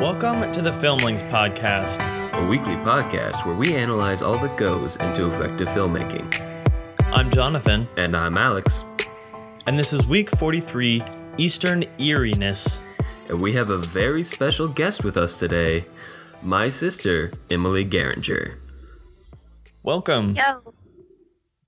[0.00, 1.98] Welcome to the Filmlings podcast,
[2.32, 6.32] a weekly podcast where we analyze all that goes into effective filmmaking.
[7.06, 7.88] I'm Jonathan.
[7.96, 8.84] And I'm Alex.
[9.66, 11.02] And this is week 43
[11.36, 12.80] Eastern Eeriness.
[13.28, 15.84] And we have a very special guest with us today
[16.42, 18.54] my sister, Emily Geringer.
[19.82, 20.36] Welcome.
[20.36, 20.74] Yo.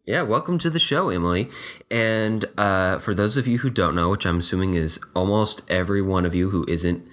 [0.06, 1.50] Yeah, welcome to the show, Emily.
[1.90, 6.00] And uh, for those of you who don't know, which I'm assuming is almost every
[6.00, 7.08] one of you who isn't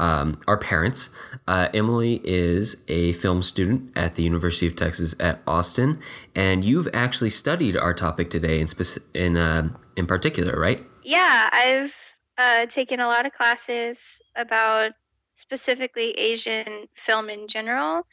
[0.00, 1.10] um, our parents.
[1.46, 6.00] Uh, Emily is a film student at the University of Texas at Austin,
[6.34, 10.84] and you've actually studied our topic today in speci- in uh, in particular, right?
[11.04, 11.94] Yeah, I've
[12.38, 14.92] uh, taken a lot of classes about
[15.34, 18.06] specifically Asian film in general,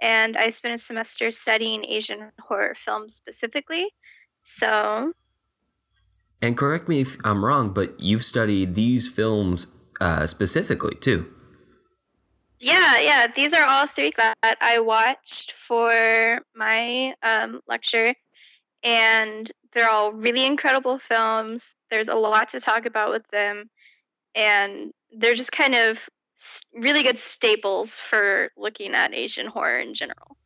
[0.00, 3.88] and I spent a semester studying Asian horror films specifically.
[4.42, 5.12] So.
[6.42, 9.66] And correct me if I'm wrong, but you've studied these films
[10.00, 11.26] uh, specifically too.
[12.58, 13.26] Yeah, yeah.
[13.34, 18.14] These are all three that I watched for my um, lecture,
[18.82, 21.74] and they're all really incredible films.
[21.90, 23.70] There's a lot to talk about with them,
[24.34, 25.98] and they're just kind of
[26.74, 30.36] really good staples for looking at Asian horror in general.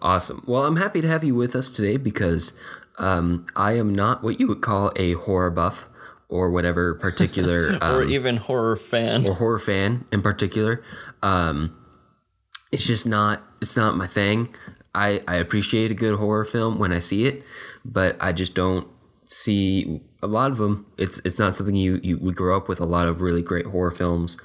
[0.00, 0.44] Awesome.
[0.46, 2.58] Well, I'm happy to have you with us today because
[2.98, 5.88] um, I am not what you would call a horror buff
[6.28, 9.26] or whatever particular um, or even horror fan.
[9.26, 10.82] or horror fan in particular
[11.22, 11.74] um,
[12.72, 14.54] it's just not it's not my thing.
[14.94, 17.42] I, I appreciate a good horror film when I see it
[17.84, 18.86] but I just don't
[19.24, 22.80] see a lot of them it's it's not something you, you we grow up with
[22.80, 24.36] a lot of really great horror films.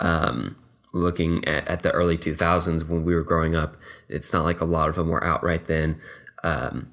[0.00, 0.56] Um,
[0.92, 3.76] looking at, at the early 2000s when we were growing up
[4.08, 6.00] it's not like a lot of them were out right then.
[6.42, 6.92] Um,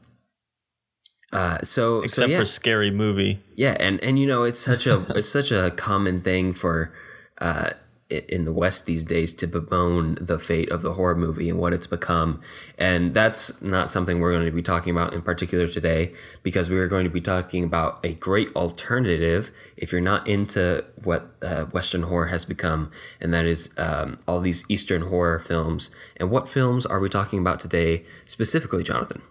[1.34, 2.40] uh, so except so, yeah.
[2.40, 6.22] for scary movie, yeah, and and you know it's such a it's such a common
[6.22, 6.94] thing for
[7.40, 7.72] uh,
[8.10, 11.74] in the West these days to bemoan the fate of the horror movie and what
[11.74, 12.40] it's become,
[12.78, 16.80] and that's not something we're going to be talking about in particular today because we
[16.80, 21.66] are going to be talking about a great alternative if you're not into what uh,
[21.66, 22.90] Western horror has become,
[23.20, 25.90] and that is um, all these Eastern horror films.
[26.16, 29.22] And what films are we talking about today specifically, Jonathan?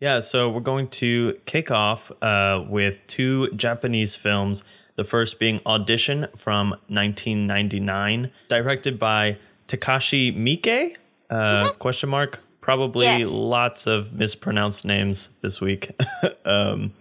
[0.00, 4.64] Yeah, so we're going to kick off uh, with two Japanese films.
[4.96, 10.96] The first being Audition from 1999, directed by Takashi Miike.
[11.30, 11.34] Uh,
[11.64, 11.78] mm-hmm.
[11.78, 12.40] Question mark.
[12.60, 13.28] Probably yes.
[13.28, 15.90] lots of mispronounced names this week.
[16.44, 16.92] um,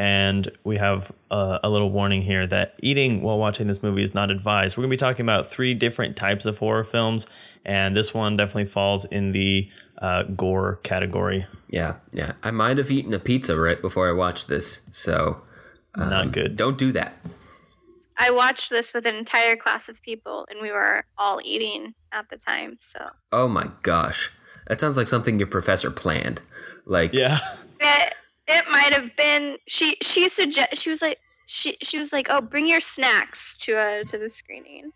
[0.00, 4.14] and we have uh, a little warning here that eating while watching this movie is
[4.14, 4.76] not advised.
[4.78, 7.26] We're going to be talking about three different types of horror films,
[7.66, 9.68] and this one definitely falls in the
[10.00, 11.46] uh, gore category.
[11.68, 12.32] Yeah, yeah.
[12.42, 15.42] I might have eaten a pizza right before I watched this, so
[15.94, 16.56] um, not good.
[16.56, 17.14] Don't do that.
[18.16, 22.28] I watched this with an entire class of people, and we were all eating at
[22.28, 22.76] the time.
[22.80, 23.06] So.
[23.32, 24.30] Oh my gosh,
[24.66, 26.42] that sounds like something your professor planned.
[26.84, 27.12] Like.
[27.12, 27.38] Yeah.
[27.82, 28.12] It,
[28.46, 29.96] it might have been she.
[30.02, 34.04] She suggest she was like she she was like, oh, bring your snacks to uh
[34.04, 34.92] to the screening.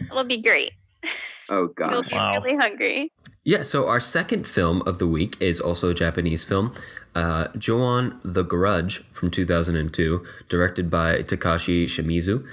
[0.00, 0.72] It'll be great.
[1.48, 2.40] Oh gosh, you'll be wow.
[2.42, 3.12] really hungry.
[3.44, 6.74] Yeah, so our second film of the week is also a Japanese film,
[7.14, 12.46] uh, Ju-on the Grudge from 2002, directed by Takashi Shimizu.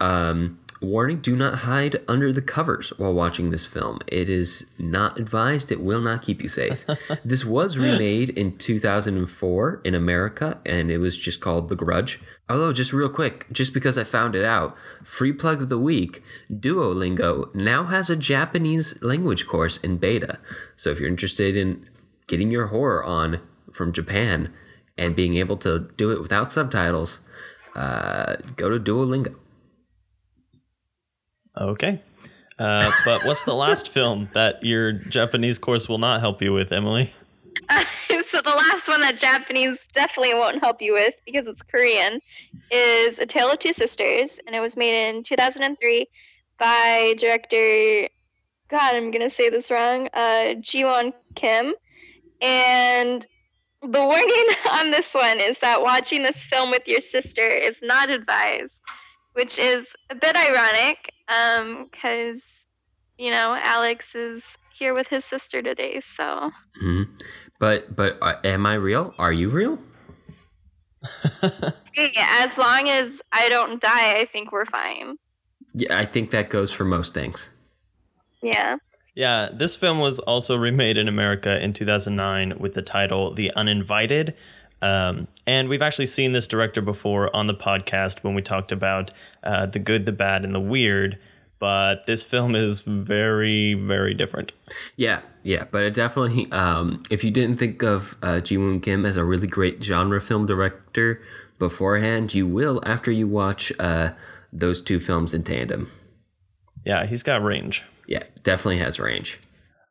[0.00, 3.98] Um, warning do not hide under the covers while watching this film.
[4.06, 6.86] It is not advised, it will not keep you safe.
[7.24, 12.20] this was remade in 2004 in America, and it was just called The Grudge.
[12.50, 16.22] Although, just real quick, just because I found it out, free plug of the week
[16.50, 20.38] Duolingo now has a Japanese language course in beta.
[20.74, 21.86] So if you're interested in
[22.26, 23.40] getting your horror on
[23.72, 24.52] from Japan
[24.96, 27.20] and being able to do it without subtitles,
[27.74, 29.34] uh, go to Duolingo.
[31.56, 32.00] Okay.
[32.58, 36.72] Uh, but what's the last film that your Japanese course will not help you with,
[36.72, 37.12] Emily?
[37.68, 37.84] Uh,
[38.28, 42.20] so the last one that Japanese definitely won't help you with because it's Korean
[42.70, 46.06] is A Tale of Two Sisters, and it was made in 2003
[46.58, 48.08] by director.
[48.68, 50.08] God, I'm gonna say this wrong.
[50.12, 51.74] Uh, Ji-won Kim,
[52.42, 53.26] and
[53.82, 58.10] the warning on this one is that watching this film with your sister is not
[58.10, 58.80] advised,
[59.34, 64.42] which is a bit ironic because um, you know Alex is
[64.78, 66.00] here with his sister today.
[66.00, 66.50] So,
[66.82, 67.02] mm-hmm.
[67.58, 69.14] But but uh, am I real?
[69.18, 69.78] Are you real?
[71.92, 75.16] hey, as long as I don't die, I think we're fine.
[75.74, 77.50] Yeah, I think that goes for most things.
[78.42, 78.76] Yeah.
[79.14, 84.34] Yeah, this film was also remade in America in 2009 with the title The Uninvited.
[84.80, 89.10] Um, and we've actually seen this director before on the podcast when we talked about
[89.42, 91.18] uh, the good, the bad, and the weird.
[91.58, 94.52] but this film is very, very different.
[94.96, 96.52] Yeah, yeah, but it definitely.
[96.52, 100.20] Um, if you didn't think of uh, Ji Woon Kim as a really great genre
[100.20, 101.22] film director
[101.58, 104.10] beforehand, you will after you watch uh,
[104.52, 105.90] those two films in tandem.
[106.84, 107.82] Yeah, he's got range.
[108.06, 109.40] Yeah, definitely has range.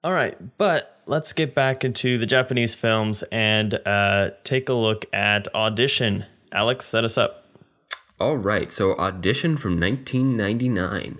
[0.03, 5.05] All right, but let's get back into the Japanese films and uh, take a look
[5.11, 6.27] at Audition.
[6.51, 7.47] Alex, set us up.
[8.19, 11.17] All right, so Audition from 1999.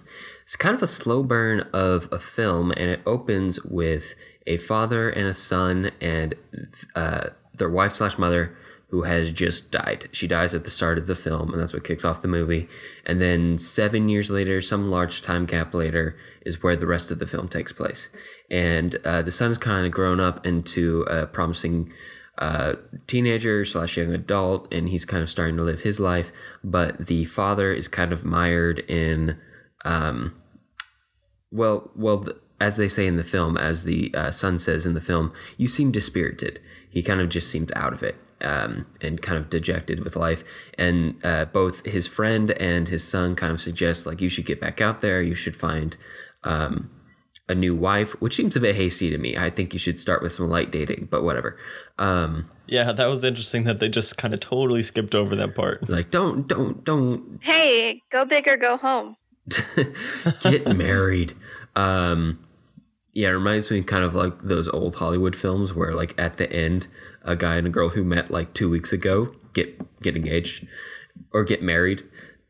[0.47, 4.15] It's kind of a slow burn of a film, and it opens with
[4.45, 6.35] a father and a son and
[6.95, 8.55] uh, their wife slash mother
[8.87, 10.07] who has just died.
[10.13, 12.69] She dies at the start of the film, and that's what kicks off the movie.
[13.05, 16.15] And then seven years later, some large time gap later,
[16.45, 18.07] is where the rest of the film takes place.
[18.49, 21.91] And uh, the son's kind of grown up into a promising
[22.37, 26.31] uh, teenager slash young adult, and he's kind of starting to live his life.
[26.63, 29.37] But the father is kind of mired in,
[29.87, 30.35] um,
[31.51, 32.17] well, well.
[32.17, 35.31] The, as they say in the film, as the uh, son says in the film,
[35.57, 36.59] you seem dispirited.
[36.89, 40.43] He kind of just seems out of it um, and kind of dejected with life.
[40.77, 44.61] And uh, both his friend and his son kind of suggest like you should get
[44.61, 45.21] back out there.
[45.21, 45.95] You should find
[46.43, 46.89] um,
[47.49, 49.37] a new wife, which seems a bit hasty to me.
[49.37, 51.57] I think you should start with some light dating, but whatever.
[51.97, 55.87] Um, yeah, that was interesting that they just kind of totally skipped over that part.
[55.89, 57.39] Like, don't, don't, don't.
[57.41, 59.15] Hey, go big or go home.
[60.41, 61.33] get married.
[61.75, 62.39] Um,
[63.13, 66.51] yeah, it reminds me kind of like those old Hollywood films where, like, at the
[66.51, 66.87] end,
[67.23, 70.67] a guy and a girl who met like two weeks ago get get engaged
[71.33, 72.03] or get married.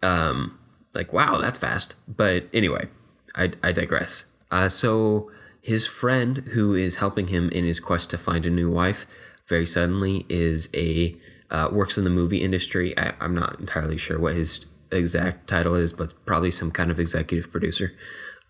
[0.04, 0.60] Um,
[0.94, 1.96] like, wow, that's fast.
[2.08, 2.88] But anyway,
[3.36, 4.26] I, I digress.
[4.52, 8.70] Uh, so his friend who is helping him in his quest to find a new
[8.70, 9.06] wife
[9.48, 11.16] very suddenly is a
[11.50, 12.98] uh, works in the movie industry.
[12.98, 17.00] I, I'm not entirely sure what his exact title is, but probably some kind of
[17.00, 17.94] executive producer.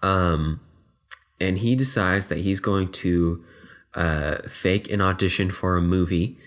[0.01, 0.61] Um,
[1.39, 3.43] and he decides that he's going to
[3.93, 6.37] uh, fake an audition for a movie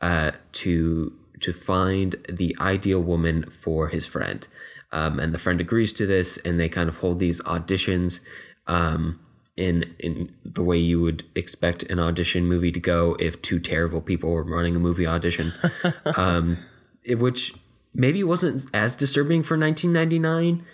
[0.00, 4.48] uh, to to find the ideal woman for his friend.
[4.92, 8.20] Um, and the friend agrees to this, and they kind of hold these auditions
[8.66, 9.20] um,
[9.56, 14.00] in in the way you would expect an audition movie to go if two terrible
[14.00, 15.52] people were running a movie audition,
[16.16, 16.58] um,
[17.06, 17.54] which
[17.96, 20.64] maybe it wasn't as disturbing for 1999,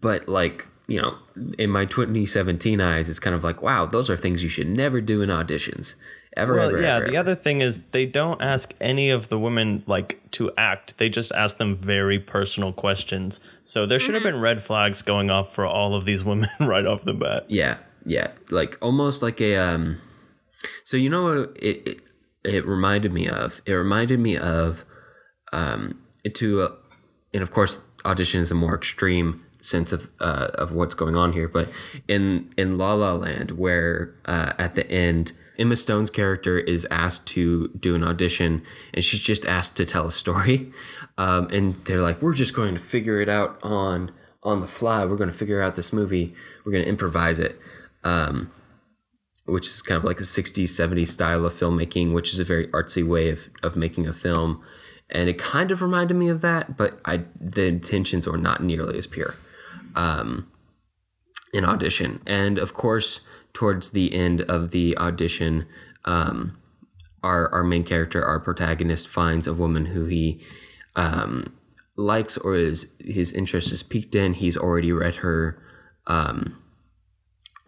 [0.00, 1.16] but like you know,
[1.58, 5.00] in my 2017 eyes, it's kind of like, wow, those are things you should never
[5.00, 5.94] do in auditions.
[6.36, 6.96] Ever, well, ever, yeah.
[6.96, 7.18] ever, the ever.
[7.18, 10.98] other thing is they don't ask any of the women like to act.
[10.98, 13.40] They just ask them very personal questions.
[13.62, 16.84] So there should have been red flags going off for all of these women right
[16.84, 17.44] off the bat.
[17.48, 20.00] Yeah, yeah, like almost like a um.
[20.84, 22.00] So you know what it it,
[22.44, 23.62] it reminded me of?
[23.64, 24.84] It reminded me of
[25.52, 26.68] um to,
[27.32, 31.32] and of course, audition is a more extreme sense of uh, of what's going on
[31.32, 31.48] here.
[31.48, 31.68] But
[32.08, 37.26] in in La La Land, where uh, at the end Emma Stone's character is asked
[37.28, 38.62] to do an audition,
[38.92, 40.70] and she's just asked to tell a story,
[41.18, 44.12] um, and they're like, "We're just going to figure it out on
[44.42, 45.04] on the fly.
[45.04, 46.34] We're going to figure out this movie.
[46.64, 47.58] We're going to improvise it."
[48.02, 48.50] Um,
[49.46, 52.66] which is kind of like a 60s 70s style of filmmaking which is a very
[52.68, 54.62] artsy way of, of making a film
[55.10, 58.98] and it kind of reminded me of that but i the intentions were not nearly
[58.98, 59.34] as pure
[59.94, 60.50] um,
[61.52, 62.20] in audition.
[62.26, 63.20] And of course
[63.52, 65.66] towards the end of the audition
[66.04, 66.58] um,
[67.22, 70.42] our, our main character our protagonist finds a woman who he
[70.96, 71.56] um,
[71.96, 74.34] likes or is his interest is piqued in.
[74.34, 75.62] He's already read her
[76.06, 76.60] um,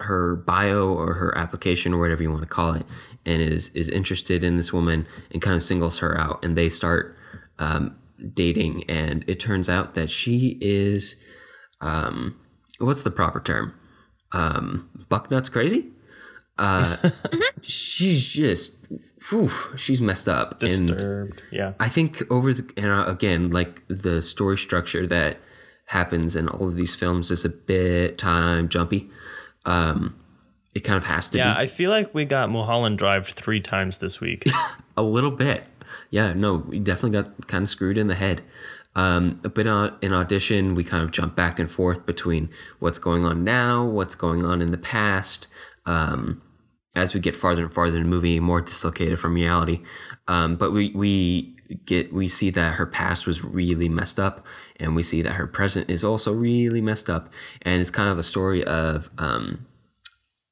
[0.01, 2.85] her bio or her application or whatever you want to call it
[3.25, 6.45] and is is interested in this woman and kind of singles her out.
[6.45, 7.16] And they start
[7.59, 7.97] um,
[8.35, 11.17] dating and it turns out that she is
[11.81, 12.39] um,
[12.79, 13.75] what's the proper term
[14.33, 15.91] um, bucknuts crazy
[16.59, 16.97] uh,
[17.63, 18.87] she's just
[19.29, 21.43] whew, she's messed up and Disturbed.
[21.51, 21.75] yeah.
[21.79, 25.37] I think over the and uh, again, like the story structure that
[25.89, 29.11] happens in all of these films is a bit time jumpy.
[29.67, 30.19] Um,
[30.75, 33.61] it kind of has to Yeah, be I feel like we got Mulholland Drive three
[33.61, 34.45] times this week.
[34.97, 35.65] a little bit.
[36.11, 38.43] Yeah, no, we definitely got kind of screwed in the head.
[38.95, 42.49] Um, but uh, in audition, we kind of jump back and forth between
[42.79, 45.49] what's going on now, what's going on in the past.
[45.85, 46.43] Um,
[46.97, 49.83] as we get farther and farther in the movie, more dislocated from reality.
[50.27, 54.45] Um, but we we get we see that her past was really messed up,
[54.81, 57.33] and we see that her present is also really messed up.
[57.63, 59.67] And it's kind of a story of um,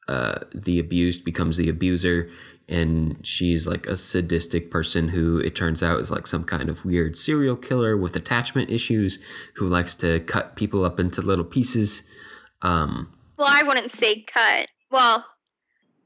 [0.07, 2.31] uh, the abused becomes the abuser,
[2.69, 6.85] and she's like a sadistic person who it turns out is like some kind of
[6.85, 9.19] weird serial killer with attachment issues
[9.57, 12.03] who likes to cut people up into little pieces.
[12.63, 14.69] Um, Well, I wouldn't say cut.
[14.91, 15.25] Well,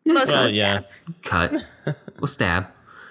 [0.04, 0.80] most Well, yeah.
[1.22, 1.52] cut.
[2.18, 2.66] well, stab.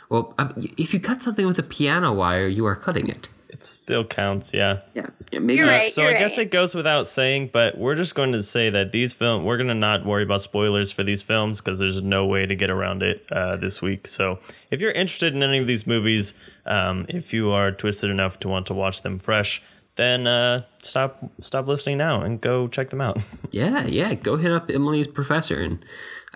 [0.09, 3.29] Well, um, if you cut something with a piano wire, you are cutting it.
[3.59, 4.81] It still counts, yeah.
[4.93, 5.57] Yeah, yeah maybe.
[5.59, 6.45] You're Uh, right, so you're I guess right.
[6.45, 9.67] it goes without saying, but we're just going to say that these film we're going
[9.69, 13.01] to not worry about spoilers for these films because there's no way to get around
[13.03, 14.07] it uh, this week.
[14.07, 16.33] So if you're interested in any of these movies,
[16.65, 19.61] um, if you are twisted enough to want to watch them fresh,
[19.95, 23.17] then uh, stop stop listening now and go check them out.
[23.51, 24.13] Yeah, yeah.
[24.13, 25.83] Go hit up Emily's professor and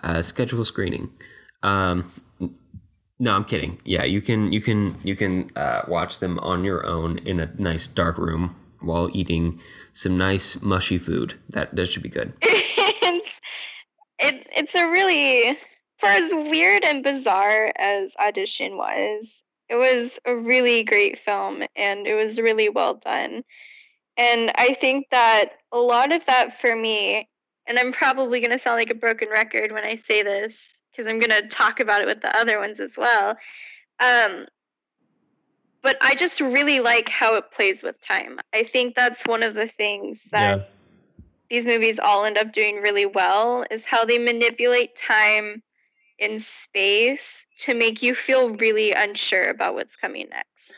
[0.02, 1.10] uh, schedule a screening.
[1.62, 2.10] Um, n-
[3.22, 3.80] no, I'm kidding.
[3.84, 7.52] Yeah, you can you can you can uh, watch them on your own in a
[7.56, 9.60] nice dark room while eating
[9.92, 11.34] some nice mushy food.
[11.50, 12.32] That that should be good.
[12.42, 13.40] it's
[14.18, 15.56] it, it's a really
[15.98, 22.08] for as weird and bizarre as audition was it was a really great film and
[22.08, 23.44] it was really well done
[24.16, 27.28] and i think that a lot of that for me
[27.68, 31.10] and i'm probably going to sound like a broken record when i say this because
[31.10, 33.30] i'm going to talk about it with the other ones as well
[34.00, 34.46] um,
[35.82, 39.54] but i just really like how it plays with time i think that's one of
[39.54, 40.64] the things that yeah.
[41.50, 45.62] these movies all end up doing really well is how they manipulate time
[46.22, 50.74] in space to make you feel really unsure about what's coming next.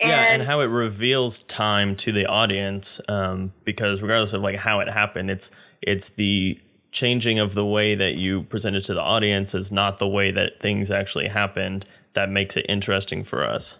[0.00, 4.80] yeah, and how it reveals time to the audience, um, because regardless of like how
[4.80, 5.50] it happened, it's
[5.82, 6.60] it's the
[6.96, 10.30] changing of the way that you present it to the audience is not the way
[10.30, 11.84] that things actually happened
[12.14, 13.78] that makes it interesting for us.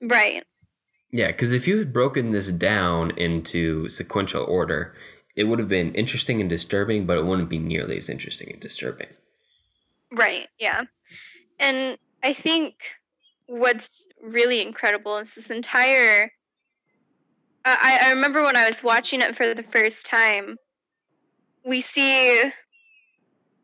[0.00, 0.42] right.
[1.12, 4.94] Yeah, because if you had broken this down into sequential order,
[5.36, 8.60] it would have been interesting and disturbing, but it wouldn't be nearly as interesting and
[8.60, 9.08] disturbing.
[10.10, 10.84] Right, yeah.
[11.58, 12.76] And I think
[13.46, 16.32] what's really incredible is this entire.
[17.66, 20.56] I, I remember when I was watching it for the first time,
[21.64, 22.52] we see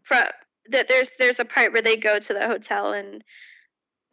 [0.03, 0.25] from,
[0.71, 3.23] that there's there's a part where they go to the hotel and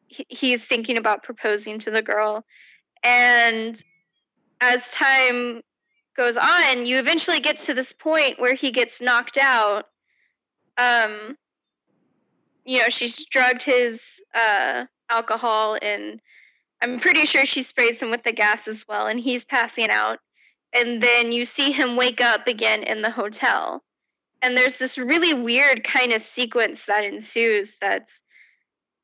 [0.07, 2.45] he, he's thinking about proposing to the girl,
[3.03, 3.81] and
[4.61, 5.61] as time
[6.15, 9.85] goes on, you eventually get to this point where he gets knocked out.
[10.77, 11.37] Um,
[12.65, 16.21] you know, she's drugged his uh, alcohol, and
[16.81, 20.19] I'm pretty sure she sprays him with the gas as well, and he's passing out.
[20.73, 23.83] And then you see him wake up again in the hotel.
[24.41, 28.21] And there's this really weird kind of sequence that ensues that's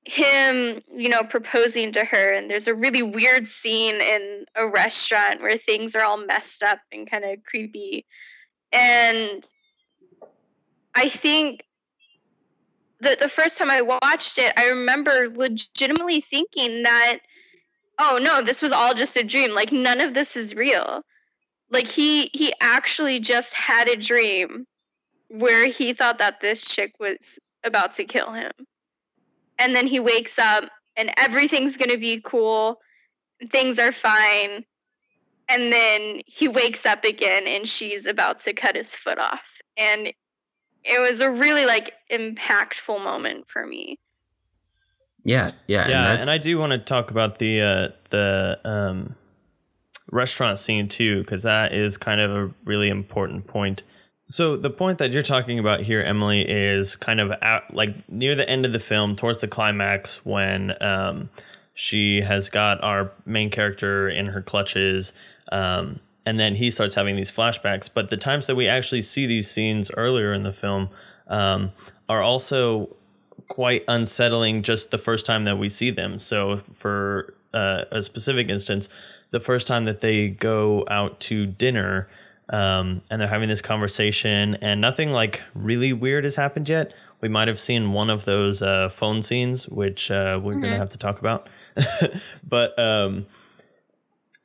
[0.03, 2.33] him, you know, proposing to her.
[2.33, 6.79] And there's a really weird scene in a restaurant where things are all messed up
[6.91, 8.05] and kind of creepy.
[8.71, 9.47] And
[10.95, 11.63] I think
[12.99, 17.19] the the first time I watched it, I remember legitimately thinking that,
[17.99, 19.51] oh no, this was all just a dream.
[19.51, 21.03] Like none of this is real.
[21.71, 24.65] Like he he actually just had a dream
[25.29, 27.17] where he thought that this chick was
[27.63, 28.51] about to kill him.
[29.59, 32.79] And then he wakes up and everything's going to be cool.
[33.51, 34.65] Things are fine.
[35.47, 39.61] And then he wakes up again and she's about to cut his foot off.
[39.77, 40.13] And
[40.83, 43.99] it was a really like impactful moment for me.
[45.23, 49.15] Yeah, yeah, yeah, that's, and I do want to talk about the uh, the um,
[50.11, 53.83] restaurant scene too, because that is kind of a really important point.
[54.27, 58.35] So the point that you're talking about here, Emily, is kind of at, like near
[58.35, 61.31] the end of the film, towards the climax, when um,
[61.73, 65.13] she has got our main character in her clutches,
[65.51, 67.89] um, and then he starts having these flashbacks.
[67.91, 70.89] But the times that we actually see these scenes earlier in the film
[71.27, 71.71] um,
[72.07, 72.95] are also
[73.47, 76.19] quite unsettling just the first time that we see them.
[76.19, 78.89] So, for uh, a specific instance,
[79.31, 82.09] the first time that they go out to dinner
[82.49, 86.93] um, and they're having this conversation, and nothing like really weird has happened yet.
[87.21, 90.77] We might have seen one of those uh, phone scenes, which uh, we're going to
[90.77, 91.47] have to talk about.
[92.47, 93.27] but um,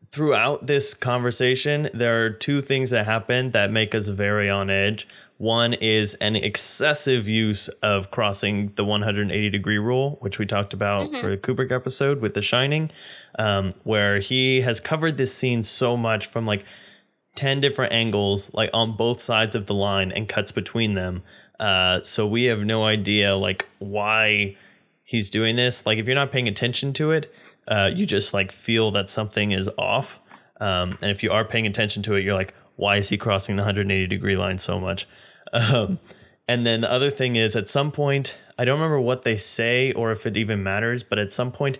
[0.05, 5.09] throughout this conversation, there are two things that happen that make us very on edge.
[5.39, 11.13] One is an excessive use of crossing the 180 degree rule, which we talked about
[11.17, 12.91] for the Kubrick episode with The Shining,
[13.37, 16.65] um, where he has covered this scene so much from like
[17.35, 21.25] 10 different angles, like on both sides of the line and cuts between them.
[21.59, 24.57] Uh, so we have no idea like why
[25.03, 25.85] he's doing this.
[25.85, 27.33] Like if you're not paying attention to it,
[27.67, 30.21] uh, you just like feel that something is off.
[30.61, 33.57] Um, and if you are paying attention to it, you're like, why is he crossing
[33.57, 35.07] the 180 degree line so much?
[35.53, 36.01] Um,
[36.49, 39.93] and then the other thing is at some point, I don't remember what they say
[39.93, 41.79] or if it even matters, but at some point,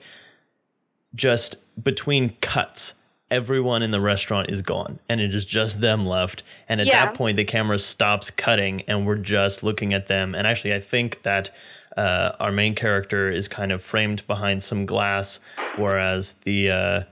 [1.15, 2.95] just between cuts,
[3.31, 6.43] everyone in the restaurant is gone and it is just them left.
[6.69, 7.07] And at Yeah.
[7.07, 10.35] that point, the camera stops cutting and we're just looking at them.
[10.35, 11.51] And actually, I think that
[11.97, 15.41] uh, our main character is kind of framed behind some glass,
[15.77, 17.03] whereas the uh,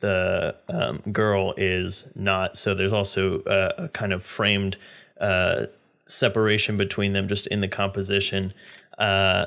[0.00, 2.56] the um, girl is not.
[2.56, 4.76] So there's also a, a kind of framed
[5.20, 5.66] uh,
[6.06, 8.52] separation between them just in the composition.
[8.98, 9.46] Uh,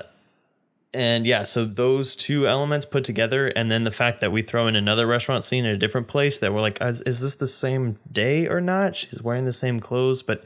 [0.96, 4.68] and yeah, so those two elements put together, and then the fact that we throw
[4.68, 7.48] in another restaurant scene in a different place that we're like, is, is this the
[7.48, 8.96] same day or not?
[8.96, 10.44] She's wearing the same clothes, but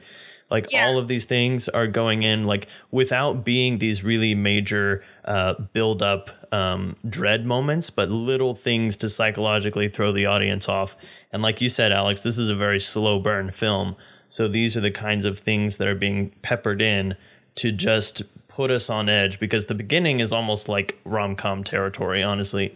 [0.50, 0.86] like Yeah.
[0.86, 6.02] all of these things are going in like without being these really major uh, build
[6.02, 10.96] up um, dread moments, but little things to psychologically throw the audience off.
[11.32, 13.96] And like you said, Alex, this is a very slow burn film.
[14.30, 17.16] So these are the kinds of things that are being peppered in
[17.56, 22.24] to just put us on edge because the beginning is almost like rom com territory,
[22.24, 22.76] honestly.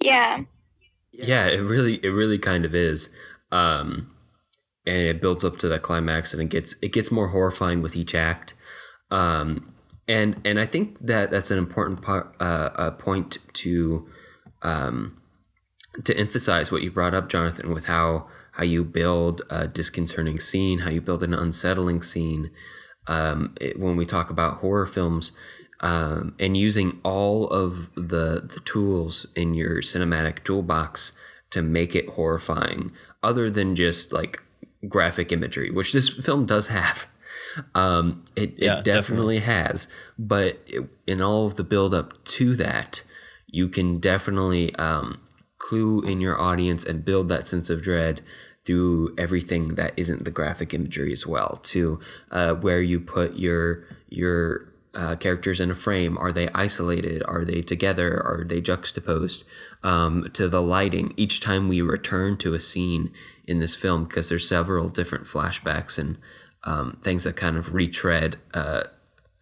[0.00, 0.42] Yeah.
[1.12, 3.14] Yeah, it really it really kind of is.
[3.52, 4.14] Um
[4.86, 7.96] and it builds up to the climax and it gets it gets more horrifying with
[7.96, 8.54] each act.
[9.10, 9.74] Um
[10.08, 14.08] and and I think that that's an important part uh, point to
[14.62, 15.20] um
[16.04, 20.80] to emphasize what you brought up Jonathan with how how you build a disconcerting scene,
[20.80, 22.50] how you build an unsettling scene.
[23.06, 25.32] Um, it, when we talk about horror films,
[25.80, 31.12] um, and using all of the the tools in your cinematic toolbox
[31.50, 34.42] to make it horrifying, other than just like
[34.88, 37.06] graphic imagery, which this film does have.
[37.74, 39.88] Um, it, Yeah, it definitely has,
[40.18, 43.02] but it, in all of the build up to that,
[43.46, 45.20] you can definitely um,
[45.58, 48.20] clue in your audience and build that sense of dread
[48.64, 51.98] through everything that isn't the graphic imagery as well to
[52.30, 57.22] uh, where you put your your uh, characters in a frame are they isolated?
[57.26, 58.20] Are they together?
[58.20, 59.44] Are they juxtaposed?
[59.82, 63.12] Um, to the lighting each time we return to a scene
[63.46, 66.18] in this film because there's several different flashbacks and
[66.68, 68.82] um, things that kind of retread uh,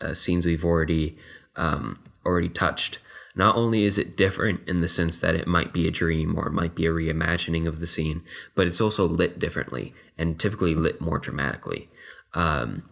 [0.01, 1.13] uh, scenes we've already
[1.57, 3.01] um, already touched.
[3.35, 6.47] Not only is it different in the sense that it might be a dream or
[6.47, 8.23] it might be a reimagining of the scene,
[8.55, 11.89] but it's also lit differently and typically lit more dramatically.
[12.33, 12.89] Um,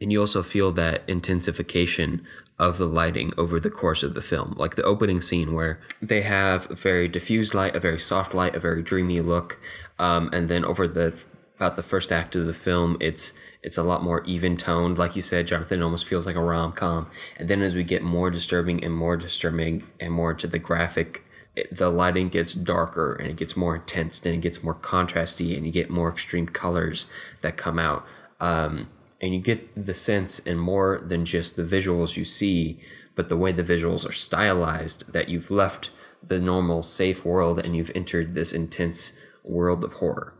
[0.00, 2.26] and you also feel that intensification
[2.58, 6.22] of the lighting over the course of the film, like the opening scene where they
[6.22, 9.60] have a very diffused light, a very soft light, a very dreamy look,
[9.98, 11.22] um, and then over the
[11.56, 14.98] about the first act of the film, it's it's a lot more even toned.
[14.98, 17.08] Like you said, Jonathan, almost feels like a rom com.
[17.36, 21.24] And then as we get more disturbing and more disturbing and more to the graphic,
[21.56, 25.56] it, the lighting gets darker and it gets more intense and it gets more contrasty
[25.56, 27.06] and you get more extreme colors
[27.40, 28.06] that come out.
[28.38, 28.88] Um,
[29.20, 32.78] and you get the sense and more than just the visuals you see,
[33.14, 35.88] but the way the visuals are stylized that you've left
[36.22, 40.35] the normal safe world and you've entered this intense world of horror.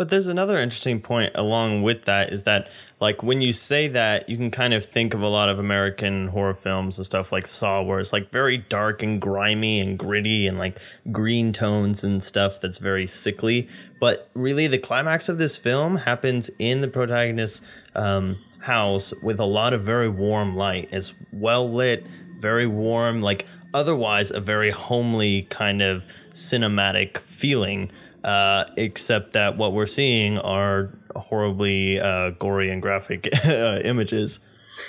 [0.00, 4.30] But there's another interesting point along with that is that, like, when you say that,
[4.30, 7.46] you can kind of think of a lot of American horror films and stuff like
[7.46, 10.78] Saw, where it's like very dark and grimy and gritty and like
[11.12, 13.68] green tones and stuff that's very sickly.
[14.00, 17.60] But really, the climax of this film happens in the protagonist's
[17.94, 20.88] um, house with a lot of very warm light.
[20.92, 22.06] It's well lit,
[22.38, 27.90] very warm, like, otherwise, a very homely kind of cinematic feeling
[28.24, 34.40] uh, except that what we're seeing are horribly uh, gory and graphic uh, images.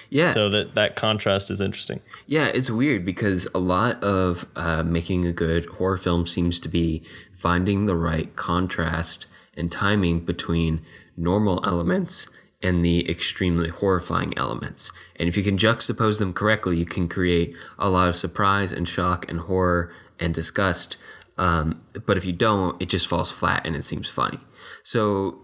[0.10, 0.28] Yeah.
[0.28, 2.00] So that that contrast is interesting.
[2.26, 6.70] Yeah, it's weird because a lot of uh, making a good horror film seems to
[6.70, 9.26] be finding the right contrast
[9.58, 10.82] and timing between
[11.18, 12.30] normal elements
[12.64, 14.92] and the extremely horrifying elements.
[15.16, 18.88] And if you can juxtapose them correctly, you can create a lot of surprise and
[18.88, 20.98] shock and horror and disgust.
[21.42, 24.40] Um, but if you don't, it just falls flat and it seems funny.
[24.84, 25.42] So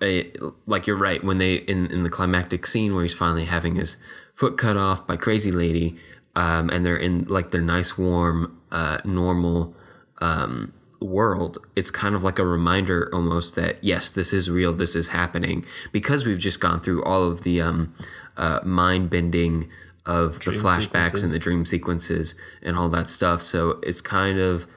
[0.00, 3.96] like you're right when they in, in the climactic scene where he's finally having his
[4.34, 5.96] foot cut off by crazy lady
[6.36, 9.74] um, and they're in like their nice warm uh, normal
[10.20, 14.94] um, world it's kind of like a reminder almost that yes this is real this
[14.94, 17.92] is happening because we've just gone through all of the um,
[18.36, 19.68] uh, mind bending
[20.06, 21.22] of the flashbacks sequences.
[21.24, 24.68] and the dream sequences and all that stuff so it's kind of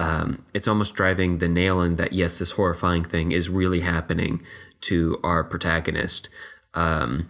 [0.00, 4.42] um, it's almost driving the nail in that yes, this horrifying thing is really happening
[4.80, 6.30] to our protagonist,
[6.72, 7.28] um,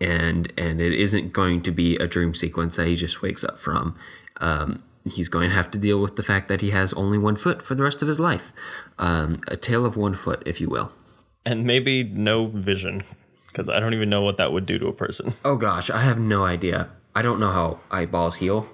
[0.00, 3.60] and and it isn't going to be a dream sequence that he just wakes up
[3.60, 3.96] from.
[4.40, 7.36] Um, he's going to have to deal with the fact that he has only one
[7.36, 8.52] foot for the rest of his life,
[8.98, 10.90] um, a tale of one foot, if you will.
[11.46, 13.04] And maybe no vision,
[13.46, 15.34] because I don't even know what that would do to a person.
[15.44, 16.90] Oh gosh, I have no idea.
[17.14, 18.68] I don't know how eyeballs heal.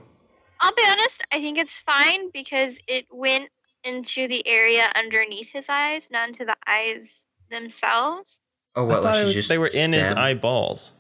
[0.61, 1.25] I'll be honest.
[1.33, 3.49] I think it's fine because it went
[3.85, 8.39] into the area underneath his eyes, not into the eyes themselves.
[8.77, 9.03] Oh, I what?
[9.03, 10.93] Like was- just they were in his eyeballs.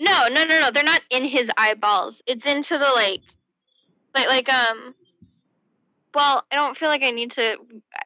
[0.00, 0.70] No, no, no, no.
[0.70, 2.22] They're not in his eyeballs.
[2.26, 3.20] It's into the like,
[4.14, 4.94] like, like um.
[6.14, 7.56] Well, I don't feel like I need to.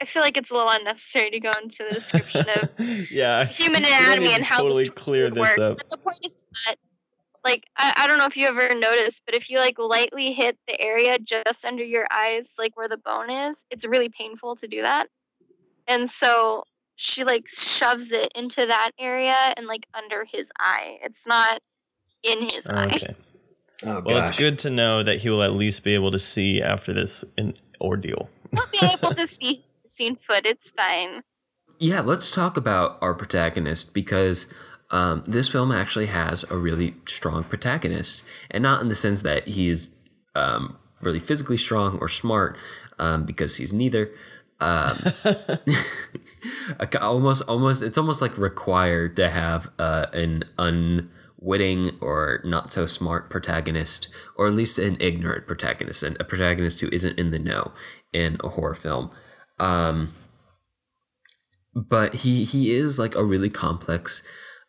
[0.00, 2.70] I feel like it's a little unnecessary to go into the description of
[3.10, 3.44] yeah.
[3.46, 5.58] human anatomy and to how totally this clear this work.
[5.58, 5.76] up.
[5.78, 6.76] But the point is that,
[7.44, 10.58] like, I, I don't know if you ever noticed, but if you like lightly hit
[10.66, 14.68] the area just under your eyes, like where the bone is, it's really painful to
[14.68, 15.08] do that.
[15.88, 16.64] And so
[16.96, 20.98] she like shoves it into that area and like under his eye.
[21.02, 21.60] It's not
[22.22, 22.86] in his eye.
[22.86, 23.14] Okay.
[23.84, 26.62] Oh Well, it's good to know that he will at least be able to see
[26.62, 28.30] after this in ordeal.
[28.52, 30.46] We'll be able to see seen foot.
[30.46, 31.22] It's fine.
[31.78, 34.52] Yeah, let's talk about our protagonist because
[34.92, 39.48] um, this film actually has a really strong protagonist, and not in the sense that
[39.48, 39.88] he is
[40.34, 42.56] um, really physically strong or smart,
[42.98, 44.10] um, because he's neither.
[44.60, 44.96] Um,
[47.00, 53.30] almost, almost, it's almost like required to have uh, an unwitting or not so smart
[53.30, 57.72] protagonist, or at least an ignorant protagonist, and a protagonist who isn't in the know
[58.12, 59.10] in a horror film.
[59.58, 60.12] Um,
[61.74, 64.22] but he he is like a really complex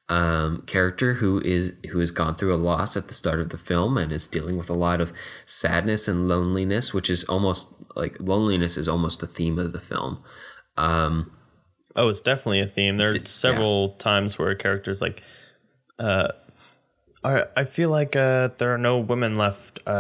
[0.09, 3.57] um, character who is who has gone through a loss at the start of the
[3.57, 5.13] film and is dealing with a lot of
[5.45, 10.23] sadness and loneliness, which is almost like loneliness is almost the theme of the film.
[10.77, 11.31] Um,
[11.95, 12.97] Oh, it's definitely a theme.
[12.97, 15.21] There are D- several times where characters like,
[15.99, 16.29] uh,
[17.23, 19.79] are, I feel like uh, there are no women left.
[19.85, 19.91] Uh,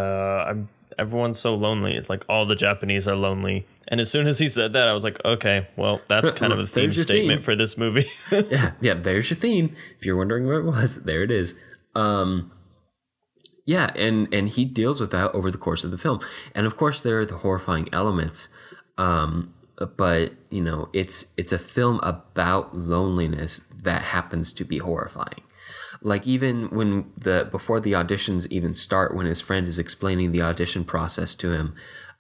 [0.47, 1.95] I'm everyone's so lonely.
[1.95, 3.65] It's like all the Japanese are lonely.
[3.87, 6.59] And as soon as he said that, I was like, okay, well, that's kind of
[6.59, 7.43] a theme statement theme.
[7.43, 8.05] for this movie.
[8.31, 8.93] yeah, yeah.
[8.93, 9.75] There's your theme.
[9.99, 11.59] If you're wondering where it was, there it is.
[11.95, 12.51] Um,
[13.65, 16.19] yeah, and and he deals with that over the course of the film,
[16.55, 18.47] and of course there are the horrifying elements.
[18.97, 19.53] Um,
[19.97, 25.43] but you know, it's it's a film about loneliness that happens to be horrifying.
[26.01, 30.41] Like even when the before the auditions even start, when his friend is explaining the
[30.41, 31.75] audition process to him,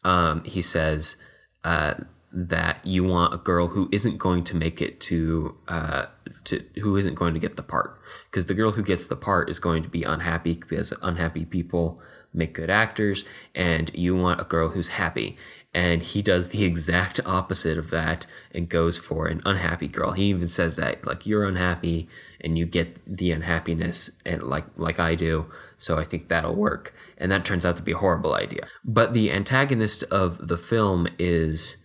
[0.05, 1.17] um, he says
[1.63, 1.95] uh,
[2.31, 6.05] that you want a girl who isn't going to make it to uh,
[6.45, 7.99] to who isn't going to get the part.
[8.29, 12.01] Because the girl who gets the part is going to be unhappy because unhappy people
[12.33, 13.23] make good actors
[13.53, 15.37] and you want a girl who's happy.
[15.75, 20.11] And he does the exact opposite of that and goes for an unhappy girl.
[20.11, 22.07] He even says that like you're unhappy
[22.41, 25.45] and you get the unhappiness and like like I do
[25.77, 26.93] so I think that'll work
[27.23, 28.67] and that turns out to be a horrible idea.
[28.85, 31.77] But the antagonist of the film is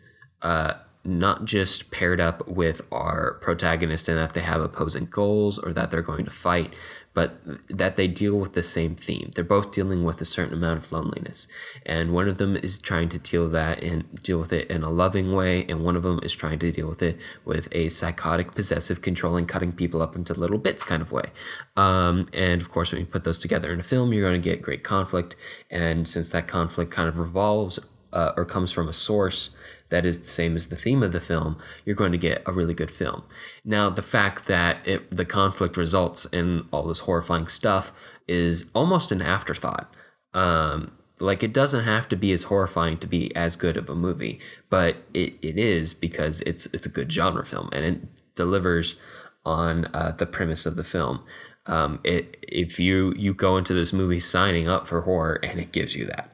[0.42, 0.74] uh
[1.04, 5.90] not just paired up with our protagonist in that they have opposing goals or that
[5.90, 6.74] they're going to fight,
[7.18, 9.32] but that they deal with the same theme.
[9.34, 11.48] They're both dealing with a certain amount of loneliness,
[11.84, 14.88] and one of them is trying to deal that and deal with it in a
[14.88, 18.54] loving way, and one of them is trying to deal with it with a psychotic,
[18.54, 21.32] possessive, controlling, cutting people up into little bits kind of way.
[21.76, 24.50] Um, and of course, when you put those together in a film, you're going to
[24.50, 25.34] get great conflict,
[25.72, 27.80] and since that conflict kind of revolves
[28.12, 29.56] uh, or comes from a source
[29.90, 32.52] that is the same as the theme of the film, you're going to get a
[32.52, 33.24] really good film.
[33.64, 37.92] Now, the fact that it, the conflict results in all this horrifying stuff
[38.26, 39.94] is almost an afterthought.
[40.34, 43.94] Um, like it doesn't have to be as horrifying to be as good of a
[43.94, 48.96] movie, but it, it is because it's it's a good genre film and it delivers
[49.44, 51.24] on uh, the premise of the film.
[51.66, 55.72] Um, it if you you go into this movie signing up for horror and it
[55.72, 56.30] gives you that.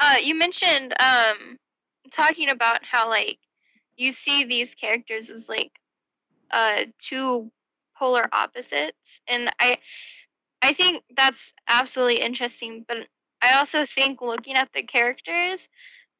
[0.00, 1.56] Uh, you mentioned um,
[2.14, 3.38] talking about how like
[3.96, 5.72] you see these characters as like
[6.50, 7.50] uh two
[7.96, 9.78] polar opposites, and I
[10.62, 12.84] I think that's absolutely interesting.
[12.86, 13.08] But
[13.42, 15.68] I also think looking at the characters,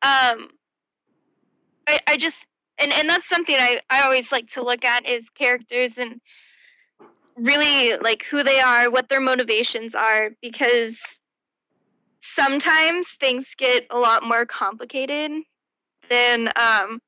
[0.03, 0.51] um,
[1.87, 2.47] I I just
[2.79, 6.21] and and that's something I I always like to look at is characters and
[7.37, 11.03] really like who they are, what their motivations are, because
[12.21, 15.31] sometimes things get a lot more complicated
[16.09, 17.01] than um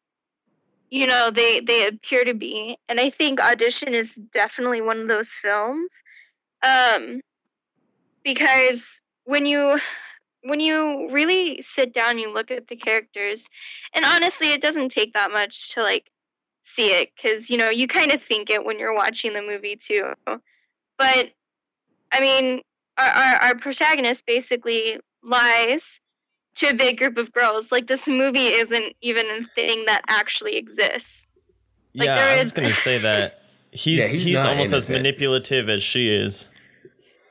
[0.90, 2.78] you know they they appear to be.
[2.88, 6.02] And i think audition is definitely one of those films
[6.62, 7.20] um
[8.24, 9.78] because when you
[10.42, 13.46] when you really sit down you look at the characters
[13.94, 16.10] and honestly it doesn't take that much to like
[16.62, 19.76] see it because you know you kind of think it when you're watching the movie
[19.76, 20.12] too.
[20.98, 21.30] But
[22.12, 22.62] i mean
[22.98, 26.00] our, our, our protagonist basically lies
[26.56, 27.70] to a big group of girls.
[27.72, 31.26] Like this movie isn't even a thing that actually exists.
[31.94, 34.66] Like, yeah, there I is- was gonna say that he's Yeah, he's, he's not almost
[34.72, 34.98] as innocent.
[34.98, 36.48] manipulative as she is.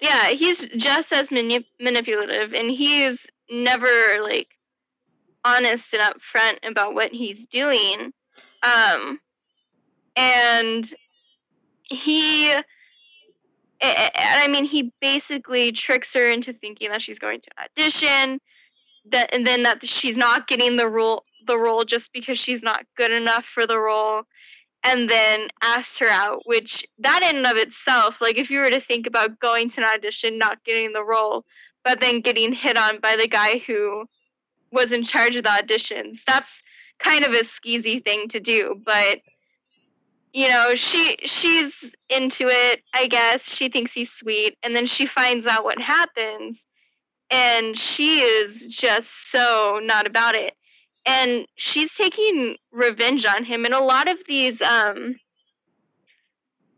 [0.02, 4.50] Yeah, he's just as manip- manipulative, and he's never like
[5.44, 8.12] honest and upfront about what he's doing.
[8.64, 9.20] Um,
[10.16, 10.92] and
[11.84, 12.64] he, and
[13.82, 18.40] I mean, he basically tricks her into thinking that she's going to audition,
[19.12, 22.86] that and then that she's not getting the role the role just because she's not
[22.98, 24.24] good enough for the role
[24.84, 28.70] and then asked her out which that in and of itself like if you were
[28.70, 31.46] to think about going to an audition not getting the role
[31.84, 34.06] but then getting hit on by the guy who
[34.72, 36.50] was in charge of the auditions that's
[37.00, 39.20] kind of a skeezy thing to do but
[40.34, 43.50] you know she she's into it i guess.
[43.50, 46.66] She thinks he's sweet and then she finds out what happens
[47.30, 50.56] and she is just so not about it.
[51.06, 55.16] And she's taking revenge on him and a lot of these um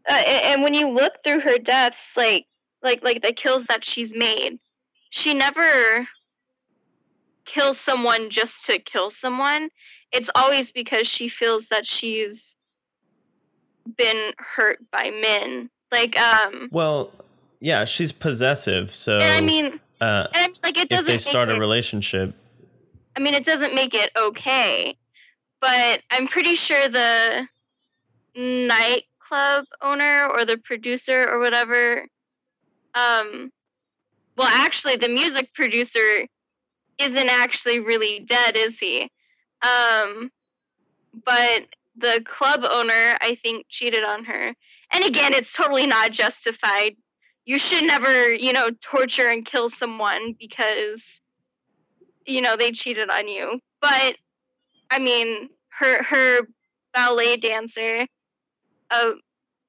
[0.10, 2.46] uh, and when you look through her deaths like
[2.82, 4.60] like like the kills that she's made
[5.10, 6.08] she never
[7.46, 9.70] kills someone just to kill someone.
[10.12, 12.56] It's always because she feels that she's
[13.98, 15.70] been hurt by men.
[15.92, 17.12] Like um well
[17.62, 21.06] yeah she's possessive so and i mean uh, and I'm just like, it doesn't.
[21.06, 22.36] if they start a relationship,
[23.16, 24.96] I mean, it doesn't make it okay,
[25.60, 27.48] but I'm pretty sure the
[28.36, 32.06] nightclub owner or the producer or whatever,
[32.94, 33.52] um,
[34.38, 36.28] well, actually, the music producer
[37.00, 39.10] isn't actually really dead, is he?
[39.62, 40.32] Um,
[41.26, 41.66] but
[41.98, 44.54] the club owner, I think, cheated on her.
[44.94, 46.96] And again, it's totally not justified
[47.48, 51.22] you should never, you know, torture and kill someone because
[52.26, 53.62] you know they cheated on you.
[53.82, 54.18] But
[54.92, 56.42] I mean, her her
[56.94, 58.06] ballet dancer
[58.92, 59.12] uh,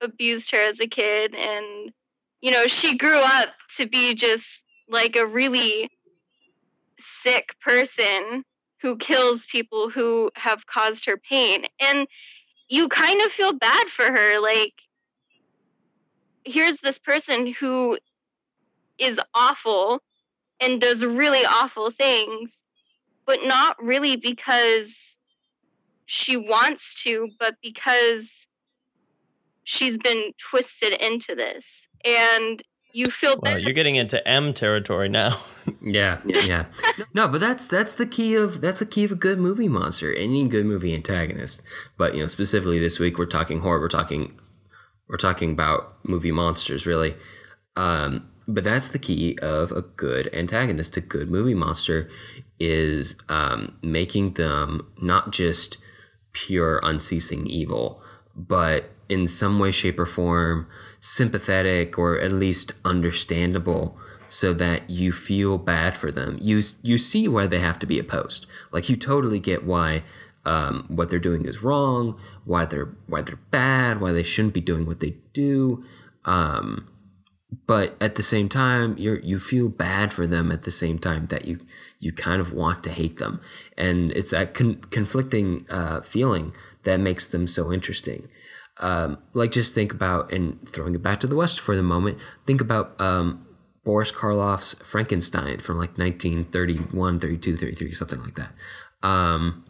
[0.01, 1.93] abused her as a kid, and
[2.41, 5.89] you know she grew up to be just like a really
[6.99, 8.43] sick person
[8.83, 12.09] who kills people who have caused her pain, and
[12.69, 14.75] you kind of feel bad for her, like
[16.49, 17.99] here's this person who
[18.99, 20.01] is awful
[20.61, 22.65] and does really awful things,
[23.27, 25.17] but not really because
[26.07, 28.47] she wants to, but because
[29.65, 31.89] she's been twisted into this.
[32.05, 33.63] And you feel well, bad.
[33.63, 35.39] you're getting into M territory now.
[35.83, 36.67] yeah, yeah.
[37.13, 40.13] No, but that's that's the key of that's the key of a good movie monster,
[40.15, 41.63] any good movie antagonist.
[41.99, 44.33] But you know, specifically this week we're talking horror, we're talking
[45.09, 47.15] we're talking about movie monsters, really.
[47.77, 52.11] Um, but that's the key of a good antagonist, a good movie monster,
[52.59, 55.79] is um, making them not just
[56.33, 58.03] pure, unceasing evil,
[58.35, 60.67] but in some way, shape, or form
[61.01, 66.39] sympathetic or at least understandable so that you feel bad for them.
[66.41, 68.47] You you see why they have to be opposed.
[68.71, 70.03] Like you totally get why
[70.49, 74.63] um, what they're doing is wrong, why they're why they're bad, why they shouldn't be
[74.63, 75.85] doing what they do.
[76.25, 76.89] Um,
[77.67, 81.27] but at the same time, you you feel bad for them at the same time
[81.27, 81.61] that you
[82.01, 83.43] you kind of want to hate them,
[83.77, 88.27] and it's that con- conflicting uh, feeling that makes them so interesting.
[88.79, 92.17] Um, like just think about and throwing it back to the West for the moment.
[92.47, 93.45] Think about um,
[93.85, 98.53] Boris Karloff's Frankenstein from like 1931, 32, 33, something like that.
[99.03, 99.65] Um,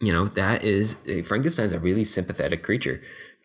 [0.00, 0.94] you know that is
[1.26, 3.02] Frankenstein's a really sympathetic creature,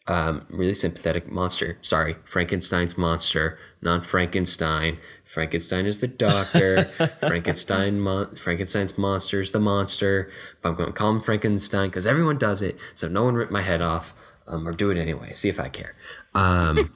[0.08, 1.78] um, really sympathetic monster.
[1.82, 4.98] Sorry, Frankenstein's monster, not Frankenstein.
[5.26, 6.84] Frankenstein is the doctor.
[7.20, 10.32] Frankenstein, mon- Frankenstein's monster is the monster.
[10.62, 13.52] But I'm going to call him Frankenstein because everyone does it, so no one rip
[13.52, 14.14] my head off
[14.48, 15.34] um, or do it anyway.
[15.34, 15.96] See if I care.
[16.34, 16.94] Um,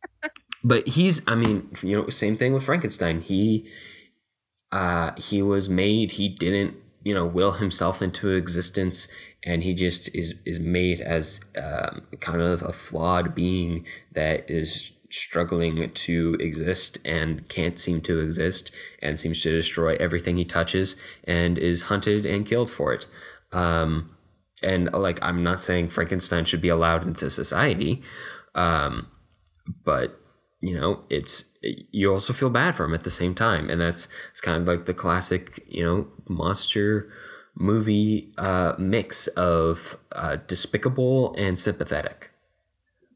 [0.64, 3.20] but he's, I mean, you know, same thing with Frankenstein.
[3.20, 3.68] He,
[4.72, 6.12] uh, he was made.
[6.12, 9.08] He didn't you know will himself into existence
[9.44, 14.92] and he just is is made as um, kind of a flawed being that is
[15.10, 21.00] struggling to exist and can't seem to exist and seems to destroy everything he touches
[21.24, 23.06] and is hunted and killed for it.
[23.52, 24.10] Um,
[24.62, 28.02] and like i'm not saying frankenstein should be allowed into society
[28.54, 29.08] um,
[29.84, 30.18] but
[30.60, 31.47] you know it's
[31.90, 33.70] you also feel bad for him at the same time.
[33.70, 37.10] And that's it's kind of like the classic you know monster
[37.54, 42.30] movie uh, mix of uh, despicable and sympathetic.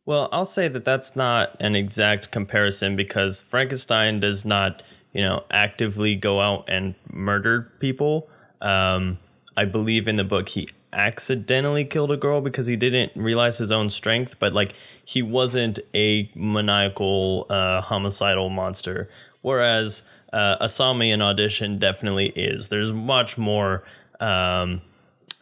[0.05, 5.45] Well i'll say that that's not an exact comparison because frankenstein does not you know
[5.51, 8.29] actively go out and murder people.
[8.61, 9.19] Um,
[9.57, 13.73] i believe in the book he accidentally killed a girl because he didn't realize his
[13.73, 14.75] own strength, but like
[15.05, 19.09] he wasn't a maniacal, uh, homicidal monster.
[19.43, 20.03] Whereas
[20.33, 22.69] uh, Asami in audition definitely is.
[22.69, 23.85] There's much more
[24.21, 24.83] um,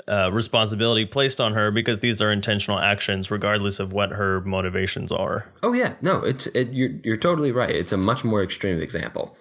[0.09, 5.13] uh, responsibility placed on her because these are intentional actions, regardless of what her motivations
[5.13, 5.47] are.
[5.63, 7.71] Oh yeah, no, it's it, you're you're totally right.
[7.75, 9.37] It's a much more extreme example.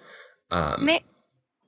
[0.50, 1.04] Um, May-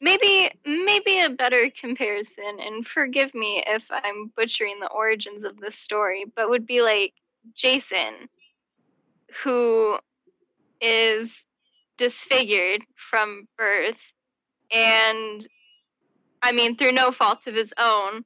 [0.03, 5.77] maybe maybe a better comparison and forgive me if i'm butchering the origins of this
[5.77, 7.15] story but would be like
[7.55, 8.29] jason
[9.43, 9.97] who
[10.81, 11.45] is
[11.97, 14.01] disfigured from birth
[14.71, 15.47] and
[16.43, 18.25] i mean through no fault of his own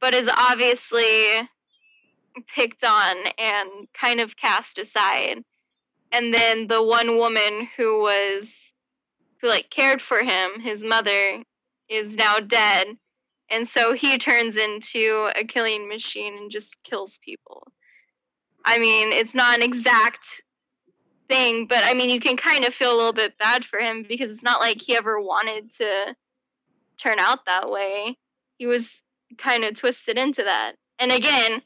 [0.00, 1.48] but is obviously
[2.46, 5.42] picked on and kind of cast aside.
[6.12, 8.67] And then the one woman who was
[9.40, 11.42] who like cared for him, his mother,
[11.88, 12.88] is now dead.
[13.50, 17.72] And so he turns into a killing machine and just kills people.
[18.64, 20.42] I mean, it's not an exact
[21.28, 24.04] thing, but I mean, you can kind of feel a little bit bad for him
[24.06, 26.14] because it's not like he ever wanted to
[26.98, 28.16] turn out that way.
[28.58, 29.02] He was
[29.38, 30.72] kind of twisted into that.
[30.98, 31.62] And again,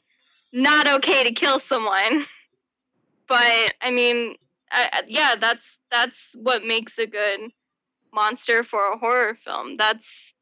[0.53, 2.25] not okay to kill someone.
[3.25, 4.35] But I mean,
[4.69, 7.39] I, yeah, that's that's what makes a good
[8.13, 9.77] monster for a horror film.
[9.77, 10.33] That's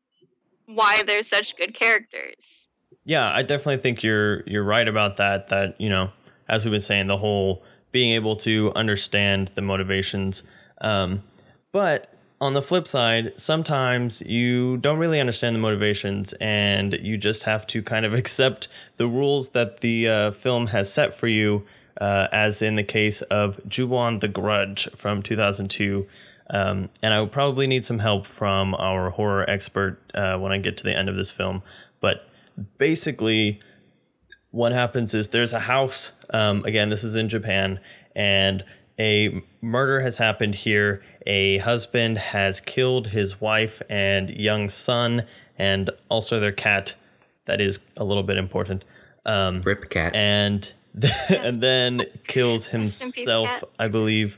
[0.65, 2.67] why they're such good characters.
[3.05, 5.49] Yeah, I definitely think you're you're right about that.
[5.49, 6.11] That you know,
[6.47, 10.43] as we've been saying, the whole being able to understand the motivations.
[10.79, 11.23] Um,
[11.71, 17.43] but on the flip side, sometimes you don't really understand the motivations, and you just
[17.43, 21.65] have to kind of accept the rules that the uh, film has set for you.
[21.99, 26.07] Uh, as in the case of Ju-on the Grudge from 2002,
[26.51, 30.57] um, and I will probably need some help from our horror expert uh, when I
[30.57, 31.63] get to the end of this film.
[32.01, 32.27] But
[32.77, 33.61] basically,
[34.51, 36.11] what happens is there's a house.
[36.29, 37.79] Um, again, this is in Japan,
[38.13, 38.65] and
[38.99, 41.01] a murder has happened here.
[41.25, 45.25] A husband has killed his wife and young son,
[45.57, 46.95] and also their cat.
[47.45, 48.83] That is a little bit important.
[49.25, 50.13] Um, Rip cat.
[50.13, 50.73] And
[51.29, 54.37] and then kills himself, I believe.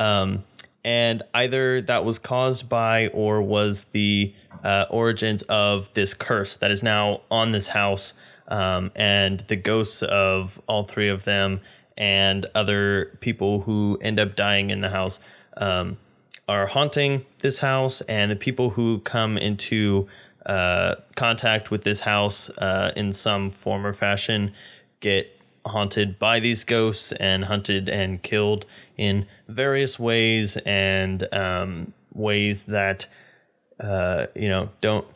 [0.00, 0.42] Um,
[0.84, 6.70] and either that was caused by or was the uh, origins of this curse that
[6.70, 8.14] is now on this house
[8.48, 11.60] um, and the ghosts of all three of them
[11.96, 15.20] and other people who end up dying in the house
[15.56, 15.96] um,
[16.48, 18.00] are haunting this house.
[18.02, 20.08] And the people who come into
[20.44, 24.52] uh, contact with this house uh, in some form or fashion
[25.00, 25.30] get
[25.66, 33.06] haunted by these ghosts and hunted and killed in various ways and um, ways that
[33.80, 35.06] uh, you know don't.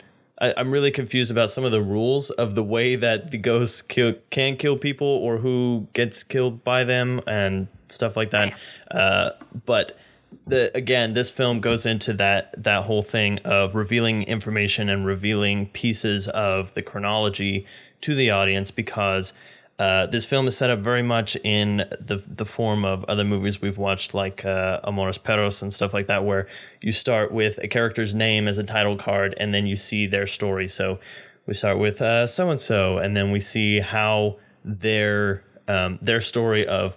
[0.41, 3.83] I, am really confused about some of the rules of the way that the ghosts
[3.83, 8.57] kill, can kill people or who gets killed by them and stuff like that.
[8.89, 9.31] Uh,
[9.67, 9.99] but
[10.47, 15.69] the again, this film goes into that that whole thing of revealing information and revealing
[15.69, 17.67] pieces of the chronology
[18.01, 19.33] to the audience because
[19.79, 23.61] uh, this film is set up very much in the the form of other movies
[23.61, 26.47] we've watched, like uh, Amores Perros and stuff like that, where
[26.81, 30.27] you start with a character's name as a title card, and then you see their
[30.27, 30.67] story.
[30.67, 30.99] So
[31.47, 36.67] we start with so and so, and then we see how their um, their story
[36.67, 36.97] of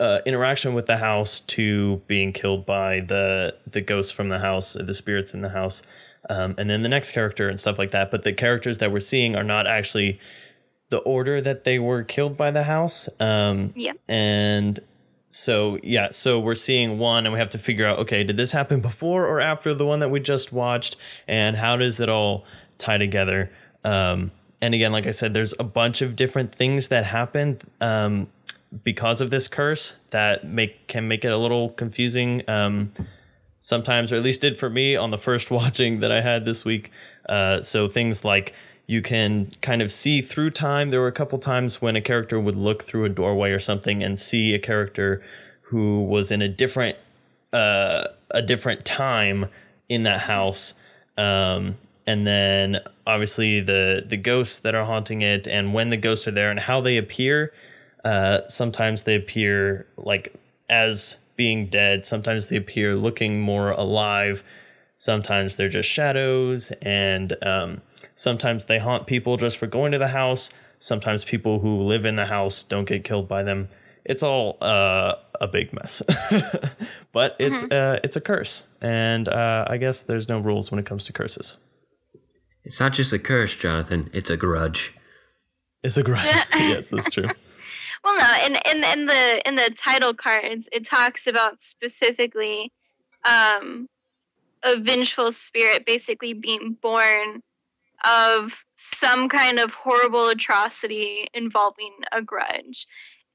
[0.00, 4.74] uh, interaction with the house to being killed by the the ghosts from the house,
[4.74, 5.82] the spirits in the house,
[6.28, 8.10] um, and then the next character and stuff like that.
[8.10, 10.20] But the characters that we're seeing are not actually
[10.90, 13.08] the order that they were killed by the house.
[13.20, 13.92] Um, yeah.
[14.08, 14.80] And
[15.28, 18.52] so, yeah, so we're seeing one and we have to figure out okay, did this
[18.52, 20.96] happen before or after the one that we just watched?
[21.26, 22.44] And how does it all
[22.78, 23.50] tie together?
[23.84, 28.28] Um, and again, like I said, there's a bunch of different things that happen um,
[28.82, 32.92] because of this curse that make can make it a little confusing um,
[33.60, 36.64] sometimes, or at least did for me on the first watching that I had this
[36.64, 36.90] week.
[37.28, 38.54] Uh, so things like
[38.88, 40.88] you can kind of see through time.
[40.88, 44.02] There were a couple times when a character would look through a doorway or something
[44.02, 45.22] and see a character
[45.64, 46.96] who was in a different
[47.52, 49.46] uh, a different time
[49.90, 50.74] in that house.
[51.18, 51.76] Um,
[52.06, 56.32] and then obviously the the ghosts that are haunting it and when the ghosts are
[56.32, 57.52] there and how they appear.
[58.04, 60.34] Uh, sometimes they appear like
[60.70, 62.06] as being dead.
[62.06, 64.42] Sometimes they appear looking more alive.
[64.98, 67.82] Sometimes they're just shadows, and um,
[68.16, 70.50] sometimes they haunt people just for going to the house.
[70.80, 73.68] Sometimes people who live in the house don't get killed by them.
[74.04, 76.02] It's all uh, a big mess,
[77.12, 77.72] but it's mm-hmm.
[77.72, 81.12] uh, it's a curse, and uh, I guess there's no rules when it comes to
[81.12, 81.58] curses.
[82.64, 84.10] It's not just a curse, Jonathan.
[84.12, 84.94] It's a grudge.
[85.84, 86.24] It's a grudge.
[86.54, 87.24] yes, that's true.
[88.04, 92.72] well, no, in, in in the in the title cards, it talks about specifically
[93.24, 93.88] um,
[94.62, 97.42] a vengeful spirit basically being born
[98.04, 102.86] of some kind of horrible atrocity involving a grudge.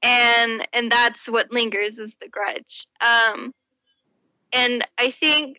[0.02, 2.86] And and that's what lingers is the grudge.
[3.00, 3.52] Um
[4.54, 5.58] and i think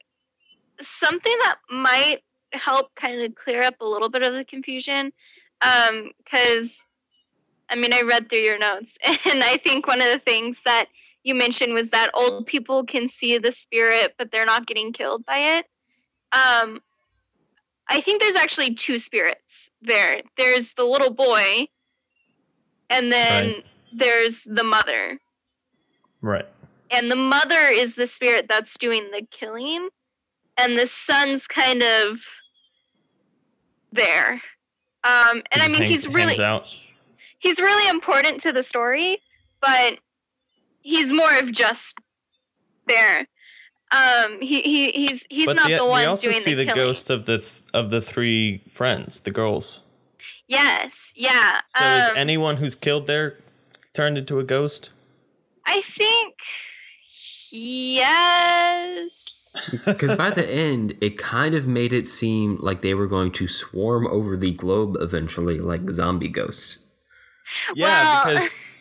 [0.81, 5.11] something that might help kind of clear up a little bit of the confusion
[5.61, 6.77] um because
[7.69, 10.87] i mean i read through your notes and i think one of the things that
[11.25, 15.25] you mentioned was that old people can see the spirit but they're not getting killed
[15.25, 15.65] by it.
[16.31, 16.79] Um
[17.89, 20.21] i think there's actually two spirits there.
[20.37, 21.67] There's the little boy
[22.89, 23.65] and then Right.
[23.93, 25.19] there's the mother.
[26.21, 26.45] Right.
[26.91, 29.89] and the mother is the spirit that's doing the killing
[30.57, 32.19] and the son's kind of
[33.91, 34.41] there.
[35.03, 36.35] Um and i mean hangs- he's really
[37.39, 39.21] he's really important to the story
[39.61, 39.99] but
[40.85, 41.97] he's more of just
[42.87, 43.27] there
[43.91, 46.65] um he, he he's he's but not the, the, one we also doing see the,
[46.65, 46.75] killing.
[46.79, 49.81] ghost of the th- of the three friends, the girls.
[50.47, 53.37] yes yeah So is um, anyone who's killed there
[53.93, 54.91] turned into a ghost?
[55.65, 56.35] i think
[57.51, 59.31] yes
[59.85, 63.47] Because by the end, it kind of made it seem like they were going to
[63.47, 66.79] swarm over the globe eventually, like zombie ghosts.
[67.73, 68.55] Yeah, Well- because Because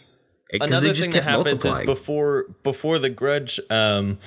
[0.53, 4.19] another thing that happens is before before the grudge um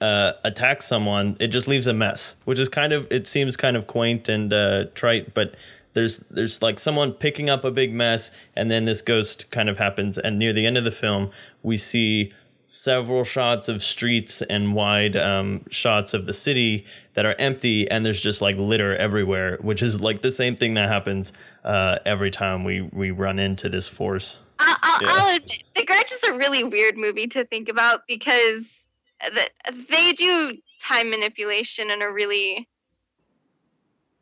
[0.00, 3.76] uh attacks someone it just leaves a mess which is kind of it seems kind
[3.76, 5.54] of quaint and uh trite but
[5.96, 9.78] there's there's like someone picking up a big mess and then this ghost kind of
[9.78, 10.18] happens.
[10.18, 11.30] And near the end of the film
[11.62, 12.34] we see
[12.66, 18.04] several shots of streets and wide um, shots of the city that are empty and
[18.04, 21.32] there's just like litter everywhere which is like the same thing that happens
[21.64, 25.08] uh, every time we we run into this force I'll, Yeah.
[25.10, 28.72] I'll admit, The Grudge is a really weird movie to think about because
[29.20, 29.48] the,
[29.90, 32.68] they do time manipulation in a really.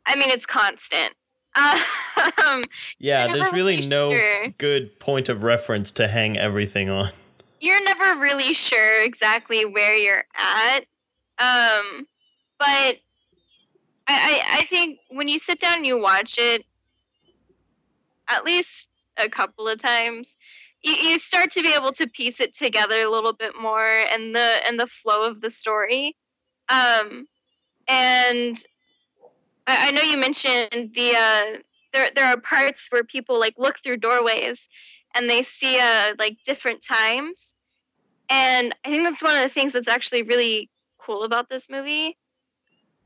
[0.05, 1.13] I mean, it's constant.
[2.45, 2.63] Um,
[2.99, 4.47] Yeah, there's really really no sure.
[4.57, 7.11] good point of reference to hang everything on.
[7.59, 10.79] you're never really sure exactly where you're at.
[11.39, 12.07] Um,
[12.57, 12.97] but I,
[14.07, 16.65] I, I think when you sit down and you watch it,
[18.27, 20.35] at least a couple of times,
[20.83, 24.35] you, you start to be able to piece it together a little bit more and
[24.35, 26.15] the and the flow of the story.
[26.69, 27.27] Um,
[27.87, 28.57] and
[29.67, 31.59] I, I know you mentioned the uh,
[31.95, 34.67] there there are parts where people like look through doorways
[35.15, 37.55] and they see uh like different times
[38.29, 42.17] and i think that's one of the things that's actually really cool about this movie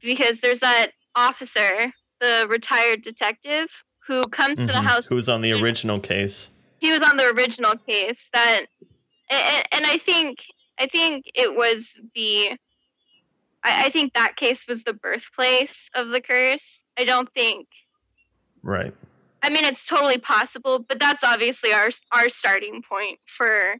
[0.01, 3.70] because there's that officer the retired detective
[4.10, 4.84] who comes to the Mhm.
[4.84, 6.49] house Who's on the original case?
[6.80, 8.66] he was on the original case that
[9.30, 10.43] and, and i think
[10.80, 12.49] i think it was the
[13.64, 17.68] I, I think that case was the birthplace of the curse i don't think
[18.62, 18.93] Right.
[19.41, 23.78] I mean, it's totally possible, but that's obviously our our starting point for,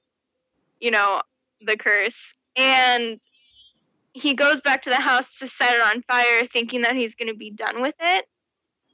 [0.80, 1.22] you know,
[1.60, 2.34] the curse.
[2.56, 3.20] And
[4.14, 7.28] he goes back to the house to set it on fire, thinking that he's going
[7.28, 8.26] to be done with it.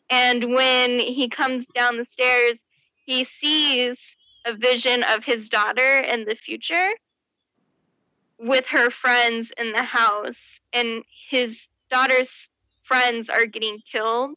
[0.10, 2.66] And when he comes down the stairs,
[3.06, 6.92] he sees a vision of his daughter in the future
[8.38, 12.50] with her friends in the house, and his daughter's
[12.84, 14.36] friends are getting killed.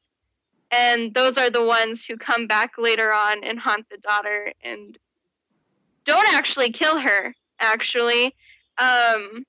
[0.71, 4.99] And those are the ones who come back later on and haunt the daughter and
[6.05, 8.35] don't actually kill her actually.
[8.79, 9.45] Um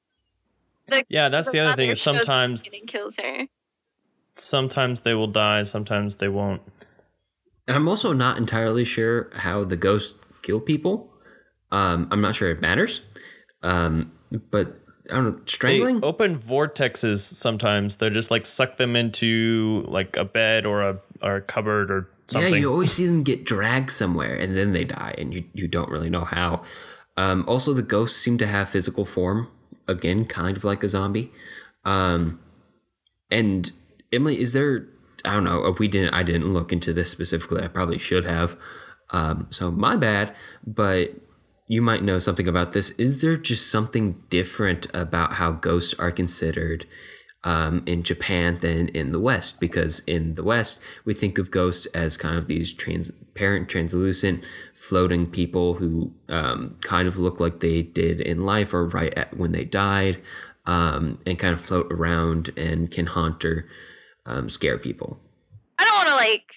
[1.10, 1.90] Yeah, that's the other thing.
[1.90, 3.48] Is sometimes kills her
[4.40, 6.62] sometimes they will die, sometimes they won't.
[7.68, 11.12] And I'm also not entirely sure how the ghosts kill people.
[11.72, 13.02] Um, I'm not sure it matters.
[13.62, 14.12] Um,
[14.52, 14.80] but
[15.12, 16.00] I don't know, They strangling?
[16.04, 17.98] open vortexes sometimes.
[17.98, 22.10] They're just like suck them into like a bed or a or a cupboard or
[22.28, 22.54] something.
[22.54, 25.68] yeah, you always see them get dragged somewhere and then they die and you, you
[25.68, 26.62] don't really know how.
[27.18, 29.50] Um, also, the ghosts seem to have physical form,
[29.88, 31.32] again, kind of like a zombie.
[31.84, 32.40] Um,
[33.30, 33.70] and
[34.12, 34.88] Emily, is there,
[35.26, 37.64] I don't know, we didn't, I didn't look into this specifically.
[37.64, 38.58] I probably should have.
[39.12, 40.36] Um, so my bad,
[40.66, 41.14] but
[41.68, 42.90] you might know something about this.
[42.92, 46.86] Is there just something different about how ghosts are considered
[47.44, 49.60] um, in Japan than in the West?
[49.60, 54.44] Because in the West, we think of ghosts as kind of these transparent, translucent,
[54.76, 59.52] floating people who um, kind of look like they did in life or right when
[59.52, 60.18] they died,
[60.66, 63.68] um, and kind of float around and can haunt or
[64.30, 65.20] um, scare people.
[65.78, 66.54] i don't want to like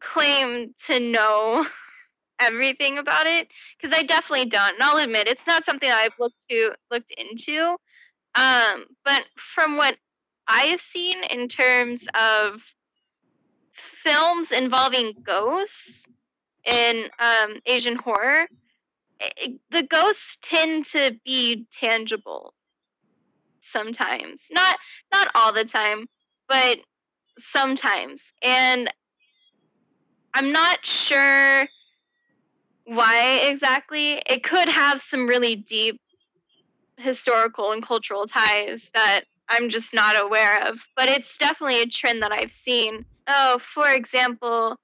[0.00, 1.66] claim to know
[2.40, 6.48] everything about it because i definitely don't and i'll admit it's not something i've looked
[6.50, 7.76] to looked into
[8.34, 9.96] um but from what
[10.46, 12.62] I've seen in terms of
[13.72, 16.06] films involving ghosts
[16.64, 18.46] in um, Asian horror,
[19.70, 22.54] the ghosts tend to be tangible
[23.60, 24.48] sometimes.
[24.50, 24.78] Not
[25.12, 26.06] not all the time,
[26.52, 26.80] but
[27.38, 28.30] sometimes.
[28.42, 28.90] And
[30.34, 31.66] I'm not sure
[32.84, 34.22] why exactly.
[34.26, 35.98] It could have some really deep
[36.98, 42.22] historical and cultural ties that I'm just not aware of, but it's definitely a trend
[42.22, 43.06] that I've seen.
[43.26, 44.76] Oh, for example,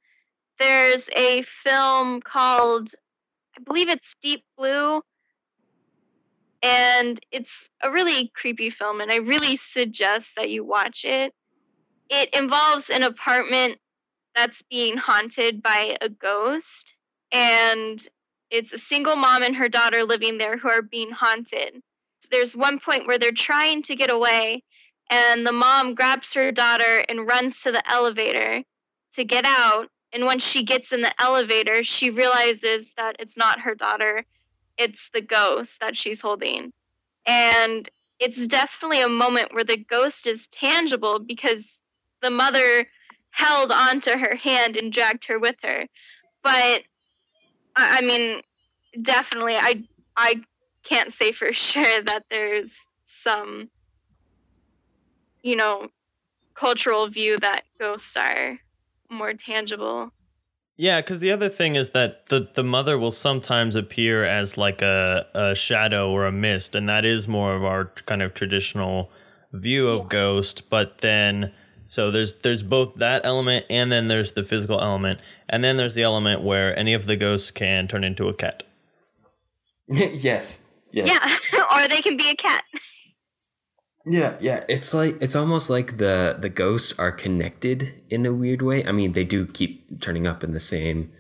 [0.58, 2.94] there's a film called,
[3.58, 5.02] I believe it's Deep Blue,
[6.62, 11.34] and it's a really creepy film, and I really suggest that you watch it.
[12.10, 13.78] It involves an apartment
[14.34, 16.94] that's being haunted by a ghost,
[17.32, 18.06] and
[18.50, 21.74] it's a single mom and her daughter living there who are being haunted.
[22.20, 24.62] so There's one point where they're trying to get away,
[25.10, 28.62] and the mom grabs her daughter and runs to the elevator
[29.14, 29.88] to get out.
[30.12, 34.24] And when she gets in the elevator, she realizes that it's not her daughter,
[34.78, 36.72] it's the ghost that she's holding.
[37.26, 37.88] And
[38.18, 41.82] it's definitely a moment where the ghost is tangible because
[42.22, 42.86] the mother
[43.30, 45.86] held onto her hand and dragged her with her.
[46.42, 46.82] But
[47.76, 48.42] I mean,
[49.00, 49.84] definitely, I
[50.16, 50.40] I
[50.82, 52.72] can't say for sure that there's
[53.06, 53.70] some,
[55.42, 55.88] you know,
[56.54, 58.58] cultural view that ghosts are
[59.10, 60.12] more tangible.
[60.76, 64.80] Yeah, because the other thing is that the, the mother will sometimes appear as like
[64.80, 69.10] a, a shadow or a mist, and that is more of our kind of traditional
[69.52, 70.06] view of yeah.
[70.08, 70.70] ghost.
[70.70, 71.52] But then,
[71.88, 75.94] so there's there's both that element, and then there's the physical element, and then there's
[75.94, 78.62] the element where any of the ghosts can turn into a cat.
[79.88, 80.68] yes.
[80.90, 81.08] Yes.
[81.08, 82.62] Yeah, or they can be a cat.
[84.04, 84.64] Yeah, yeah.
[84.68, 88.84] It's like it's almost like the the ghosts are connected in a weird way.
[88.84, 91.10] I mean, they do keep turning up in the same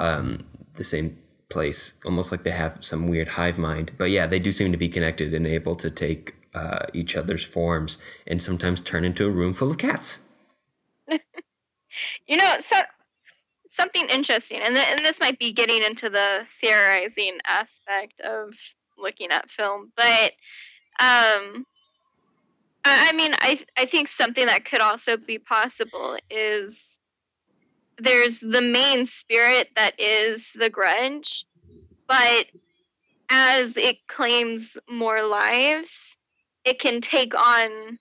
[0.00, 0.46] um
[0.76, 1.18] the same
[1.50, 3.92] place, almost like they have some weird hive mind.
[3.98, 7.44] But yeah, they do seem to be connected and able to take uh, each other's
[7.44, 10.20] forms and sometimes turn into a room full of cats.
[11.08, 12.76] you know, so
[13.70, 18.54] something interesting, and, th- and this might be getting into the theorizing aspect of
[18.98, 20.32] looking at film, but
[21.00, 21.64] um,
[22.84, 26.98] I mean, I I think something that could also be possible is
[27.98, 31.44] there's the main spirit that is the grudge,
[32.06, 32.46] but
[33.30, 36.16] as it claims more lives,
[36.68, 37.98] it can take on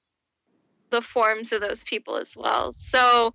[0.90, 2.74] the forms of those people as well.
[2.74, 3.34] So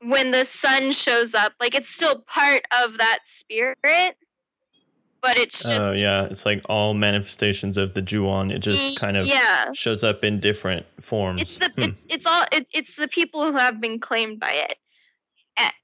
[0.00, 4.16] when the son shows up, like it's still part of that spirit,
[5.24, 9.00] but it's oh, just oh yeah it's like all manifestations of the Ju-on it just
[9.00, 9.72] kind of yeah.
[9.72, 11.80] shows up in different forms it's the hmm.
[11.80, 14.76] it's it's all it, it's the people who have been claimed by it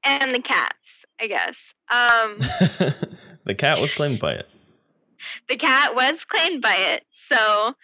[0.05, 2.37] and the cats i guess um
[3.45, 4.47] the cat was claimed by it
[5.49, 7.75] the cat was claimed by it so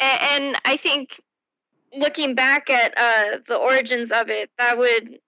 [0.00, 1.20] and i think
[1.96, 5.18] looking back at uh the origins of it that would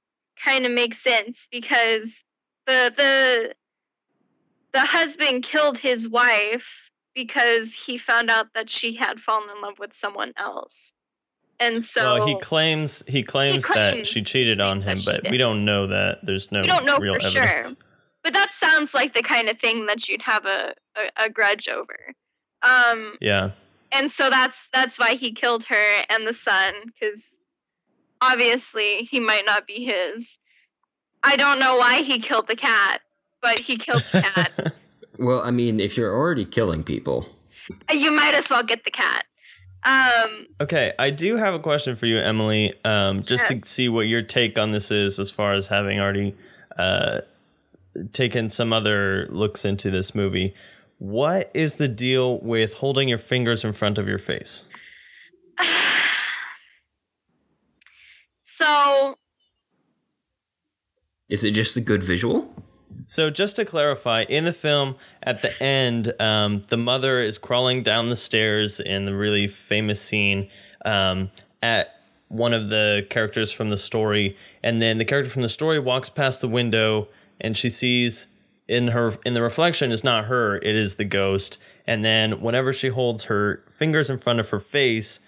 [0.42, 2.12] kind of make sense because
[2.66, 3.54] the the
[4.72, 9.78] the husband killed his wife because he found out that she had fallen in love
[9.78, 10.92] with someone else.
[11.58, 15.28] And so well, he claims he claims, he claims that she cheated on him, but
[15.28, 16.24] we don't know that.
[16.24, 17.32] There's no we don't know for evidence.
[17.32, 17.62] sure.
[18.22, 21.66] But that sounds like the kind of thing that you'd have a, a, a grudge
[21.68, 22.14] over.
[22.62, 23.50] Um, yeah.
[23.92, 27.38] And so that's that's why he killed her and the son because
[28.20, 30.38] obviously he might not be his.
[31.22, 33.00] I don't know why he killed the cat
[33.40, 34.74] but he killed the cat.
[35.18, 37.28] well, I mean, if you're already killing people,
[37.92, 39.24] you might as well get the cat.
[39.84, 42.74] Um, okay, I do have a question for you, Emily.
[42.84, 43.60] Um, just yeah.
[43.60, 46.34] to see what your take on this is, as far as having already
[46.76, 47.20] uh,
[48.12, 50.54] taken some other looks into this movie.
[50.98, 54.68] What is the deal with holding your fingers in front of your face?
[58.42, 59.14] so,
[61.28, 62.52] is it just a good visual?
[63.06, 67.84] So, just to clarify, in the film, at the end, um, the mother is crawling
[67.84, 70.48] down the stairs in the really famous scene
[70.84, 71.30] um,
[71.62, 71.94] at
[72.26, 76.08] one of the characters from the story, and then the character from the story walks
[76.08, 77.06] past the window,
[77.40, 78.26] and she sees
[78.68, 81.58] in her in the reflection is not her; it is the ghost.
[81.86, 85.20] And then, whenever she holds her fingers in front of her face,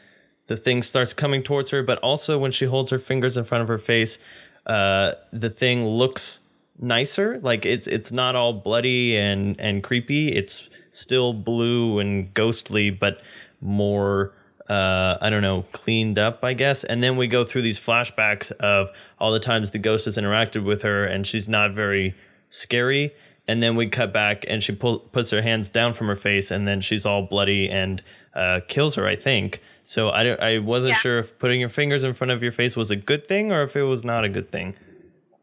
[0.47, 1.83] the thing starts coming towards her.
[1.83, 4.19] But also, when she holds her fingers in front of her face,
[4.67, 6.41] uh, the thing looks
[6.79, 7.39] nicer.
[7.41, 10.29] Like it's it's not all bloody and and creepy.
[10.29, 13.21] It's still blue and ghostly, but
[13.61, 14.35] more
[14.69, 16.85] uh, I don't know, cleaned up, I guess.
[16.85, 20.65] And then we go through these flashbacks of all the times the ghost has interacted
[20.65, 22.15] with her and she's not very
[22.51, 23.13] scary.
[23.51, 26.53] And then we cut back and she pull, puts her hands down from her face
[26.53, 28.01] and then she's all bloody and
[28.33, 29.61] uh, kills her, I think.
[29.83, 30.99] So I, I wasn't Yeah.
[30.99, 33.63] sure if putting your fingers in front of your face was a good thing or
[33.63, 34.77] if it was not a good thing.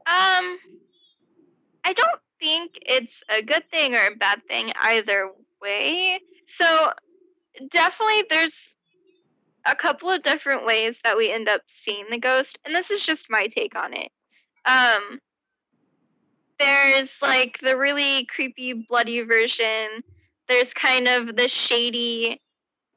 [0.05, 0.57] Um,
[1.83, 5.29] I don't think it's a good thing or a bad thing either
[5.61, 6.21] way.
[6.47, 6.93] So
[7.69, 8.75] definitely there's
[9.65, 13.03] a couple of different ways that we end up seeing the ghost, and this is
[13.05, 14.11] just my take on it.
[14.63, 15.19] Um,
[16.59, 20.03] there's like the really creepy, bloody version.
[20.47, 22.41] There's kind of the shady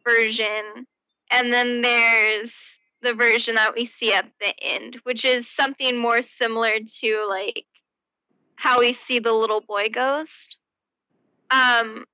[0.05, 0.87] version,
[1.31, 6.23] and then there's the version that we see at the end, which is something more
[6.23, 7.65] similar to like
[8.57, 10.57] how we see the little boy ghost.
[11.51, 12.05] Um,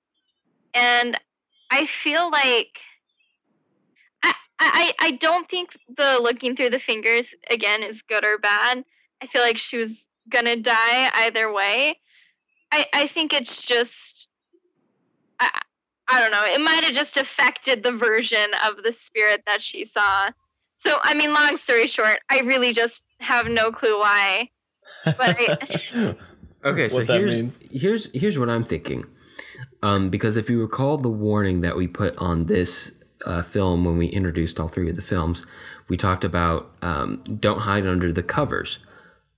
[0.75, 1.19] and
[1.71, 2.79] I feel like
[4.23, 8.85] I, I I don't think the looking through the fingers again is good or bad.
[9.23, 11.99] I feel like she was gonna die either way.
[12.73, 14.29] I I think it's just
[15.41, 15.61] I
[16.09, 16.45] I don't know.
[16.45, 20.31] It might have just affected the version of the spirit that she saw.
[20.79, 24.51] So I mean, long story short, I really just have no clue why.
[25.05, 26.17] But I,
[26.65, 27.59] Okay, so What here's means.
[27.71, 29.05] here's here's what I'm thinking.
[29.83, 32.93] Um, because if you recall the warning that we put on this
[33.25, 35.47] uh, film when we introduced all three of the films,
[35.89, 38.79] we talked about um, don't hide under the covers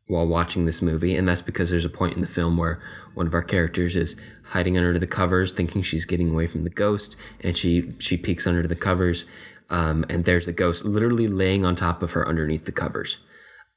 [0.09, 2.81] while watching this movie, and that's because there's a point in the film where
[3.15, 6.71] one of our characters is hiding under the covers, thinking she's getting away from the
[6.71, 9.27] ghost, and she she peeks under the covers,
[9.71, 13.19] um, and there's the ghost literally laying on top of her underneath the covers.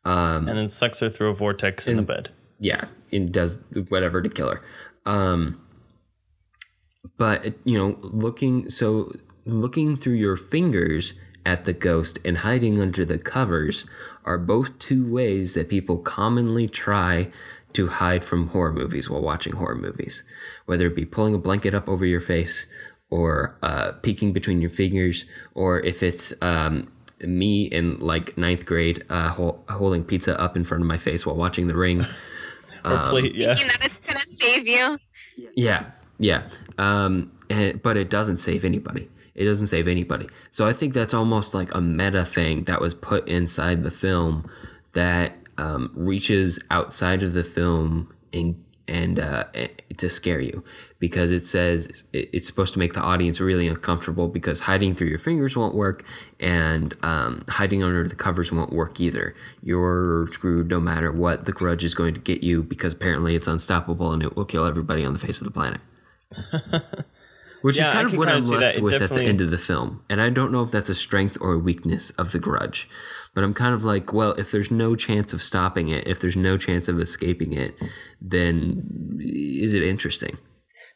[0.03, 2.29] Um, and then sucks her through a vortex in the bed.
[2.59, 4.61] yeah, it does whatever to kill her.
[5.05, 5.61] Um,
[7.17, 9.13] but you know, looking so
[9.45, 11.13] looking through your fingers
[11.45, 13.85] at the ghost and hiding under the covers
[14.25, 17.29] are both two ways that people commonly try
[17.73, 20.23] to hide from horror movies while watching horror movies,
[20.65, 22.67] whether it be pulling a blanket up over your face
[23.09, 26.91] or uh, peeking between your fingers, or if it's um,
[27.21, 31.25] me in like ninth grade uh, hol- holding pizza up in front of my face
[31.25, 32.05] while watching The Ring.
[32.83, 33.53] Or plate, yeah.
[33.53, 34.97] thinking that it's gonna save you.
[35.55, 36.49] Yeah, yeah.
[36.79, 39.07] Um, and, but it doesn't save anybody.
[39.35, 40.27] It doesn't save anybody.
[40.51, 44.49] So I think that's almost like a meta thing that was put inside the film
[44.93, 49.67] that um, reaches outside of the film and and uh, eh,
[49.97, 50.63] to scare you
[50.99, 55.19] because it says it's supposed to make the audience really uncomfortable because hiding through your
[55.19, 56.03] fingers won't work
[56.39, 59.33] and um, hiding under the covers won't work either.
[59.63, 61.45] You're screwed no matter what.
[61.45, 64.65] The grudge is going to get you because apparently it's unstoppable and it will kill
[64.65, 65.79] everybody on the face of the planet.
[67.61, 69.41] Which is Yeah, I kind of what kinda I'm left It with at the end
[69.41, 70.03] of the film.
[70.09, 72.89] And I don't know if that's a strength or a weakness of the grudge.
[73.33, 76.35] But I'm kind of like, well, if there's no chance of stopping it, if there's
[76.35, 77.75] no chance of escaping it,
[78.19, 80.37] then is it interesting?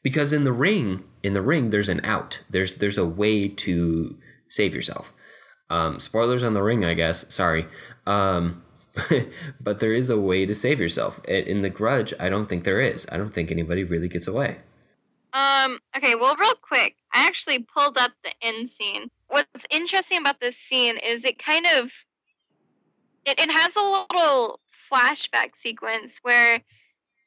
[0.03, 2.43] Because in the ring, in the ring, there's an out.
[2.49, 4.17] There's there's a way to
[4.49, 5.13] save yourself.
[5.69, 7.33] Um, spoilers on the ring, I guess.
[7.33, 7.67] Sorry.
[8.05, 8.63] Um,
[9.59, 11.23] but there is a way to save yourself.
[11.25, 13.07] In the grudge, I don't think there is.
[13.11, 14.57] I don't think anybody really gets away.
[15.35, 19.11] Um, okay, well, real quick, I actually pulled up the end scene.
[19.27, 21.91] What's interesting about this scene is it kind of
[23.25, 26.55] it, it has a little flashback sequence where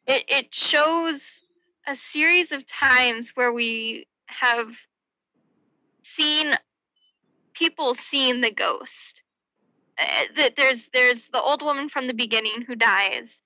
[0.06, 1.42] it, it shows
[1.86, 4.74] a series of times where we have
[6.02, 6.54] seen
[7.52, 9.22] people seeing the ghost.
[9.98, 10.04] Uh,
[10.36, 13.42] that there's there's the old woman from the beginning who dies.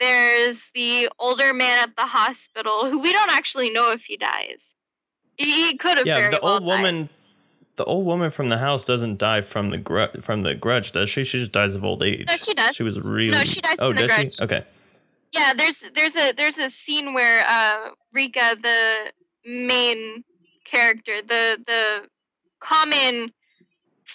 [0.00, 4.74] There's the older man at the hospital who we don't actually know if he dies.
[5.36, 6.76] He could have Yeah, the well old died.
[6.82, 7.08] woman
[7.76, 11.08] the old woman from the house doesn't die from the gru- from the grudge, does
[11.08, 11.24] she?
[11.24, 12.26] She just dies of old age.
[12.28, 12.76] No, she does.
[12.76, 14.36] She was really No, she dies Oh, from the does grudge.
[14.36, 14.42] she?
[14.42, 14.64] Okay.
[15.32, 19.12] Yeah, there's there's a there's a scene where uh Rika, the
[19.46, 20.24] main
[20.64, 22.08] character, the the
[22.58, 23.32] common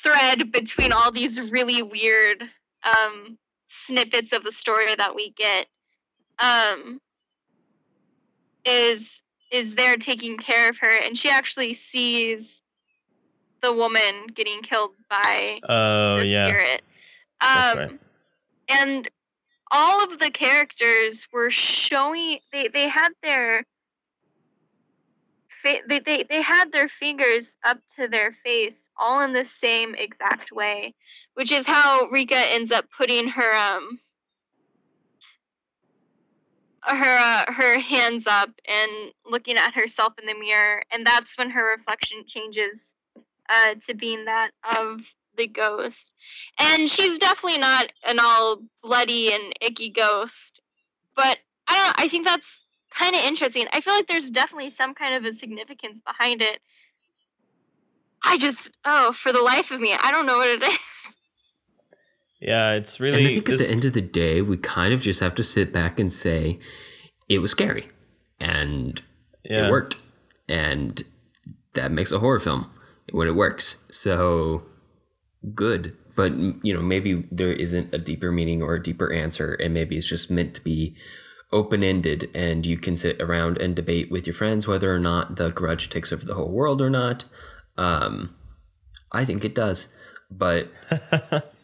[0.03, 2.43] thread between all these really weird
[2.83, 5.67] um snippets of the story that we get
[6.39, 6.99] um
[8.65, 9.21] is
[9.51, 12.61] is there taking care of her and she actually sees
[13.61, 16.47] the woman getting killed by Oh, the yeah.
[16.47, 16.81] spirit.
[17.41, 17.99] That's Um, right.
[18.69, 19.09] And
[19.71, 23.65] all of the characters were showing they, they had their
[25.63, 30.51] they, they they had their fingers up to their face all in the same exact
[30.51, 30.93] way,
[31.33, 33.99] which is how Rika ends up putting her um
[36.87, 38.91] her uh, her hands up and
[39.25, 42.93] looking at herself in the mirror and that's when her reflection changes
[43.49, 45.01] uh, to being that of
[45.37, 46.11] the ghost.
[46.59, 50.61] And she's definitely not an all bloody and icky ghost.
[51.15, 52.61] But I don't I think that's
[52.91, 53.67] kind of interesting.
[53.73, 56.59] I feel like there's definitely some kind of a significance behind it.
[58.23, 60.77] I just, oh, for the life of me, I don't know what it is.
[62.45, 63.17] Yeah, it's really.
[63.17, 65.33] And I think this, at the end of the day, we kind of just have
[65.35, 66.59] to sit back and say
[67.27, 67.87] it was scary
[68.39, 69.01] and
[69.43, 69.67] yeah.
[69.67, 69.97] it worked.
[70.47, 71.01] And
[71.73, 72.69] that makes a horror film
[73.11, 73.83] when it works.
[73.89, 74.61] So
[75.55, 75.97] good.
[76.15, 76.33] But,
[76.63, 79.55] you know, maybe there isn't a deeper meaning or a deeper answer.
[79.55, 80.95] And maybe it's just meant to be
[81.51, 82.29] open ended.
[82.35, 85.89] And you can sit around and debate with your friends whether or not the grudge
[85.89, 87.25] takes over the whole world or not.
[87.75, 88.35] Um,
[89.11, 89.87] I think it does.
[90.29, 90.69] But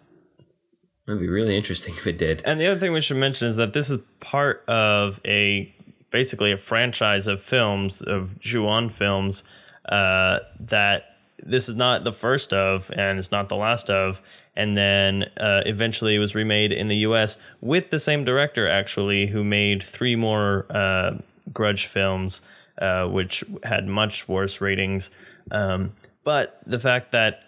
[1.08, 2.42] it'd be really interesting if it did.
[2.46, 5.74] And the other thing we should mention is that this is part of a
[6.12, 9.44] basically a franchise of films of Ju-on films
[9.88, 14.22] uh, that this is not the first of and it's not the last of.
[14.56, 17.38] And then uh, eventually it was remade in the U.S.
[17.62, 21.18] with the same director actually, who made three more uh,
[21.54, 22.42] Grudge films,
[22.78, 25.10] uh, which had much worse ratings.
[25.50, 25.94] Um,
[26.24, 27.42] but the fact that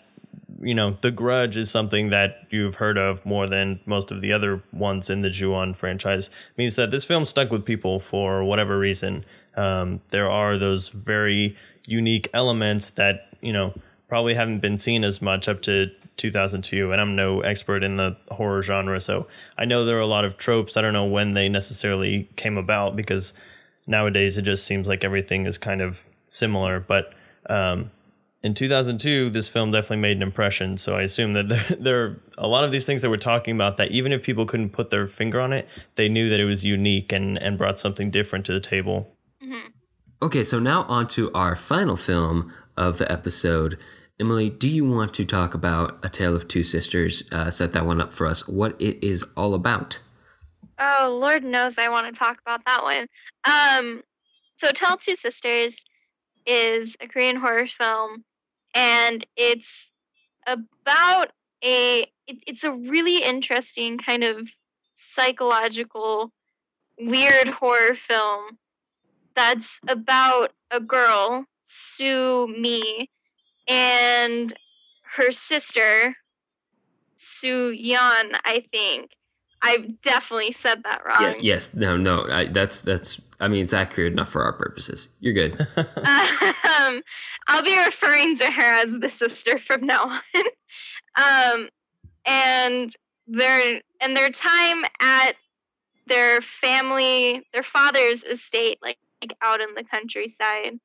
[0.64, 4.32] you know, The Grudge is something that you've heard of more than most of the
[4.32, 6.30] other ones in the Ju-on franchise.
[6.58, 9.26] Means that this film stuck with people for whatever reason.
[9.56, 11.56] Um, there are those very
[11.86, 13.74] unique elements that you know
[14.08, 16.92] probably haven't been seen as much up to 2002.
[16.92, 20.26] And I'm no expert in the horror genre, so I know there are a lot
[20.26, 20.78] of tropes.
[20.78, 23.34] I don't know when they necessarily came about because
[23.86, 27.14] nowadays it just seems like everything is kind of similar, but.
[27.50, 27.92] Um,
[28.44, 30.78] in 2002, this film definitely made an impression.
[30.78, 33.56] So I assume that there, there are a lot of these things that we're talking
[33.56, 36.46] about that even if people couldn't put their finger on it, they knew that it
[36.46, 39.10] was unique and, and brought something different to the table.
[40.24, 43.78] Okay, so now on to our final film of the episode.
[44.22, 47.30] Emily, do you want to talk about A Tale of Two Sisters?
[47.30, 48.48] Uh, set that one up for us.
[48.48, 50.00] What it is all about?
[50.80, 53.08] Oh, Lord knows I want to talk about that one.
[53.44, 54.02] Um,
[54.56, 55.84] so Tell Two Sisters
[56.46, 58.24] is a Korean horror film,
[58.74, 59.92] and it's
[60.48, 61.32] about
[61.64, 62.06] a.
[62.26, 64.50] It, it's a really interesting kind of
[64.96, 66.32] psychological,
[66.98, 68.58] weird horror film
[69.36, 73.10] that's about a girl, Sumi,
[73.68, 74.54] and
[75.16, 76.16] her sister,
[77.18, 79.12] Soo yan I think.
[79.64, 81.22] I've definitely said that wrong.
[81.22, 82.28] Yes, yes, no, no.
[82.30, 83.22] I, that's that's.
[83.40, 85.10] I mean, it's accurate enough for our purposes.
[85.20, 85.60] You're good.
[85.78, 87.02] um,
[87.48, 90.44] I'll be referring to her as the sister from now on.
[91.56, 91.70] um,
[92.26, 92.96] and
[93.28, 95.36] their and their time at
[96.08, 100.80] their family, their father's estate, like, like out in the countryside.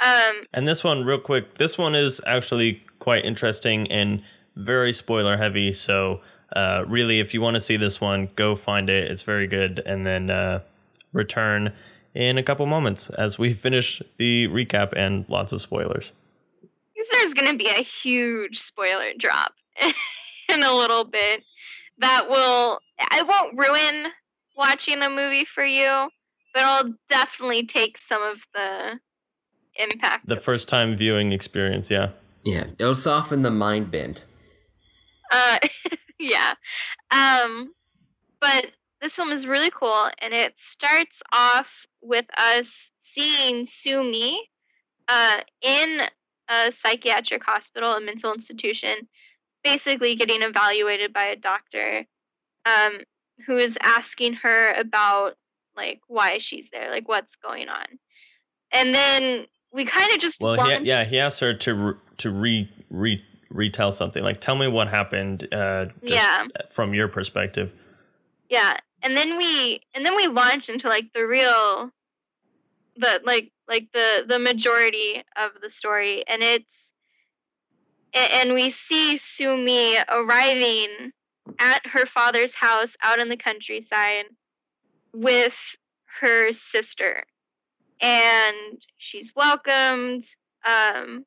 [0.00, 4.22] Um, And this one, real quick, this one is actually quite interesting and
[4.56, 5.72] very spoiler heavy.
[5.72, 6.20] So,
[6.54, 9.10] uh, really, if you want to see this one, go find it.
[9.10, 9.82] It's very good.
[9.84, 10.60] And then uh,
[11.12, 11.72] return
[12.14, 16.12] in a couple moments as we finish the recap and lots of spoilers.
[17.12, 19.52] there's going to be a huge spoiler drop
[20.48, 21.42] in a little bit
[21.98, 24.10] that will I won't ruin
[24.56, 26.08] watching the movie for you,
[26.54, 28.98] but I'll definitely take some of the
[29.78, 30.26] impact.
[30.26, 32.10] The first time viewing experience, yeah.
[32.44, 34.22] yeah, it'll soften the mind bend.
[35.30, 35.58] Uh,
[36.20, 36.54] yeah.
[37.10, 37.72] Um,
[38.40, 38.66] but
[39.00, 44.48] this film is really cool, and it starts off with us seeing Sumi
[45.08, 46.00] uh, in
[46.48, 49.08] a psychiatric hospital, a mental institution,
[49.64, 52.04] basically getting evaluated by a doctor
[52.64, 52.98] um,
[53.46, 55.36] who is asking her about
[55.76, 57.84] like why she's there, like what's going on.
[58.72, 62.30] And then we kind of just Well, he, yeah, he asked her to re, to
[62.30, 64.22] re, re retell something.
[64.22, 65.46] Like, tell me what happened.
[65.52, 66.46] Uh, just Yeah.
[66.70, 67.72] from your perspective.
[68.48, 71.90] yeah and then we and then we launch into like the real
[72.96, 76.92] the like like the the majority of the story and it's
[78.14, 81.12] and we see Sumi arriving
[81.58, 84.24] at her father's house out in the countryside
[85.12, 85.56] with
[86.20, 87.24] her sister
[88.00, 90.24] and she's welcomed
[90.64, 91.24] um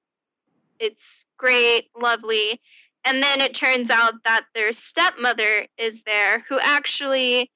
[0.80, 2.62] it's great lovely.
[3.06, 7.50] And then it turns out that their stepmother is there who actually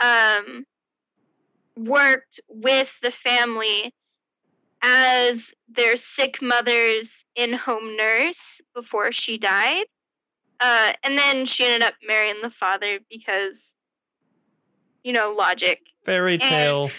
[0.00, 0.64] um,
[1.76, 3.94] worked with the family
[4.82, 9.86] as their sick mother's in-home nurse before she died.
[10.60, 13.74] Uh, and then she ended up marrying the father because
[15.02, 15.80] you know logic.
[16.04, 16.90] Fairy tale.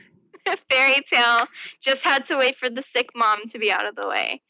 [0.70, 1.46] fairy tale.
[1.80, 4.40] Just had to wait for the sick mom to be out of the way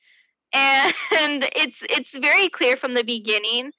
[0.56, 3.72] and it's it's very clear from the beginning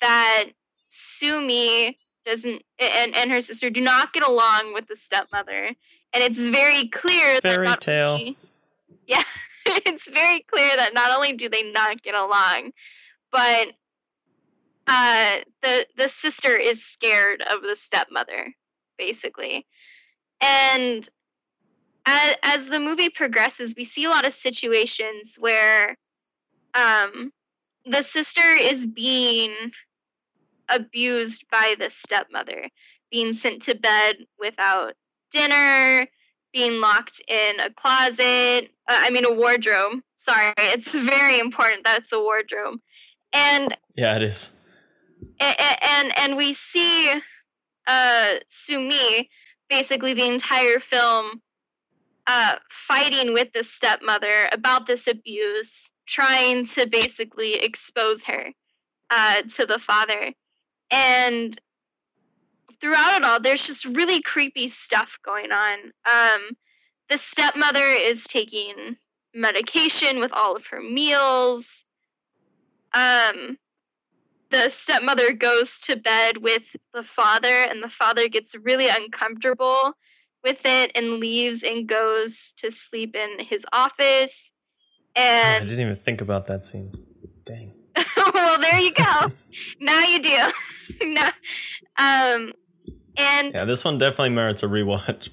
[0.00, 0.44] that
[0.88, 5.72] Sumi doesn't and, and her sister do not get along with the stepmother
[6.12, 8.12] and it's very clear Fairy that tale.
[8.12, 8.36] Only,
[9.06, 9.24] yeah
[9.66, 12.72] it's very clear that not only do they not get along
[13.30, 13.68] but
[14.86, 18.52] uh the the sister is scared of the stepmother
[18.98, 19.66] basically
[20.40, 21.08] and
[22.04, 25.96] as, as the movie progresses we see a lot of situations where
[26.74, 27.32] um
[27.84, 29.52] the sister is being
[30.68, 32.68] abused by the stepmother,
[33.10, 34.94] being sent to bed without
[35.30, 36.06] dinner,
[36.52, 40.00] being locked in a closet, uh, I mean, a wardrobe.
[40.16, 42.78] Sorry, it's very important that it's a wardrobe.
[43.32, 44.58] And Yeah, it is.
[45.40, 47.12] and and, and we see
[47.86, 49.28] uh, Sumi
[49.70, 51.40] basically the entire film
[52.26, 58.52] uh, fighting with the stepmother about this abuse, trying to basically expose her
[59.10, 60.32] uh, to the father.
[60.90, 61.58] And
[62.80, 65.78] throughout it all, there's just really creepy stuff going on.
[66.04, 66.50] Um,
[67.08, 68.96] the stepmother is taking
[69.34, 71.84] medication with all of her meals.
[72.92, 73.58] Um,
[74.50, 79.94] the stepmother goes to bed with the father, and the father gets really uncomfortable
[80.44, 84.52] with it and leaves and goes to sleep in his office.
[85.16, 86.92] I didn't even think about that scene.
[87.44, 87.74] Dang.
[88.34, 89.04] well, there you go.
[89.80, 90.38] now you do.
[91.06, 91.28] no.
[91.98, 92.52] Um,
[93.16, 95.28] and Yeah, this one definitely merits a rewatch.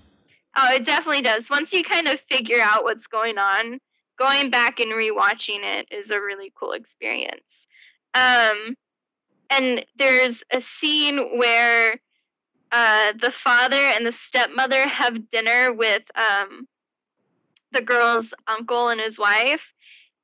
[0.58, 1.50] oh, it definitely does.
[1.50, 3.80] Once you kind of figure out what's going on,
[4.18, 7.68] going back and rewatching it is a really cool experience.
[8.14, 8.76] Um,
[9.50, 12.00] and there's a scene where
[12.72, 16.68] uh, the father and the stepmother have dinner with um,
[17.72, 19.74] the girl's uncle and his wife,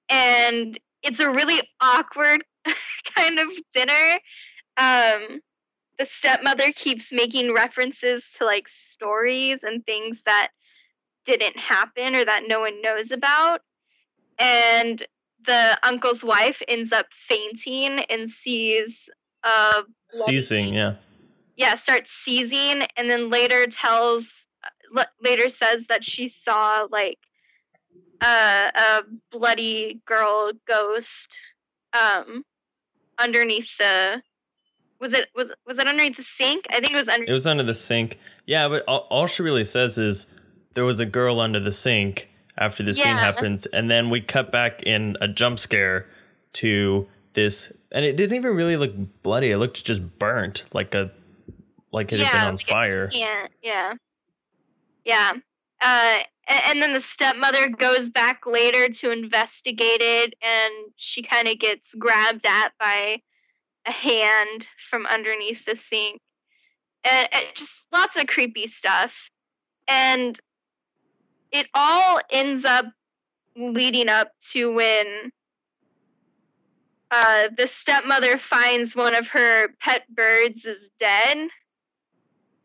[0.10, 2.44] and it's a really awkward
[3.16, 4.20] kind of dinner.
[4.78, 5.42] Um,
[5.98, 10.50] the stepmother keeps making references to like stories and things that
[11.26, 13.62] didn't happen or that no one knows about.
[14.38, 15.02] And
[15.46, 19.10] the uncle's wife ends up fainting and sees
[19.44, 20.96] a Seizing, yeah.
[21.56, 24.48] yeah starts seizing and then later tells
[24.98, 27.20] l- later says that she saw like
[28.26, 29.02] a, a
[29.32, 31.38] bloody girl ghost
[31.94, 32.44] um
[33.20, 34.22] underneath the
[35.00, 37.46] was it was was it underneath the sink i think it was under It was
[37.48, 38.18] under the sink.
[38.46, 40.28] Yeah, but all, all she really says is
[40.74, 43.20] there was a girl under the sink after the scene Yeah.
[43.20, 46.06] happens, and then we cut back in a jump scare
[46.54, 49.52] to this, and it didn't even really look bloody.
[49.52, 51.12] It looked just burnt, like a
[51.92, 53.10] like it had been on like fire.
[53.14, 53.94] yeah yeah
[55.04, 55.34] yeah
[55.82, 61.58] uh and then the stepmother goes back later to investigate it and she kind of
[61.60, 63.22] gets grabbed at by
[63.86, 66.20] a hand from underneath the sink.
[67.04, 69.30] And, and just lots of creepy stuff.
[69.88, 70.40] And
[71.52, 72.86] it all ends up
[73.56, 75.32] leading up to when
[77.12, 81.50] uh, the stepmother finds one of her pet birds is dead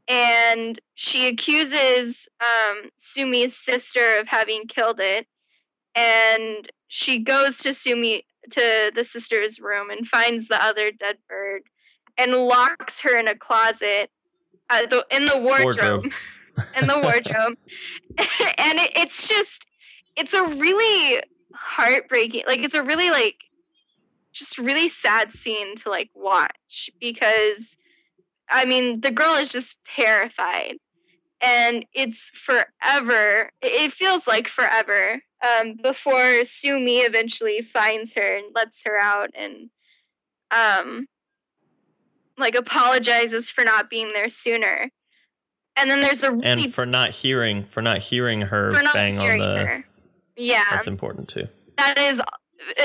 [0.09, 5.27] and she accuses um, Sumi's sister of having killed it.
[5.95, 11.63] And she goes to Sumi to the sister's room and finds the other dead bird
[12.17, 14.11] and locks her in a closet
[14.71, 16.05] uh, the, in the wardrobe.
[16.05, 16.13] Wardrobe.
[16.81, 17.57] in the wardrobe.
[18.59, 19.67] and it, it's just,
[20.17, 21.23] it's a really
[21.55, 23.37] heartbreaking, like, it's a really, like,
[24.33, 27.77] just really sad scene to, like, watch because
[28.51, 30.77] I mean, the girl is just terrified.
[31.43, 38.83] And it's forever, it feels like forever, um, before Sumi eventually finds her and lets
[38.85, 39.71] her out and,
[40.51, 41.07] um,
[42.37, 44.91] like apologizes for not being there sooner.
[45.77, 48.93] And then there's a really And for not hearing, for not hearing her for not
[48.93, 49.85] bang on the, her.
[50.37, 51.49] Yeah, that's important too.
[51.79, 52.21] that is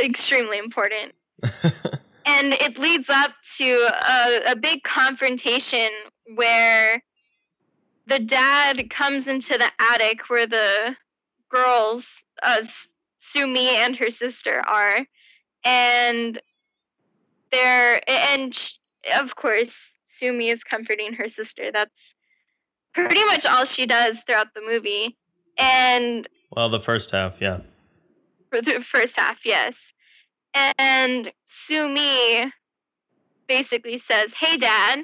[0.02, 1.14] extremely important.
[2.26, 5.90] and it leads up to a, a big confrontation
[6.36, 7.02] where
[8.08, 10.96] the dad comes into the attic where the
[11.50, 12.64] girls, uh,
[13.20, 15.06] Sumi and her sister are,
[15.64, 16.40] and
[17.52, 18.74] they're and sh-
[19.16, 21.72] of course Sumi is comforting her sister.
[21.72, 22.16] That's
[22.94, 25.18] pretty much all she does throughout the movie,
[25.58, 27.62] and well, the first half, yeah.
[28.50, 29.94] for the first half, yes.
[30.56, 32.52] And Sumi
[33.48, 35.04] basically says, Hey, dad,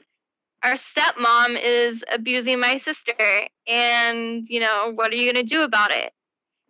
[0.63, 3.13] our stepmom is abusing my sister,
[3.67, 6.13] and, you know, what are you going to do about it?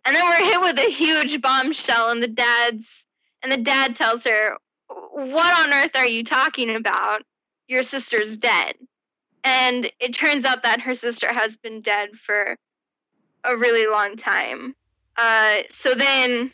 [0.04, 3.04] And then we're hit with a huge bombshell, and the dad's,
[3.42, 4.56] And the dad tells her,
[4.88, 7.22] What on earth are you talking about?
[7.68, 8.74] Your sister's dead.
[9.44, 12.56] And it turns out that her sister has been dead for
[13.44, 14.74] a really long time.
[15.16, 16.52] Uh, so then.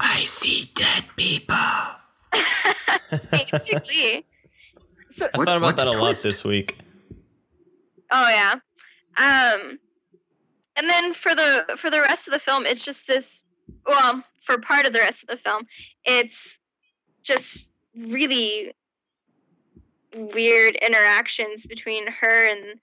[0.00, 1.56] I see dead people.
[3.30, 4.26] basically.
[5.12, 6.78] So, I thought about that a lot this week.
[8.10, 8.54] Oh yeah.
[9.16, 9.78] Um
[10.76, 13.44] and then for the for the rest of the film it's just this
[13.86, 15.66] well, for part of the rest of the film,
[16.04, 16.58] it's
[17.22, 18.74] just really
[20.14, 22.78] weird interactions between her and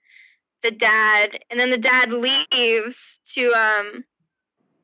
[0.62, 4.04] the dad and then the dad leaves to um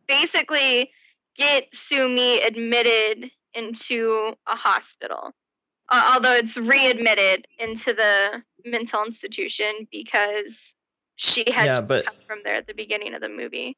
[0.07, 0.91] basically
[1.39, 5.33] get Sumi admitted into a hospital
[5.91, 10.75] uh, although it's readmitted into the mental institution because
[11.17, 13.77] she had yeah, just but come from there at the beginning of the movie.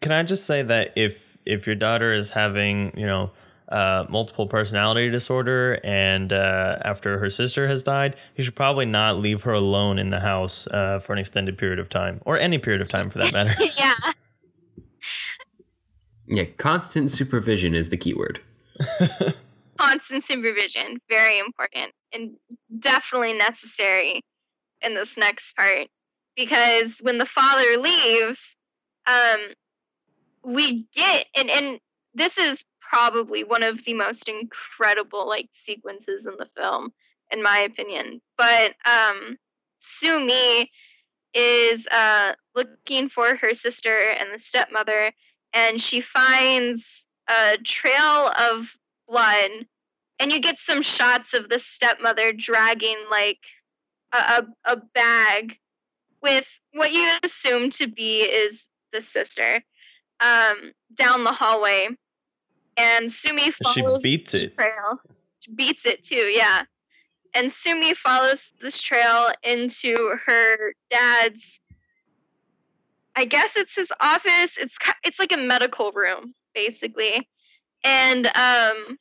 [0.00, 3.30] Can I just say that if if your daughter is having you know
[3.68, 9.18] uh, multiple personality disorder and uh, after her sister has died, you should probably not
[9.18, 12.58] leave her alone in the house uh, for an extended period of time or any
[12.58, 13.52] period of time for that matter.
[13.76, 13.94] yeah.
[16.28, 18.40] Yeah, constant supervision is the keyword.
[19.78, 22.36] constant supervision, very important and
[22.78, 24.22] definitely necessary
[24.82, 25.88] in this next part.
[26.36, 28.56] Because when the father leaves,
[29.06, 29.40] um,
[30.44, 31.80] we get and and
[32.14, 36.92] this is probably one of the most incredible like sequences in the film,
[37.32, 38.20] in my opinion.
[38.36, 39.36] But um,
[39.78, 40.70] Sumi
[41.34, 45.12] is uh, looking for her sister and the stepmother,
[45.52, 48.74] and she finds a trail of
[49.06, 49.50] blood
[50.18, 53.38] and you get some shots of the stepmother dragging like
[54.12, 55.58] a, a, bag
[56.22, 59.62] with what you assume to be is the sister
[60.20, 61.88] um, down the hallway.
[62.76, 64.56] And sumi follows she beats it.
[64.56, 65.00] trail.
[65.40, 66.62] She beats it too yeah.
[67.34, 71.60] And sumi follows this trail into her dad's
[73.18, 77.26] i guess it's his office it's it's like a medical room basically
[77.84, 78.98] and um,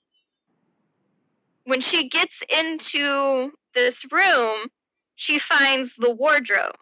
[1.64, 4.70] when she gets into this room,
[5.16, 6.78] she finds the wardrobe,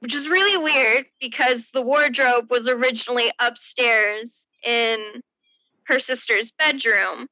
[0.00, 5.22] which is really weird because the wardrobe was originally upstairs in
[5.84, 7.26] her sister's bedroom.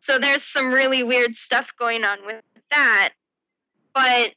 [0.00, 3.12] So there's some really weird stuff going on with that.
[3.94, 4.34] But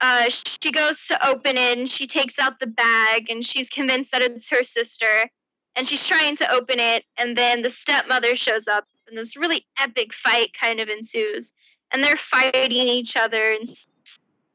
[0.00, 4.12] uh, she goes to open it and she takes out the bag and she's convinced
[4.12, 5.30] that it's her sister.
[5.76, 9.64] And she's trying to open it and then the stepmother shows up and this really
[9.78, 11.52] epic fight kind of ensues.
[11.90, 13.68] And they're fighting each other and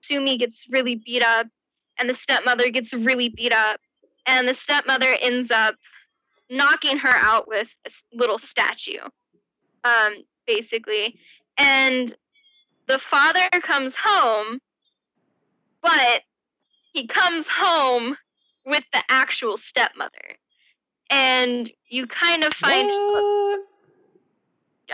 [0.02, 1.48] sumi gets really beat up
[1.98, 3.80] and the stepmother gets really beat up.
[4.26, 5.76] And the stepmother ends up
[6.50, 9.00] knocking her out with a little statue
[9.84, 10.14] um,
[10.46, 11.18] basically.
[11.58, 12.14] And
[12.88, 14.60] the father comes home
[15.84, 16.22] but
[16.94, 18.16] he comes home
[18.66, 20.38] with the actual stepmother
[21.10, 23.62] and you kind of find what?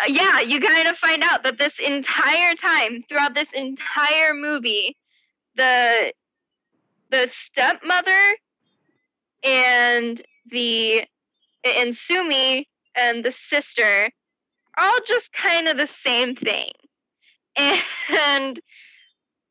[0.08, 4.98] yeah you kind of find out that this entire time throughout this entire movie
[5.56, 6.12] the
[7.12, 8.36] the stepmother
[9.44, 10.22] and
[10.52, 11.04] the
[11.64, 14.10] and Sumi and the sister
[14.78, 16.72] are all just kind of the same thing
[17.56, 18.60] and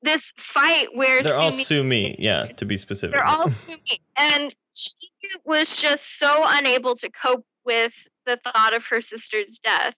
[0.02, 3.14] this fight where they're Sumi all Sumi, yeah, to be specific.
[3.14, 4.92] They're all Sumi, and she
[5.44, 7.92] was just so unable to cope with
[8.26, 9.94] the thought of her sister's death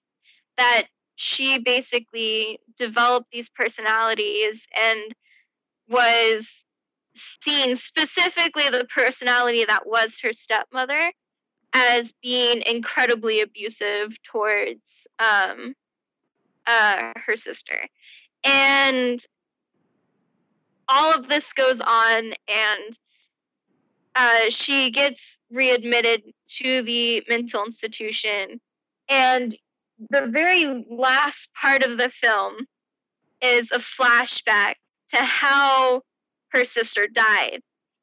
[0.57, 0.87] that
[1.17, 5.15] she basically developed these personalities and
[5.89, 6.65] was
[7.15, 11.13] seeing specifically the personality that was her stepmother
[11.73, 15.75] as being incredibly abusive towards um,
[16.67, 17.87] uh, her sister.
[18.45, 19.25] And
[20.91, 22.99] all of this goes on, and
[24.17, 26.23] uh, she gets readmitted
[26.59, 28.61] to the mental institution.
[29.09, 29.57] And
[30.11, 32.67] the very last part of the film
[33.41, 34.75] is a flashback
[35.11, 36.03] to how
[36.49, 37.61] her sister died.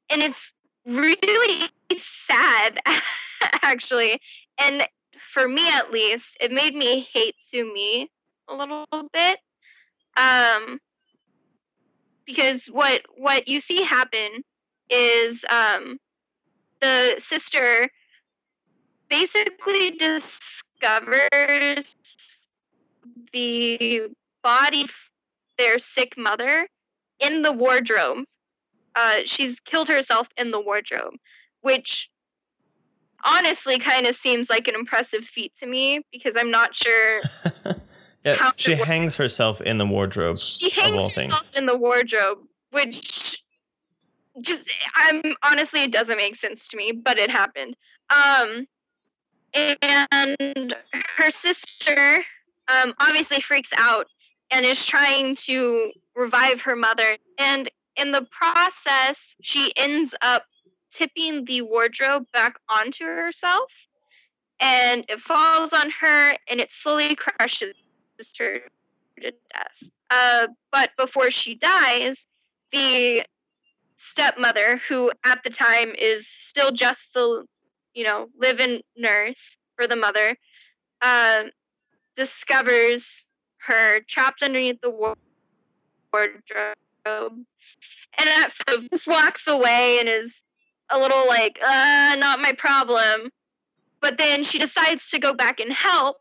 [0.09, 0.53] And it's
[0.85, 2.79] really sad,
[3.61, 4.19] actually.
[4.59, 4.87] And
[5.19, 8.09] for me, at least, it made me hate Sumi
[8.47, 9.39] a little bit.
[10.15, 10.79] Um,
[12.27, 14.29] because what what you see happen
[14.89, 15.97] is um,
[16.81, 17.89] the sister
[19.09, 21.95] basically discovers
[23.33, 24.09] the
[24.43, 24.91] body of
[25.57, 26.67] their sick mother
[27.19, 28.25] in the wardrobe.
[28.93, 31.13] Uh, she's killed herself in the wardrobe,
[31.61, 32.09] which
[33.23, 37.21] honestly kind of seems like an impressive feat to me because I'm not sure
[38.35, 40.37] yeah, she hangs herself in the wardrobe.
[40.37, 41.51] she hangs herself things.
[41.55, 42.39] in the wardrobe,
[42.71, 43.41] which
[44.41, 44.63] just
[44.95, 47.75] I'm honestly it doesn't make sense to me, but it happened.
[48.09, 48.67] Um,
[49.53, 50.75] and
[51.17, 52.23] her sister
[52.67, 54.07] um, obviously freaks out
[54.51, 60.45] and is trying to revive her mother, and in the process, she ends up
[60.91, 63.71] tipping the wardrobe back onto herself,
[64.59, 67.73] and it falls on her, and it slowly crushes
[68.39, 68.59] her
[69.21, 69.91] to death.
[70.09, 72.25] Uh, but before she dies,
[72.71, 73.23] the
[73.97, 77.45] stepmother, who at the time is still just the,
[77.93, 80.37] you know, live-in nurse for the mother,
[81.01, 81.43] uh,
[82.15, 83.25] discovers
[83.57, 85.17] her trapped underneath the wardrobe,
[88.17, 90.41] and at first just walks away and is
[90.89, 93.29] a little like, uh, not my problem.
[93.99, 96.17] But then she decides to go back and help.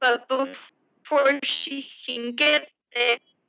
[0.00, 2.68] But before she can get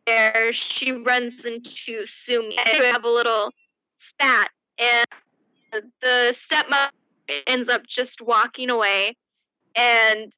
[0.05, 2.57] there, she runs into Sumi.
[2.65, 3.51] They have a little
[3.99, 6.91] spat, and the stepmother
[7.45, 9.15] ends up just walking away
[9.75, 10.31] and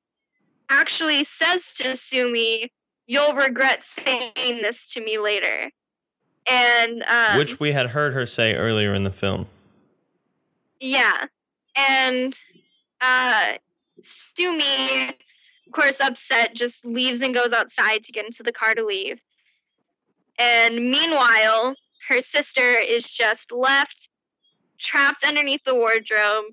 [0.69, 2.71] actually says to Sumi,
[3.07, 5.71] You'll regret saying this to me later.
[6.45, 9.47] And um, which we had heard her say earlier in the film.
[10.79, 11.25] yeah.
[11.75, 12.39] And
[13.01, 13.53] uh
[14.01, 15.15] Sumi,
[15.69, 19.21] of course, upset, just leaves and goes outside to get into the car to leave.
[20.39, 21.75] And meanwhile,
[22.07, 24.09] her sister is just left
[24.79, 26.45] trapped underneath the wardrobe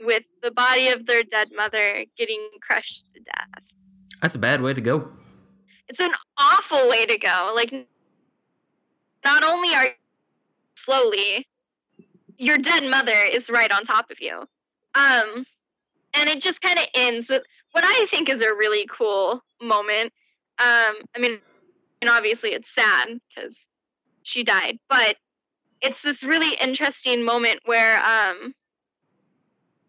[0.00, 3.74] with the body of their dead mother getting crushed to death.
[4.22, 5.06] That's a bad way to go.
[5.88, 7.52] It's an awful way to go.
[7.54, 7.74] Like,
[9.22, 9.92] not only are you
[10.76, 11.46] slowly,
[12.38, 14.38] your dead mother is right on top of you.
[14.94, 15.44] Um,
[16.14, 17.42] and it just kind of ends with
[17.72, 20.12] what I think is a really cool moment.
[20.58, 21.38] Um, I mean,
[22.00, 23.66] and obviously it's sad because
[24.22, 25.16] she died, but
[25.80, 28.54] it's this really interesting moment where um,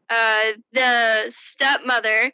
[0.09, 2.31] uh, the stepmother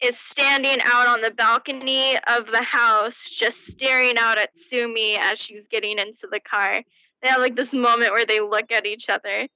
[0.00, 5.38] is standing out on the balcony of the house, just staring out at Sumi as
[5.40, 6.82] she's getting into the car.
[7.20, 9.48] They have like this moment where they look at each other,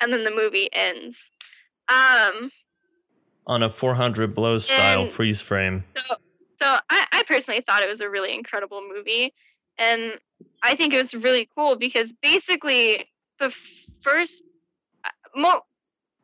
[0.00, 1.18] and then the movie ends.
[1.88, 2.50] Um,
[3.50, 5.82] On a 400 blows style And- freeze frame.
[5.96, 6.14] so
[6.62, 9.34] so I, I personally thought it was a really incredible movie,
[9.76, 10.12] and
[10.62, 13.08] I think it was really cool because basically
[13.40, 13.52] the
[14.02, 14.44] first,
[15.04, 15.62] uh, mo-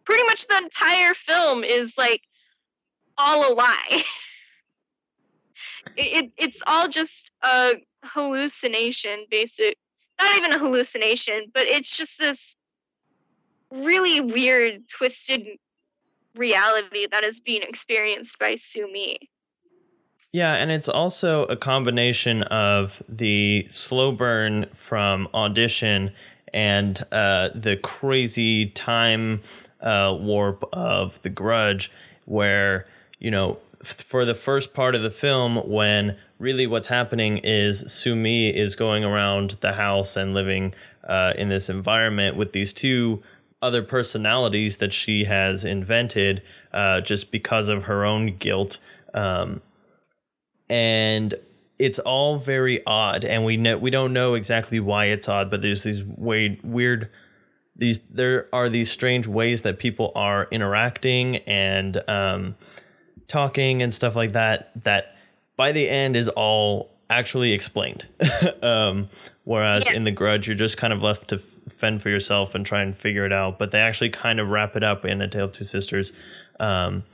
[0.04, 2.20] pretty much the entire film is like
[3.18, 4.04] all a lie.
[5.96, 7.72] it, it it's all just a
[8.04, 9.76] hallucination, basic.
[10.20, 12.54] Not even a hallucination, but it's just this
[13.72, 15.46] really weird, twisted
[16.36, 19.18] reality that is being experienced by Sumi.
[20.32, 26.12] Yeah, and it's also a combination of the slow burn from audition
[26.52, 29.42] and uh, the crazy time
[29.80, 31.90] uh, warp of The Grudge,
[32.24, 32.86] where,
[33.18, 38.48] you know, for the first part of the film, when really what's happening is Sumi
[38.54, 40.74] is going around the house and living
[41.04, 43.22] uh, in this environment with these two
[43.62, 46.42] other personalities that she has invented
[46.72, 48.78] uh, just because of her own guilt.
[49.14, 49.62] Um,
[50.68, 51.34] and
[51.78, 55.60] it's all very odd and we know we don't know exactly why it's odd but
[55.62, 57.08] there's these way weird
[57.76, 62.56] these there are these strange ways that people are interacting and um,
[63.28, 65.16] talking and stuff like that that
[65.56, 68.06] by the end is all actually explained
[68.62, 69.08] um,
[69.44, 69.92] whereas Yeah.
[69.96, 72.96] in the grudge you're just kind of left to fend for yourself and try and
[72.96, 75.52] figure it out but they actually kind of wrap it up in a tale of
[75.52, 76.12] two sisters.
[76.60, 77.04] Um,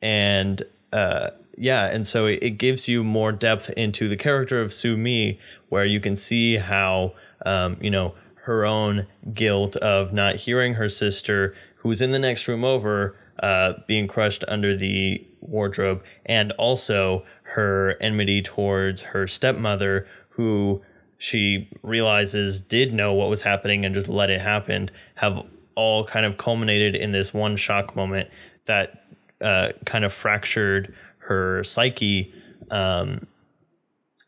[0.00, 0.62] and
[0.92, 5.38] uh, yeah, and so it, it gives you more depth into the character of Sumi,
[5.68, 7.14] where you can see how
[7.44, 8.14] um, you know
[8.44, 13.74] her own guilt of not hearing her sister, who's in the next room over, uh,
[13.86, 20.82] being crushed under the wardrobe, and also her enmity towards her stepmother, who
[21.22, 25.46] she realizes did know what was happening and just let it happen, have
[25.76, 28.28] all kind of culminated in this one shock moment
[28.64, 29.04] that
[29.40, 32.34] uh, kind of fractured her psyche
[32.72, 33.24] um,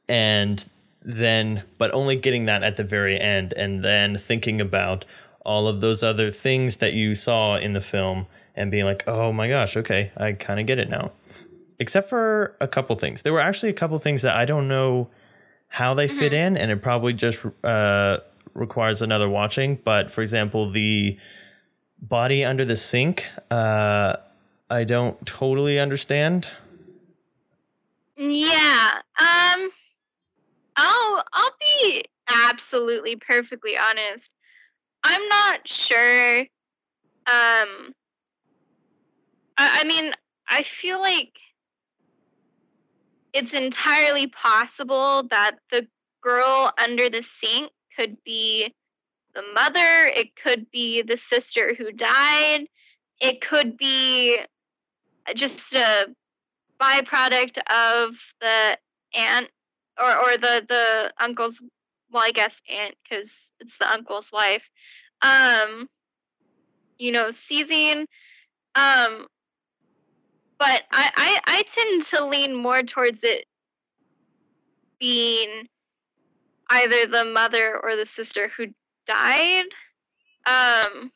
[0.08, 0.66] and
[1.02, 5.04] then but only getting that at the very end and then thinking about
[5.44, 9.32] all of those other things that you saw in the film and being like oh
[9.32, 11.10] my gosh okay i kind of get it now.
[11.80, 13.22] Except for a couple things.
[13.22, 15.08] There were actually a couple things that i don't know
[15.74, 18.18] how they fit in and it probably just uh,
[18.54, 21.18] requires another watching but for example the
[22.00, 24.16] body under the sink, uh,
[24.70, 26.46] I don't totally understand.
[28.16, 29.00] Yeah.
[29.20, 29.70] Um
[30.76, 34.30] I'll I'll be absolutely perfectly honest.
[35.02, 37.94] I'm not sure um
[39.56, 40.12] I, I mean,
[40.48, 41.38] I feel like
[43.34, 45.86] it's entirely possible that the
[46.22, 48.72] girl under the sink could be
[49.34, 52.66] the mother, it could be the sister who died,
[53.20, 54.38] it could be
[55.34, 56.06] just a
[56.80, 58.78] byproduct of the
[59.14, 59.48] aunt
[60.00, 61.62] or or the the uncle's
[62.10, 64.68] well i guess aunt because it's the uncle's wife
[65.22, 65.88] um
[66.98, 68.06] you know seizing
[68.74, 69.26] um
[70.64, 73.44] but I, I i tend to lean more towards it
[74.98, 75.68] being
[76.70, 78.68] either the mother or the sister who
[79.06, 79.64] died
[80.46, 81.10] um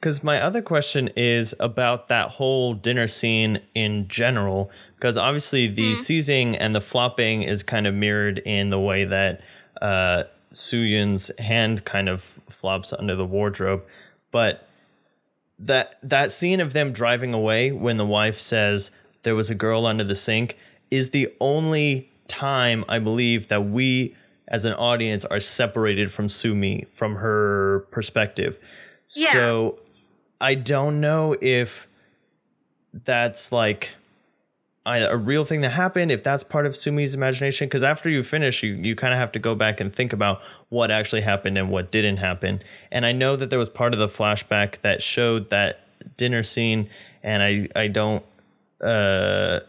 [0.00, 4.68] Because my other question is about that whole dinner scene in general.
[4.96, 5.96] Because obviously the Mhm.
[5.96, 9.42] seizing and the flopping is kind of mirrored in the way that
[9.80, 13.84] uh, Su-yeon's hand kind of flops under the wardrobe.
[14.32, 14.68] But
[15.62, 18.90] that that scene of them driving away when the wife says
[19.22, 20.58] there was a girl under the sink
[20.90, 24.16] is the only time I believe that we
[24.48, 28.58] as an audience are separated from Sumi from her perspective.
[29.14, 29.32] Yeah.
[29.32, 29.78] So
[30.40, 31.86] I don't know if
[32.92, 33.90] that's like
[34.84, 37.66] a real thing that happened, if that's part of Sumi's imagination.
[37.68, 40.42] Because after you finish, you, you kind of have to go back and think about
[40.70, 42.62] what actually happened and what didn't happen.
[42.90, 45.80] And I know that there was part of the flashback that showed that
[46.16, 46.88] dinner scene,
[47.22, 48.24] and I, I don't.
[48.80, 49.60] Uh,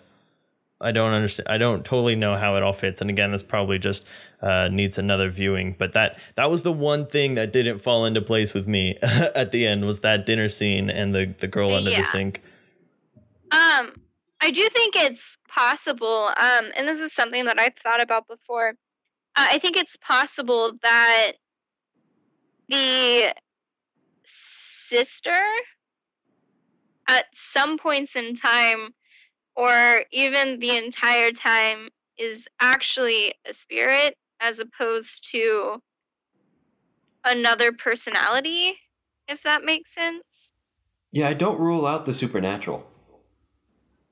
[0.81, 1.47] I don't understand.
[1.47, 2.99] I don't totally know how it all fits.
[2.99, 4.05] And again, this probably just
[4.41, 5.75] uh, needs another viewing.
[5.77, 8.97] But that that was the one thing that didn't fall into place with me
[9.35, 11.99] at the end was that dinner scene and the the girl under Yeah.
[12.01, 12.41] the sink.
[13.51, 13.93] Um,
[14.43, 18.73] I do think it's possible, um, and this is something that I've thought about before.
[19.37, 21.31] Uh, I think it's possible that
[22.67, 23.33] the
[24.25, 25.39] sister,
[27.07, 28.89] at some points in time,
[29.55, 31.87] or even the entire time,
[32.17, 35.81] is actually a spirit as opposed to
[37.23, 38.75] another personality,
[39.29, 40.51] if that makes sense.
[41.13, 42.92] Yeah, I don't rule out the supernatural.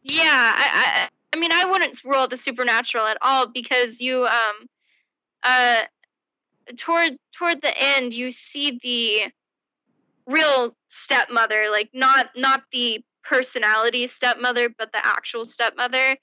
[0.03, 4.67] Yeah, I, I, I mean, I wouldn't rule the supernatural at all because you, um,
[5.43, 5.83] uh,
[6.77, 9.31] toward toward the end, you see the
[10.31, 16.17] real stepmother, like not not the personality stepmother, but the actual stepmother,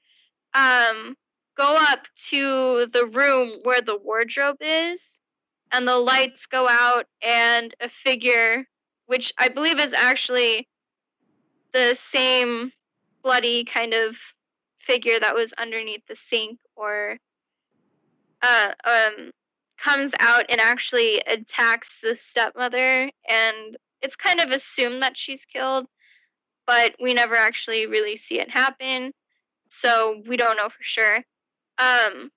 [0.54, 1.16] um,
[1.56, 5.20] go up to the room where the wardrobe is,
[5.72, 8.66] and the lights go out, and a figure,
[9.06, 10.68] which I believe is actually
[11.72, 12.72] the same
[13.22, 14.16] bloody kind of
[14.78, 17.18] figure that was underneath the sink or
[18.42, 19.30] uh, um,
[19.78, 23.10] comes out and actually attacks the stepmother.
[23.28, 25.86] And it's kind of assumed that she's killed
[26.68, 29.10] but we never actually really see it happen.
[29.70, 31.24] So we don't know for sure.
[31.78, 32.30] Um,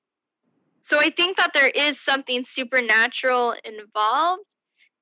[0.84, 4.56] so i think that there is something supernatural involved.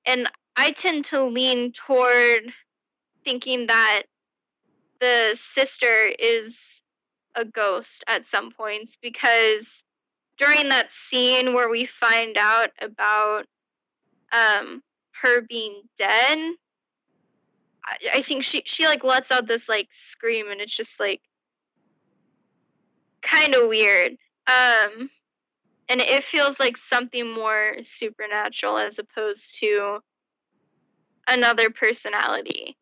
[0.06, 2.52] And i tend to lean toward
[3.24, 4.04] thinking that
[5.00, 6.82] the sister is
[7.36, 9.84] a ghost at some points because
[10.38, 13.46] during that scene where we find out about
[14.32, 14.82] um
[15.22, 16.56] her being dead
[17.90, 21.22] I, I think she she like lets out this like scream and it's just like
[23.22, 24.14] kind of weird.
[24.48, 25.10] Um
[25.88, 30.00] and it feels like something more supernatural as opposed to
[31.28, 32.78] another personality.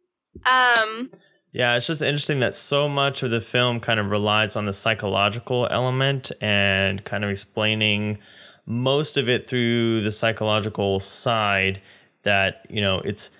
[0.46, 1.10] Um
[1.54, 4.74] Yeah, it's just interesting that so much of the film kind of relies on the
[4.74, 8.20] psychological element and kind of explaining
[8.66, 11.82] most of it through the psychological side
[12.24, 13.32] that, you know, it's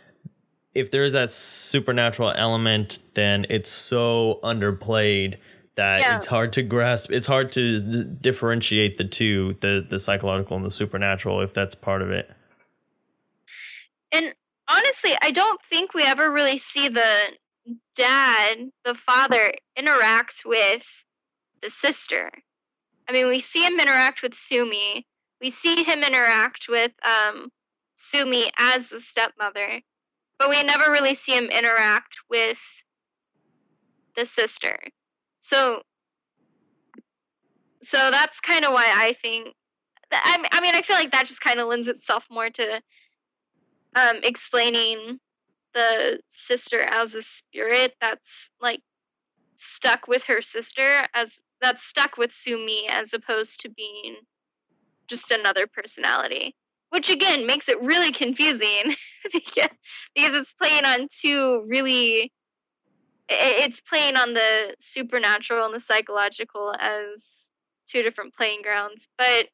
[0.74, 5.36] if there is that supernatural element, then it's so underplayed
[5.76, 6.16] that Yeah.
[6.18, 7.12] it's hard to grasp.
[7.12, 11.76] It's hard to d- differentiate the two, the the psychological and the supernatural if that's
[11.76, 12.32] part of it.
[14.12, 14.34] And
[14.70, 17.06] honestly, I don't think we ever really see the
[17.98, 20.86] dad, the father, interacts with
[21.62, 22.32] the sister.
[23.10, 25.06] I mean, we see him interact with Sumi.
[25.42, 27.50] We see him interact with um,
[27.96, 29.82] Sumi as the stepmother,
[30.40, 32.60] but we never really see him interact with
[34.16, 34.78] the sister.
[35.40, 35.82] So,
[37.82, 39.54] so that's kind of why I think.
[40.12, 42.82] I mean, I feel like that just kind of lends itself more to
[43.96, 45.20] um, explaining
[45.78, 48.82] the sister as a spirit that's like
[49.56, 54.16] stuck with her sister as that's stuck with Sumi as opposed to being
[55.08, 56.56] just another personality.
[56.90, 58.96] Which again makes it really confusing
[59.32, 59.70] because
[60.16, 62.32] because it's playing on two really
[63.30, 67.52] it's playing on the supernatural and the psychological as
[67.88, 69.06] two different playing grounds.
[69.18, 69.48] But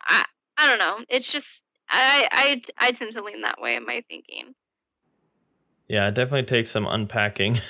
[0.00, 0.24] I
[0.56, 1.04] I don't know.
[1.08, 4.54] It's just I I I tend to lean that way in my thinking.
[5.88, 7.58] Yeah, it definitely takes some unpacking.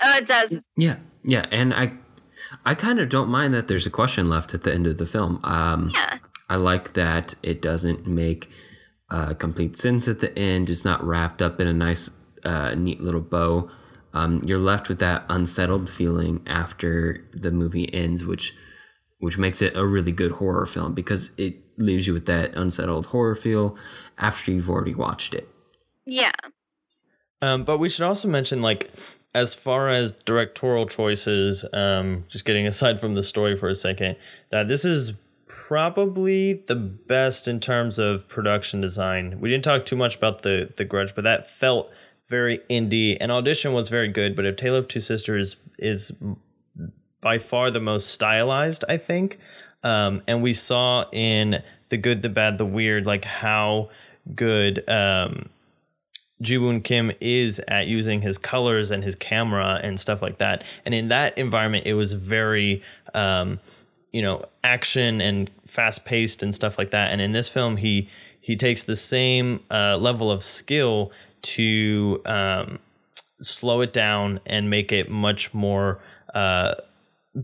[0.00, 0.60] Oh, it does.
[0.76, 1.90] Yeah, yeah, and I,
[2.64, 5.06] I kind of don't mind that there's a question left at the end of the
[5.06, 5.40] film.
[5.42, 6.18] Um, Yeah.
[6.48, 8.48] I like that it doesn't make
[9.10, 10.70] uh, complete sense at the end.
[10.70, 12.10] It's not wrapped up in a nice,
[12.44, 13.70] uh, neat little bow.
[14.14, 18.54] Um, you're left with that unsettled feeling after the movie ends, which,
[19.18, 23.06] which makes it a really good horror film because it leaves you with that unsettled
[23.06, 23.76] horror feel
[24.16, 25.48] after you've already watched it.
[26.04, 26.32] Yeah.
[27.40, 28.90] Um, but we should also mention, like,
[29.34, 34.16] as far as directorial choices, um, just getting aside from the story for a second,
[34.50, 35.14] that this is
[35.48, 39.40] probably the best in terms of production design.
[39.40, 41.90] We didn't talk too much about the the Grudge, but that felt
[42.28, 43.16] very indie.
[43.20, 46.12] And audition was very good, but if Tale of Two Sisters is
[47.20, 49.38] by far the most stylized, I think.
[49.82, 53.90] Um, and we saw in the good, the bad, the weird, like how
[54.34, 55.46] good um,
[56.40, 60.64] Jee-woon Kim is at using his colors and his camera and stuff like that.
[60.84, 62.82] And in that environment, it was very,
[63.14, 63.60] um,
[64.12, 67.12] you know, action and fast paced and stuff like that.
[67.12, 68.08] And in this film, he
[68.40, 71.12] he takes the same uh, level of skill
[71.42, 72.78] to um,
[73.40, 76.00] slow it down and make it much more
[76.34, 76.74] uh,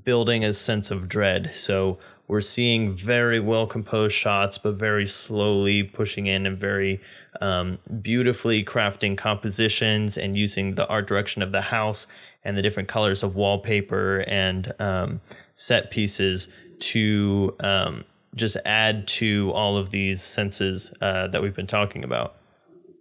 [0.03, 1.55] building a sense of dread.
[1.55, 7.01] So we're seeing very well composed shots, but very slowly pushing in and very
[7.41, 12.07] um, beautifully crafting compositions and using the art direction of the house
[12.43, 15.21] and the different colors of wallpaper and um,
[15.55, 16.49] set pieces
[16.79, 18.05] to um,
[18.35, 22.37] just add to all of these senses uh, that we've been talking about.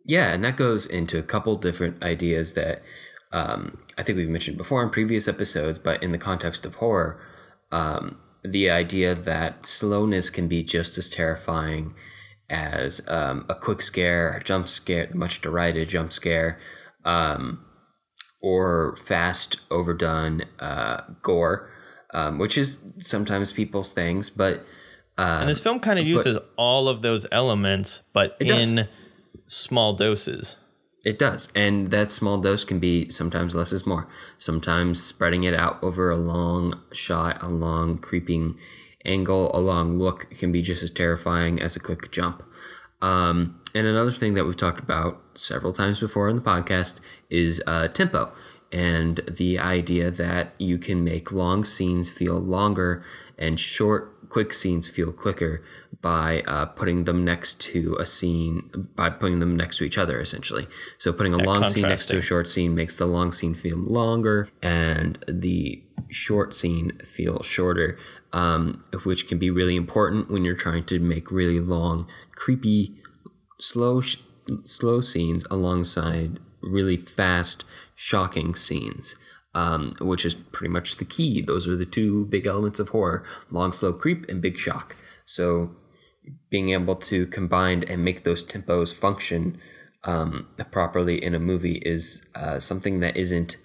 [0.05, 2.81] Yeah, and that goes into a couple different ideas that
[3.33, 7.19] um, I think we've mentioned before in previous episodes, but in the context of horror,
[7.71, 11.95] um, the idea that slowness can be just as terrifying
[12.49, 16.59] as um, a quick scare, a jump scare, the much derided jump scare,
[17.05, 17.65] um,
[18.41, 21.71] or fast, overdone uh, gore,
[22.13, 24.59] um, which is sometimes people's things, but.
[25.17, 28.69] Uh, And this film kind of uses all of those elements, but It does.
[28.69, 28.87] in
[29.45, 30.57] small doses.
[31.03, 31.49] It does.
[31.53, 34.07] And that small dose can be sometimes less is more.
[34.37, 38.55] Sometimes spreading it out over a long shot, a long creeping
[39.03, 42.41] angle, a long look can be just as terrifying as a quick jump.
[43.01, 47.61] Um, and another thing that we've talked about several times before in the podcast is
[47.67, 48.31] uh, tempo
[48.73, 53.03] and the idea that you can make long scenes feel longer
[53.37, 55.63] and short, quick scenes feel quicker
[56.03, 60.19] by uh, putting them next to a scene, by putting them next to each other,
[60.19, 60.67] essentially.
[60.97, 63.77] So putting a long scene next to a short scene makes the long scene feel
[63.77, 67.97] longer and the short scene feel shorter,
[68.33, 72.05] um, which can be really important when you're trying to make really long,
[72.35, 72.95] creepy,
[73.57, 74.17] slow, sh-
[74.65, 77.63] slow scenes alongside really fast,
[77.95, 79.15] shocking scenes.
[79.55, 81.39] Um, which is pretty much the key.
[81.39, 84.95] Those are the two big elements of horror: long, slow creep and big shock.
[85.25, 85.75] So
[86.49, 89.57] being able to combine and make those tempos function
[90.03, 93.57] um, properly in a movie is uh, something that isn't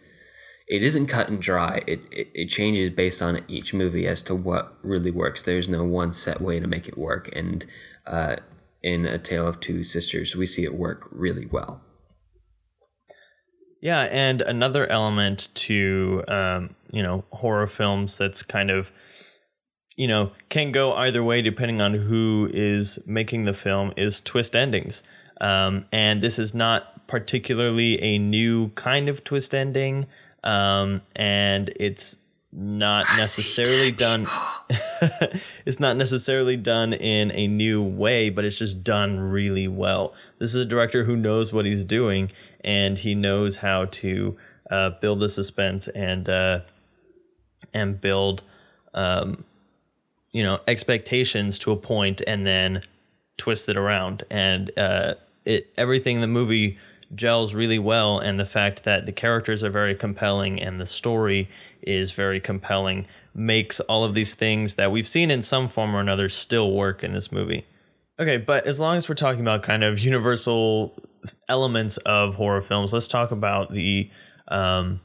[0.68, 1.82] it isn't cut and dry.
[1.86, 5.42] It, it it changes based on each movie as to what really works.
[5.42, 7.34] There's no one set way to make it work.
[7.34, 7.64] And
[8.06, 8.36] uh,
[8.82, 11.82] in a tale of two sisters we see it work really well.
[13.80, 18.90] Yeah, and another element to um, you know horror films that's kind of
[19.98, 24.56] you know can go either way depending on who is making the film is twist
[24.56, 25.02] endings.
[25.40, 30.06] Um, and this is not particularly a new kind of twist ending,
[30.42, 32.18] um, and it's
[32.52, 34.26] not necessarily done.
[35.66, 40.14] it's not necessarily done in a new way, but it's just done really well.
[40.38, 42.30] This is a director who knows what he's doing,
[42.62, 44.36] and he knows how to
[44.70, 46.60] uh, build the suspense and uh,
[47.74, 48.42] and build,
[48.94, 49.44] um,
[50.32, 52.82] you know, expectations to a point, and then
[53.36, 54.24] twist it around.
[54.30, 55.14] And uh,
[55.44, 56.78] it everything in the movie
[57.14, 61.48] gels really well, and the fact that the characters are very compelling and the story
[61.82, 66.00] is very compelling makes all of these things that we've seen in some form or
[66.00, 67.64] another still work in this movie.
[68.18, 70.96] Okay, but as long as we're talking about kind of universal
[71.48, 74.10] elements of horror films, let's talk about the,
[74.48, 75.00] um,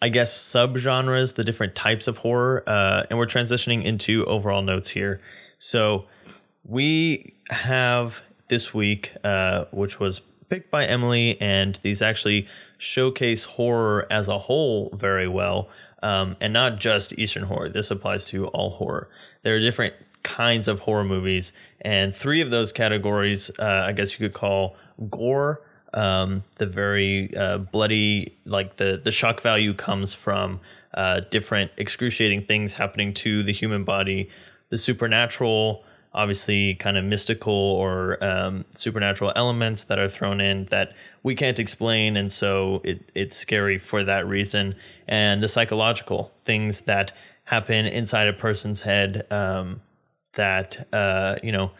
[0.00, 2.62] I guess, subgenres, the different types of horror.
[2.66, 5.20] Uh, and we're transitioning into overall notes here.
[5.58, 6.06] So
[6.64, 12.46] we have this week, uh, which was picked by Emily, and these actually
[12.78, 15.68] showcase horror as a whole very well,
[16.02, 17.68] um, and not just Eastern horror.
[17.68, 19.08] This applies to all horror.
[19.42, 24.18] There are different kinds of horror movies, and three of those categories, uh, I guess
[24.18, 24.76] you could call
[25.08, 25.62] gore.
[25.96, 30.60] Um, the very uh, bloody, like the the shock value comes from
[30.92, 34.28] uh, different excruciating things happening to the human body.
[34.68, 40.92] The supernatural, obviously, kind of mystical or um, supernatural elements that are thrown in that
[41.22, 44.74] we can't explain, and so it, it's scary for that reason.
[45.08, 47.12] And the psychological things that
[47.44, 49.80] happen inside a person's head um,
[50.34, 51.70] that uh, you know,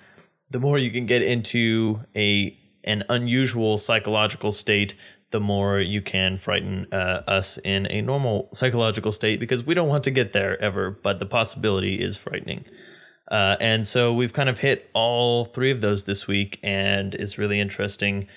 [0.51, 2.57] the more you can get into a
[2.87, 4.95] an unusual psychological state,
[5.31, 9.89] the more you can frighten uh, us in a normal psychological state because we don't
[9.89, 12.65] want to get there ever, but the possibility is frightening.
[13.29, 17.39] Uh, and so we've kind of hit all three of those this week, and it's
[17.39, 18.29] really interesting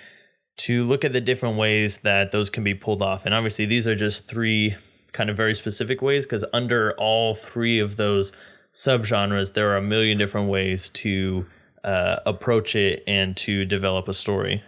[0.57, 3.25] to look at the different ways that those can be pulled off.
[3.25, 4.75] And obviously, these are just three
[5.11, 8.33] kind of very specific ways because under all three of those
[8.73, 11.45] subgenres, there are a million different ways to
[11.83, 14.63] uh, approach it and to develop a story.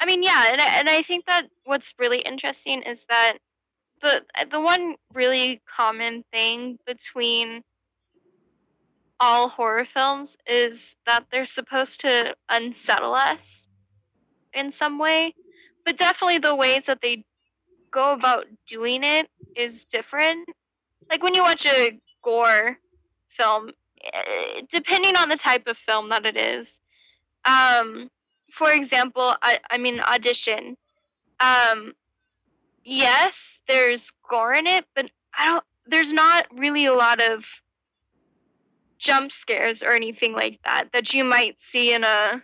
[0.00, 3.38] I mean, yeah, and I, and I think that what's really interesting is that
[4.00, 7.62] the the one really common thing between
[9.20, 13.66] all horror films is that they're supposed to unsettle us
[14.54, 15.34] in some way,
[15.84, 17.24] but definitely the ways that they
[17.90, 20.48] go about doing it is different.
[21.10, 22.78] Like when you watch a gore
[23.28, 23.70] film,
[24.70, 26.80] depending on the type of film that it is.
[27.44, 28.10] Um,
[28.50, 30.76] for example, I, I mean, audition.
[31.40, 31.94] Um,
[32.84, 35.64] yes, there's gore in it, but I don't.
[35.86, 37.46] There's not really a lot of
[38.98, 42.42] jump scares or anything like that that you might see in a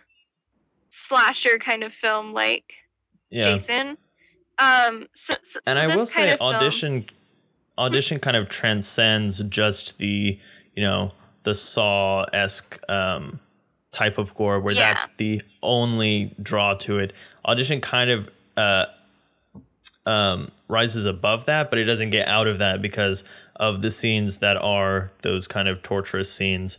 [0.89, 2.73] slasher kind of film like
[3.29, 3.57] yeah.
[3.57, 3.97] Jason.
[4.57, 7.05] Um, so, so and so I will say, audition film,
[7.77, 10.39] audition kind of transcends just the
[10.75, 11.11] you know
[11.45, 13.39] the Saw esque um,
[13.91, 14.91] type of gore where yeah.
[14.91, 17.13] that's the only draw to it.
[17.45, 18.85] Audition kind of uh,
[20.05, 23.23] um, rises above that, but it doesn't get out of that because
[23.55, 26.77] of the scenes that are those kind of torturous scenes.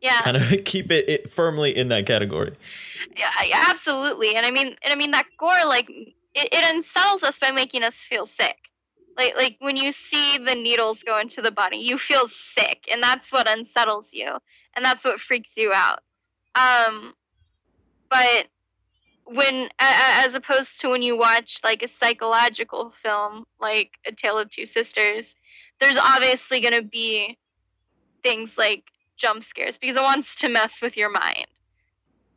[0.00, 2.56] Yeah, kind of keep it, it firmly in that category.
[3.16, 3.30] Yeah,
[3.68, 4.34] absolutely.
[4.34, 7.82] And I mean, and I mean that gore, like it, it unsettles us by making
[7.82, 8.56] us feel sick.
[9.16, 13.02] Like like when you see the needles go into the body, you feel sick, and
[13.02, 14.38] that's what unsettles you,
[14.74, 16.00] and that's what freaks you out.
[16.54, 17.14] Um,
[18.10, 18.46] but
[19.24, 24.50] when as opposed to when you watch like a psychological film like A Tale of
[24.50, 25.36] Two Sisters,
[25.80, 27.38] there's obviously going to be
[28.22, 28.84] things like
[29.16, 31.46] jump scares because it wants to mess with your mind.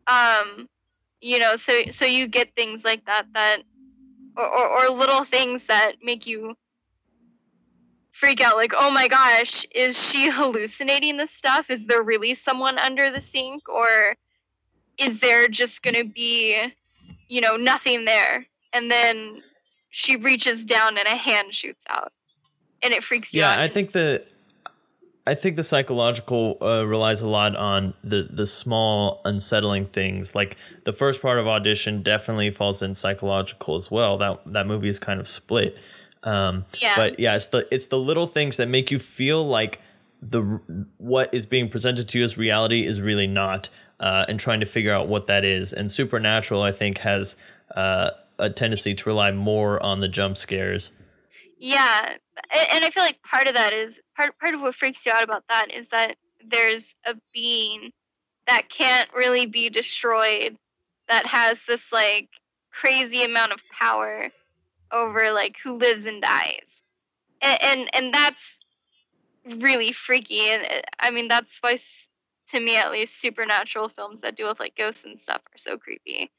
[0.07, 0.69] Um,
[1.21, 3.63] you know, so so you get things like that that
[4.35, 6.55] or, or, or little things that make you
[8.23, 11.69] freak out like oh my gosh is she hallucinating this stuff?
[11.69, 14.15] Is there really someone under the sink or
[14.97, 16.71] is there just going to be
[17.27, 18.45] you know nothing there?
[18.71, 19.43] And then
[19.89, 22.13] she reaches down and a hand shoots out
[22.81, 23.57] and it freaks you out.
[23.57, 24.25] yeah, i think the
[25.27, 30.33] i think the psychological uh, relies a lot on the the small unsettling things.
[30.33, 30.55] Like
[30.85, 34.17] the first part of audition definitely falls in psychological as well.
[34.17, 35.77] That that movie is kind of split
[36.23, 36.95] um, yeah.
[36.95, 39.81] But yeah, it's the it's the little things that make you feel like
[40.21, 40.41] the
[40.97, 43.69] what is being presented to you as reality is really not,
[43.99, 45.73] uh, and trying to figure out what that is.
[45.73, 47.35] And Supernatural, I think, has
[47.75, 50.91] uh, a tendency to rely more on the jump scares.
[51.57, 52.15] Yeah,
[52.73, 55.23] and I feel like part of that is part part of what freaks you out
[55.23, 57.91] about that is that there's a being
[58.47, 60.57] that can't really be destroyed
[61.07, 62.29] that has this like
[62.71, 64.29] crazy amount of power
[64.93, 66.81] over like who lives and dies,
[67.41, 68.59] and and, and that's
[69.57, 70.41] really freaky.
[70.49, 71.77] And it, I mean, that's why,
[72.49, 75.77] to me at least, supernatural films that deal with like ghosts and stuff are so
[75.77, 76.31] creepy.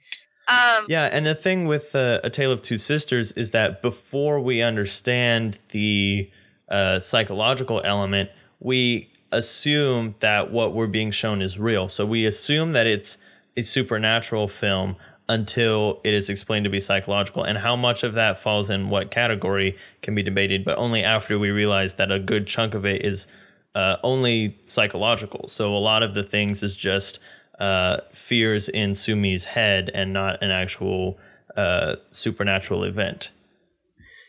[0.47, 4.41] Um, yeah, and the thing with uh, A Tale of Two Sisters is that before
[4.41, 6.31] we understand the
[6.69, 11.89] uh, psychological element, we assume that what we're being shown is real.
[11.89, 13.19] So we assume that it's
[13.57, 14.97] a supernatural film
[15.29, 17.43] until it is explained to be psychological.
[17.43, 21.39] And how much of that falls in what category can be debated, but only after
[21.39, 23.27] we realize that a good chunk of it is
[23.75, 25.49] uh, only psychological.
[25.49, 27.19] So a lot of the things is just
[27.59, 31.19] uh, fears in Sumi's head and not an actual
[31.57, 33.31] uh, supernatural event.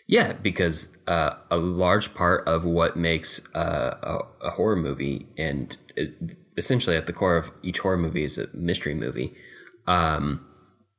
[0.07, 5.75] Yeah, because uh, a large part of what makes uh, a, a, horror movie, and
[6.55, 9.33] essentially at the core of each horror movie, is a mystery movie.
[9.87, 10.45] Um,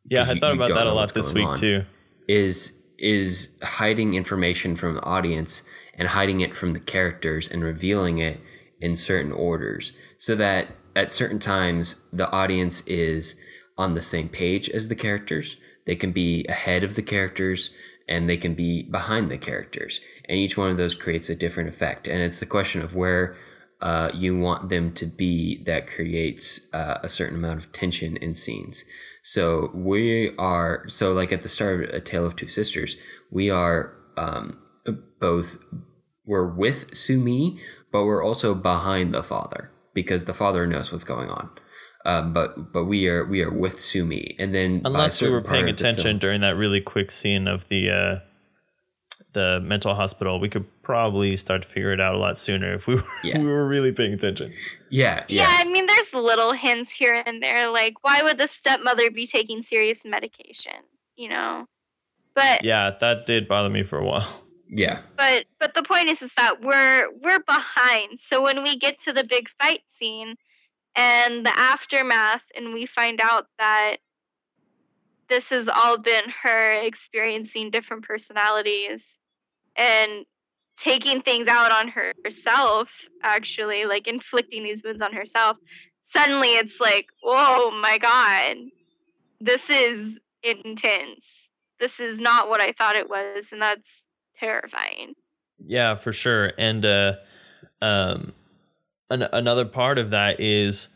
[0.09, 1.85] yeah, I thought about that a lot this week too.
[2.29, 5.63] Is is hiding information from the audience
[5.95, 8.41] and hiding it from the characters and revealing it
[8.81, 13.41] in certain orders, so that at certain times the audience is
[13.79, 15.57] on the same page as the characters.
[15.85, 17.71] They can be ahead of the characters
[18.09, 20.01] and they can be behind the characters.
[20.29, 22.07] And each one of those creates a different effect.
[22.09, 23.37] And it's the question of where
[23.81, 28.35] uh, you want them to be that creates uh, a certain amount of tension in
[28.35, 28.85] scenes.
[29.29, 32.97] So we are, so like at the start of A Tale of Two Sisters,
[33.29, 34.63] we are um,
[35.21, 35.59] both,
[36.25, 37.59] we're with Sumi,
[37.91, 41.51] but we're also behind the father because the father knows what's going on.
[42.05, 45.69] Um, but but we are we are with Sumi, and then unless we were paying
[45.69, 48.19] attention film, during that really quick scene of the uh,
[49.37, 52.87] the mental hospital, we could probably start to figure it out a lot sooner if
[52.87, 53.39] we were, yeah.
[53.39, 54.53] we were really paying attention.
[54.89, 55.57] Yeah, yeah, yeah.
[55.61, 59.63] I mean, there's little hints here and there, like why would the stepmother be taking
[59.63, 60.81] serious medication?
[61.17, 61.67] You know,
[62.35, 64.29] but yeah, that did bother me for a while.
[64.69, 64.99] Yeah.
[65.17, 68.19] But but the point is is that we're we're behind.
[68.21, 70.35] So when we get to the big fight scene,
[70.97, 73.99] and the aftermath and we find out that
[75.29, 79.21] this has all been her experiencing different personalities
[79.77, 80.25] and
[80.79, 82.91] taking things out on herself
[83.23, 85.57] actually like inflicting these wounds on herself
[86.03, 88.57] suddenly it's like oh my god
[89.41, 91.51] this is intense
[91.81, 94.07] this is not what i thought it was and that's
[94.39, 95.15] terrifying
[95.65, 97.15] yeah for sure and uh
[97.81, 98.33] um
[99.11, 100.89] an- another part of that is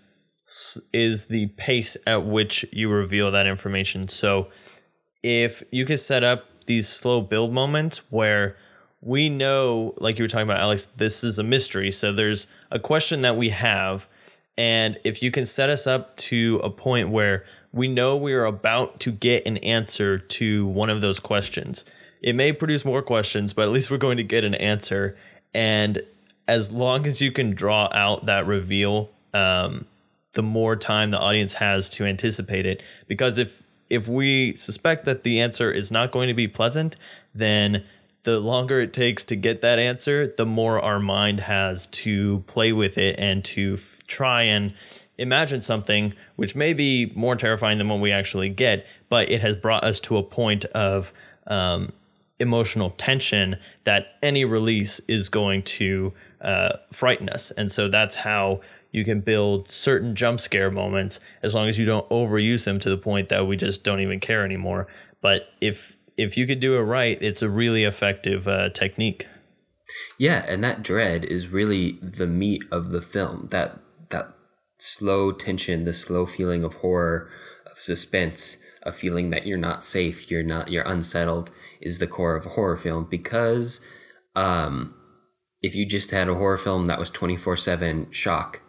[0.93, 4.09] is the pace at which you reveal that information.
[4.09, 4.49] So
[5.23, 8.57] if you can set up these slow build moments where
[9.01, 11.91] we know, like you were talking about, Alex, this is a mystery.
[11.91, 14.07] So there's a question that we have.
[14.59, 18.45] And if you can set us up to a point where we know we are
[18.45, 21.85] about to get an answer to one of those questions,
[22.23, 25.17] it may produce more questions, but at least we're going to get an answer.
[25.55, 26.03] And
[26.47, 29.87] as long as you can draw out that reveal, um,
[30.33, 32.83] the more time the audience has to anticipate it.
[33.09, 36.95] Because if if we suspect that the answer is not going to be pleasant,
[37.35, 37.85] then
[38.23, 42.73] the longer it takes to get that answer, the more our mind has to play
[42.73, 44.75] with it and to f- try and
[45.17, 49.57] imagine something which may be more terrifying than what we actually get, but it has
[49.57, 51.13] brought us to a point of
[51.47, 51.91] um,
[52.39, 57.51] emotional tension that any release is going to uh, frighten us.
[57.53, 58.61] And so that's how
[58.93, 62.91] you can build certain jump scare moments as long as you don't overuse them to
[62.91, 64.89] the point that we just don't even care anymore.
[65.21, 69.27] But if if you could do it right, it's a really effective uh, technique.
[70.19, 73.49] Yeah, and that dread is really the meat of the film.
[73.51, 73.81] That
[74.11, 74.35] that
[74.79, 77.31] slow tension, the slow feeling of horror,
[77.71, 82.37] of suspense, a feeling that you're not safe, you're not you're unsettled is the core
[82.37, 83.81] of a horror film because
[84.37, 84.95] um,
[85.63, 88.61] if you just had a horror film that was 24/7 shock,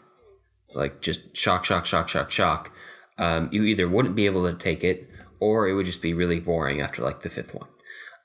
[0.73, 2.72] like just shock shock shock shock shock,
[3.18, 5.11] um, you either wouldn't be able to take it
[5.42, 7.68] or it would just be really boring after like the fifth one.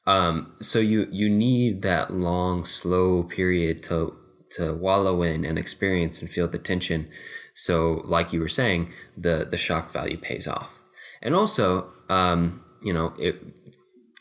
[0.07, 4.15] Um, so you you need that long slow period to
[4.53, 7.09] to wallow in and experience and feel the tension.
[7.55, 10.79] So like you were saying, the the shock value pays off.
[11.23, 13.43] And also, um, you know, it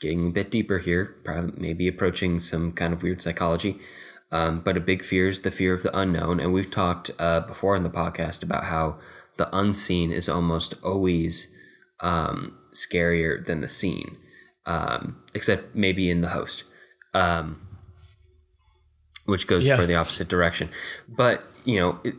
[0.01, 3.79] getting a bit deeper here, probably maybe approaching some kind of weird psychology.
[4.31, 6.39] Um, but a big fear is the fear of the unknown.
[6.39, 8.97] And we've talked uh, before in the podcast about how
[9.37, 11.53] the unseen is almost always
[12.01, 14.17] um, scarier than the seen,
[14.65, 16.63] um, except maybe in the host,
[17.13, 17.61] um,
[19.25, 19.75] which goes yeah.
[19.75, 20.69] for the opposite direction.
[21.07, 22.15] But, you know, it,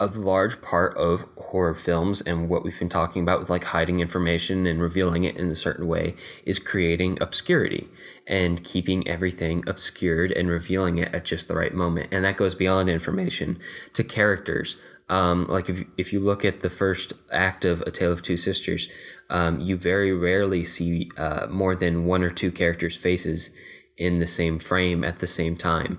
[0.00, 4.00] a large part of horror films and what we've been talking about with like hiding
[4.00, 6.16] information and revealing it in a certain way
[6.46, 7.86] is creating obscurity
[8.26, 12.08] and keeping everything obscured and revealing it at just the right moment.
[12.10, 13.58] And that goes beyond information
[13.92, 14.78] to characters.
[15.10, 18.36] Um, like if, if you look at the first act of A Tale of Two
[18.36, 18.88] Sisters,
[19.28, 23.50] um, you very rarely see uh, more than one or two characters' faces
[23.98, 25.98] in the same frame at the same time.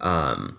[0.00, 0.56] Um,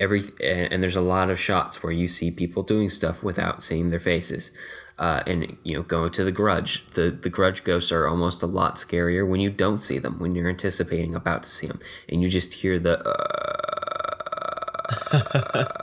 [0.00, 3.90] every and there's a lot of shots where you see people doing stuff without seeing
[3.90, 4.50] their faces
[4.98, 8.46] uh, and you know going to the grudge the the grudge ghosts are almost a
[8.46, 11.78] lot scarier when you don't see them when you're anticipating about to see them
[12.08, 13.69] and you just hear the uh,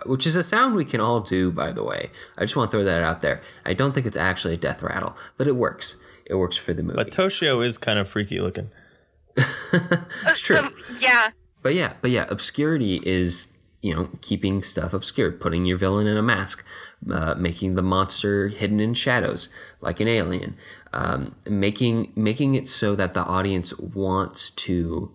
[0.05, 2.75] which is a sound we can all do by the way i just want to
[2.75, 5.97] throw that out there i don't think it's actually a death rattle but it works
[6.29, 6.95] it works for the movie.
[6.95, 8.69] But Toshio is kind of freaky looking.
[9.35, 10.57] it's true.
[10.57, 11.31] Um, yeah.
[11.63, 16.17] But yeah, but yeah, obscurity is you know keeping stuff obscure, putting your villain in
[16.17, 16.65] a mask,
[17.11, 19.49] uh, making the monster hidden in shadows
[19.81, 20.55] like an alien,
[20.93, 25.11] um, making making it so that the audience wants to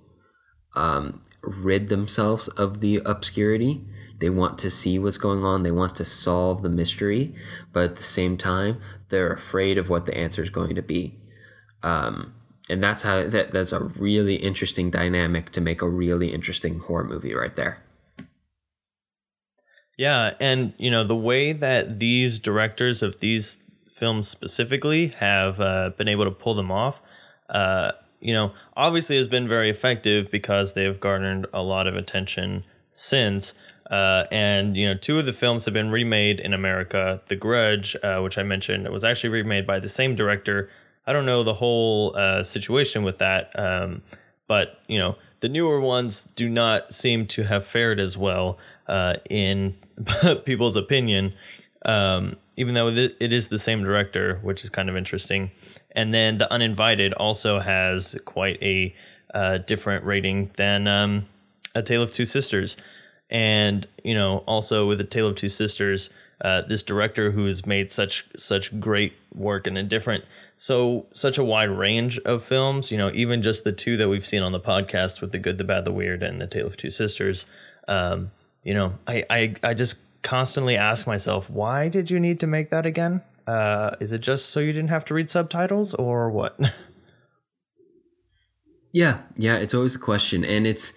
[0.74, 3.85] um, rid themselves of the obscurity.
[4.19, 5.62] They want to see what's going on.
[5.62, 7.35] They want to solve the mystery,
[7.73, 11.19] but at the same time, they're afraid of what the answer is going to be.
[11.82, 12.35] Um,
[12.70, 17.05] and that's how that that's a really interesting dynamic to make a really interesting horror
[17.05, 17.82] movie right there.
[19.98, 23.59] Yeah, and you know the way that these directors of these
[23.90, 27.02] films specifically have uh, been able to pull them off,
[27.51, 32.65] uh, you know, obviously has been very effective because they've garnered a lot of attention
[32.90, 33.55] since.
[33.90, 37.20] Uh, and you know, two of the films have been remade in America.
[37.27, 40.70] The Grudge, uh, which I mentioned, was actually remade by the same director.
[41.07, 44.03] I don't know the whole uh, situation with that, um,
[44.47, 49.16] but you know, the newer ones do not seem to have fared as well uh,
[49.28, 49.77] in
[50.44, 51.35] people's opinion,
[51.85, 55.51] um, even though it is the same director, which is kind of interesting.
[55.94, 58.94] And then The Uninvited also has quite a
[59.35, 61.27] uh, different rating than um,
[61.74, 62.77] A Tale of Two Sisters.
[63.31, 66.10] And, you know, also with A Tale of Two Sisters,
[66.43, 70.24] uh, this director who's made such such great work in a different
[70.56, 74.27] so such a wide range of films you know even just the two that we've
[74.27, 76.77] seen on the podcast with the good the bad the weird and the tale of
[76.77, 77.47] two sisters
[77.86, 78.31] um,
[78.64, 82.70] you know I, I i just constantly ask myself why did you need to make
[82.70, 86.59] that again uh, is it just so you didn't have to read subtitles or what?
[88.94, 90.93] Yeah yeah it's always a question and it's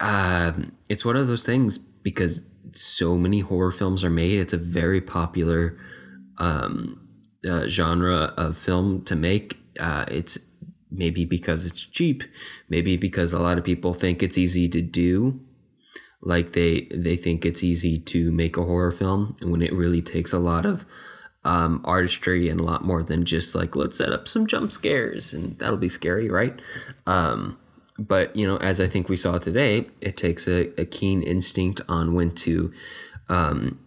[0.00, 4.38] um, it's one of those things because so many horror films are made.
[4.38, 5.78] It's a very popular
[6.38, 7.08] um,
[7.48, 9.58] uh, genre of film to make.
[9.80, 10.38] Uh, it's
[10.90, 12.22] maybe because it's cheap
[12.70, 15.40] maybe because a lot of people think it's easy to do.
[16.20, 20.32] Like they they think it's easy to make a horror film when it really takes
[20.32, 20.84] a lot of
[21.44, 25.32] um, artistry and a lot more than just like let's set up some jump scares
[25.32, 26.60] and that'll be scary right?
[27.06, 27.58] Um,
[27.98, 31.80] but you know as i think we saw today it takes a, a keen instinct
[31.88, 32.72] on when to
[33.28, 33.78] um,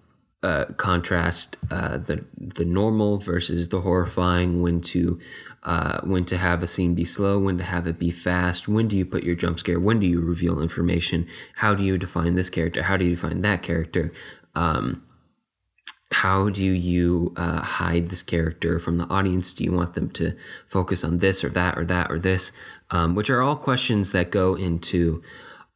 [0.43, 5.19] uh, contrast uh, the the normal versus the horrifying when to
[5.63, 8.87] uh, when to have a scene be slow, when to have it be fast, when
[8.87, 12.33] do you put your jump scare, when do you reveal information, how do you define
[12.33, 14.11] this character, how do you define that character,
[14.55, 15.03] um,
[16.11, 19.53] how do you uh, hide this character from the audience?
[19.53, 20.35] Do you want them to
[20.67, 22.51] focus on this or that or that or this?
[22.89, 25.23] Um, which are all questions that go into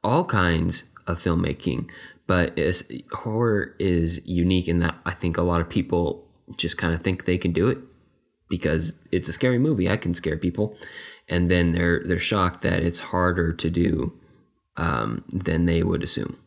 [0.03, 1.89] all kinds of filmmaking.
[2.27, 2.59] But
[3.13, 7.25] horror is unique in that I think a lot of people just kind of think
[7.25, 7.77] they can do it
[8.49, 9.89] because it's a scary movie.
[9.89, 10.77] I can scare people,
[11.29, 14.13] and then they're they're shocked that it's harder to do
[14.75, 16.37] um, than they would assume.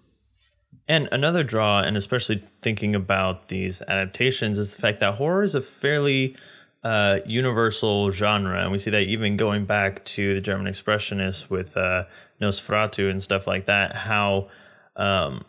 [0.88, 5.54] And another draw, and especially thinking about these adaptations, is the fact that horror is
[5.54, 6.34] a fairly
[6.82, 11.76] uh, universal genre, and we see that even going back to the German expressionists with
[11.76, 12.04] uh,
[12.40, 13.94] Nosferatu and stuff like that.
[13.94, 14.48] How
[14.96, 15.44] um,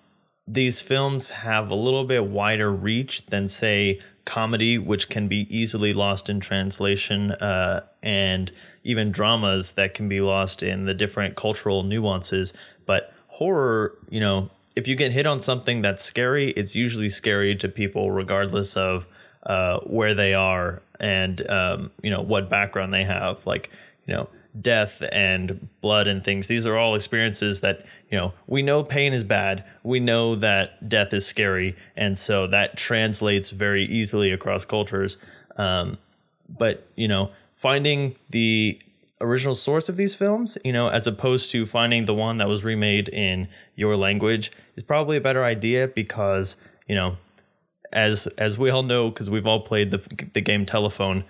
[0.46, 5.94] these films have a little bit wider reach than, say, comedy, which can be easily
[5.94, 8.52] lost in translation, uh, and
[8.84, 12.54] even dramas that can be lost in the different cultural nuances.
[12.86, 14.50] But horror, you know,
[14.80, 19.08] if you get hit on something that's scary, it's usually scary to people, regardless of
[19.44, 23.46] uh, where they are and um, you know what background they have.
[23.46, 23.70] Like
[24.10, 24.28] you know,
[24.60, 26.48] death and blood and things.
[26.48, 29.64] These are all experiences that, you know, we know pain is bad.
[29.84, 31.76] We know that death is scary.
[31.96, 35.18] And so that translates very easily across cultures.
[35.58, 36.00] Um,
[36.50, 38.80] but, you know, finding the
[39.22, 42.64] original source of these films, you know, as opposed to finding the one that was
[42.64, 47.18] remade in your language is probably a better idea because, you know,
[47.92, 51.24] as as we all know because we've all played the the game telephone,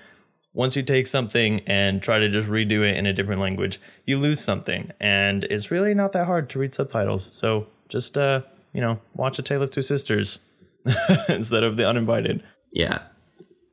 [0.54, 4.18] once you take something and try to just redo it in a different language, you
[4.18, 4.92] lose something.
[5.00, 7.24] And it's really not that hard to read subtitles.
[7.24, 8.42] So just, uh,
[8.74, 10.40] you know, watch A Tale of Two Sisters
[11.30, 12.44] instead of The Uninvited.
[12.72, 13.00] Yeah.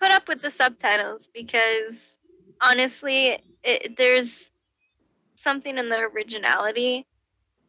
[0.01, 2.19] Put up with the subtitles because
[2.61, 4.51] honestly, it, there's
[5.35, 7.05] something in the originality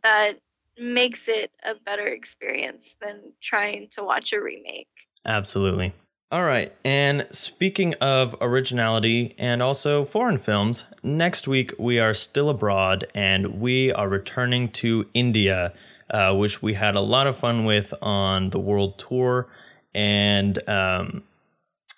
[0.04, 0.40] that
[0.80, 4.88] makes it a better experience than trying to watch a remake.
[5.26, 5.94] Absolutely.
[6.32, 6.74] All right.
[6.84, 13.60] And speaking of originality and also foreign films, next week we are still abroad and
[13.60, 15.74] we are returning to India,
[16.10, 19.48] uh, which we had a lot of fun with on the world tour.
[19.96, 21.24] And um,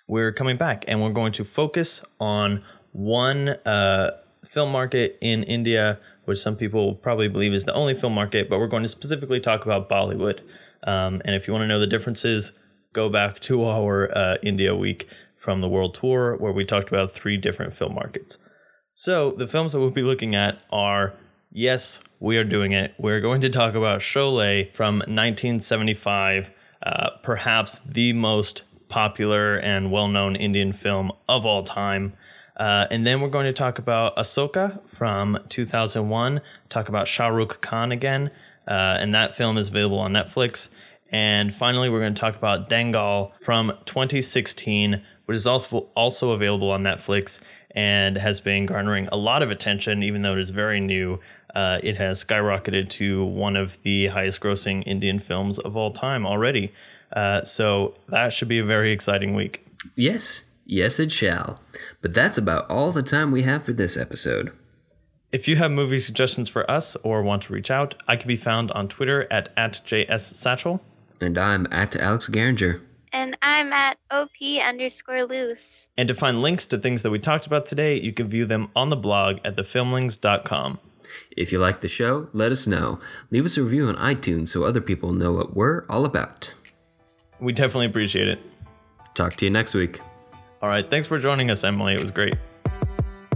[0.06, 2.62] we're coming back and we're going to focus on
[2.92, 4.12] one uh,
[4.44, 8.58] film market in India, which some people probably believe is the only film market, but
[8.58, 10.40] we're going to specifically talk about Bollywood.
[10.84, 12.58] Um, and if you want to know the differences,
[12.92, 17.12] go back to our uh, India week from the world tour where we talked about
[17.12, 18.38] three different film markets.
[18.94, 21.14] So the films that we'll be looking at are
[21.50, 22.94] yes, we are doing it.
[22.98, 26.52] We're going to talk about Sholay from 1975,
[26.82, 32.12] uh, perhaps the most popular and well known Indian film of all time.
[32.56, 37.60] Uh, and then we're going to talk about Asoka from 2001, talk about Shah Rukh
[37.60, 38.30] Khan again,
[38.68, 40.68] uh, and that film is available on Netflix.
[41.10, 46.70] And finally, we're going to talk about Dangal from 2016, which is also also available
[46.70, 47.40] on Netflix
[47.72, 51.18] and has been garnering a lot of attention, even though it is very new.
[51.54, 56.24] Uh, it has skyrocketed to one of the highest grossing Indian films of all time
[56.24, 56.72] already.
[57.12, 59.66] Uh, so that should be a very exciting week.
[59.96, 61.60] Yes, yes, it shall.
[62.00, 64.52] But that's about all the time we have for this episode.
[65.32, 68.36] If you have movie suggestions for us or want to reach out, I can be
[68.36, 70.80] found on Twitter at, at JSSatchel.
[71.20, 72.80] And I'm at Alex Geringer.
[73.12, 74.30] And I'm at OP
[74.64, 75.90] underscore loose.
[75.96, 78.70] And to find links to things that we talked about today, you can view them
[78.74, 80.78] on the blog at thefilmlings.com.
[81.36, 83.00] If you like the show, let us know.
[83.30, 86.54] Leave us a review on iTunes so other people know what we're all about.
[87.40, 88.38] We definitely appreciate it.
[89.14, 90.00] Talk to you next week.
[90.62, 90.88] All right.
[90.88, 91.94] Thanks for joining us, Emily.
[91.94, 92.34] It was great.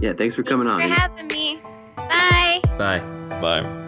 [0.01, 0.93] Yeah, thanks for coming Thanks on.
[0.93, 1.59] for having me.
[1.95, 2.59] Bye.
[2.77, 2.99] Bye.
[3.41, 3.81] Bye.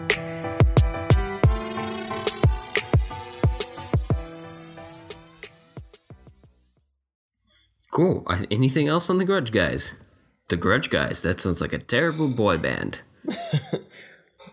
[7.90, 8.26] Cool.
[8.50, 10.00] Anything else on the Grudge Guys?
[10.48, 11.22] The Grudge Guys.
[11.22, 13.00] That sounds like a terrible boy band.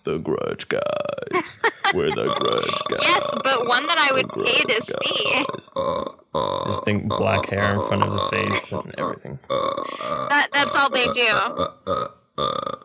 [0.03, 1.57] The Grudge Guys.
[1.95, 2.99] We're the Grudge Guys.
[3.01, 5.71] Yes, but one that I would The pay to Grudge see.
[5.75, 6.03] Uh,
[6.35, 9.39] Uh, Just think uh, black hair in front of the uh, face and everything.
[9.49, 11.27] That, that's all they do.
[11.29, 12.07] uh, uh,
[12.37, 12.75] uh.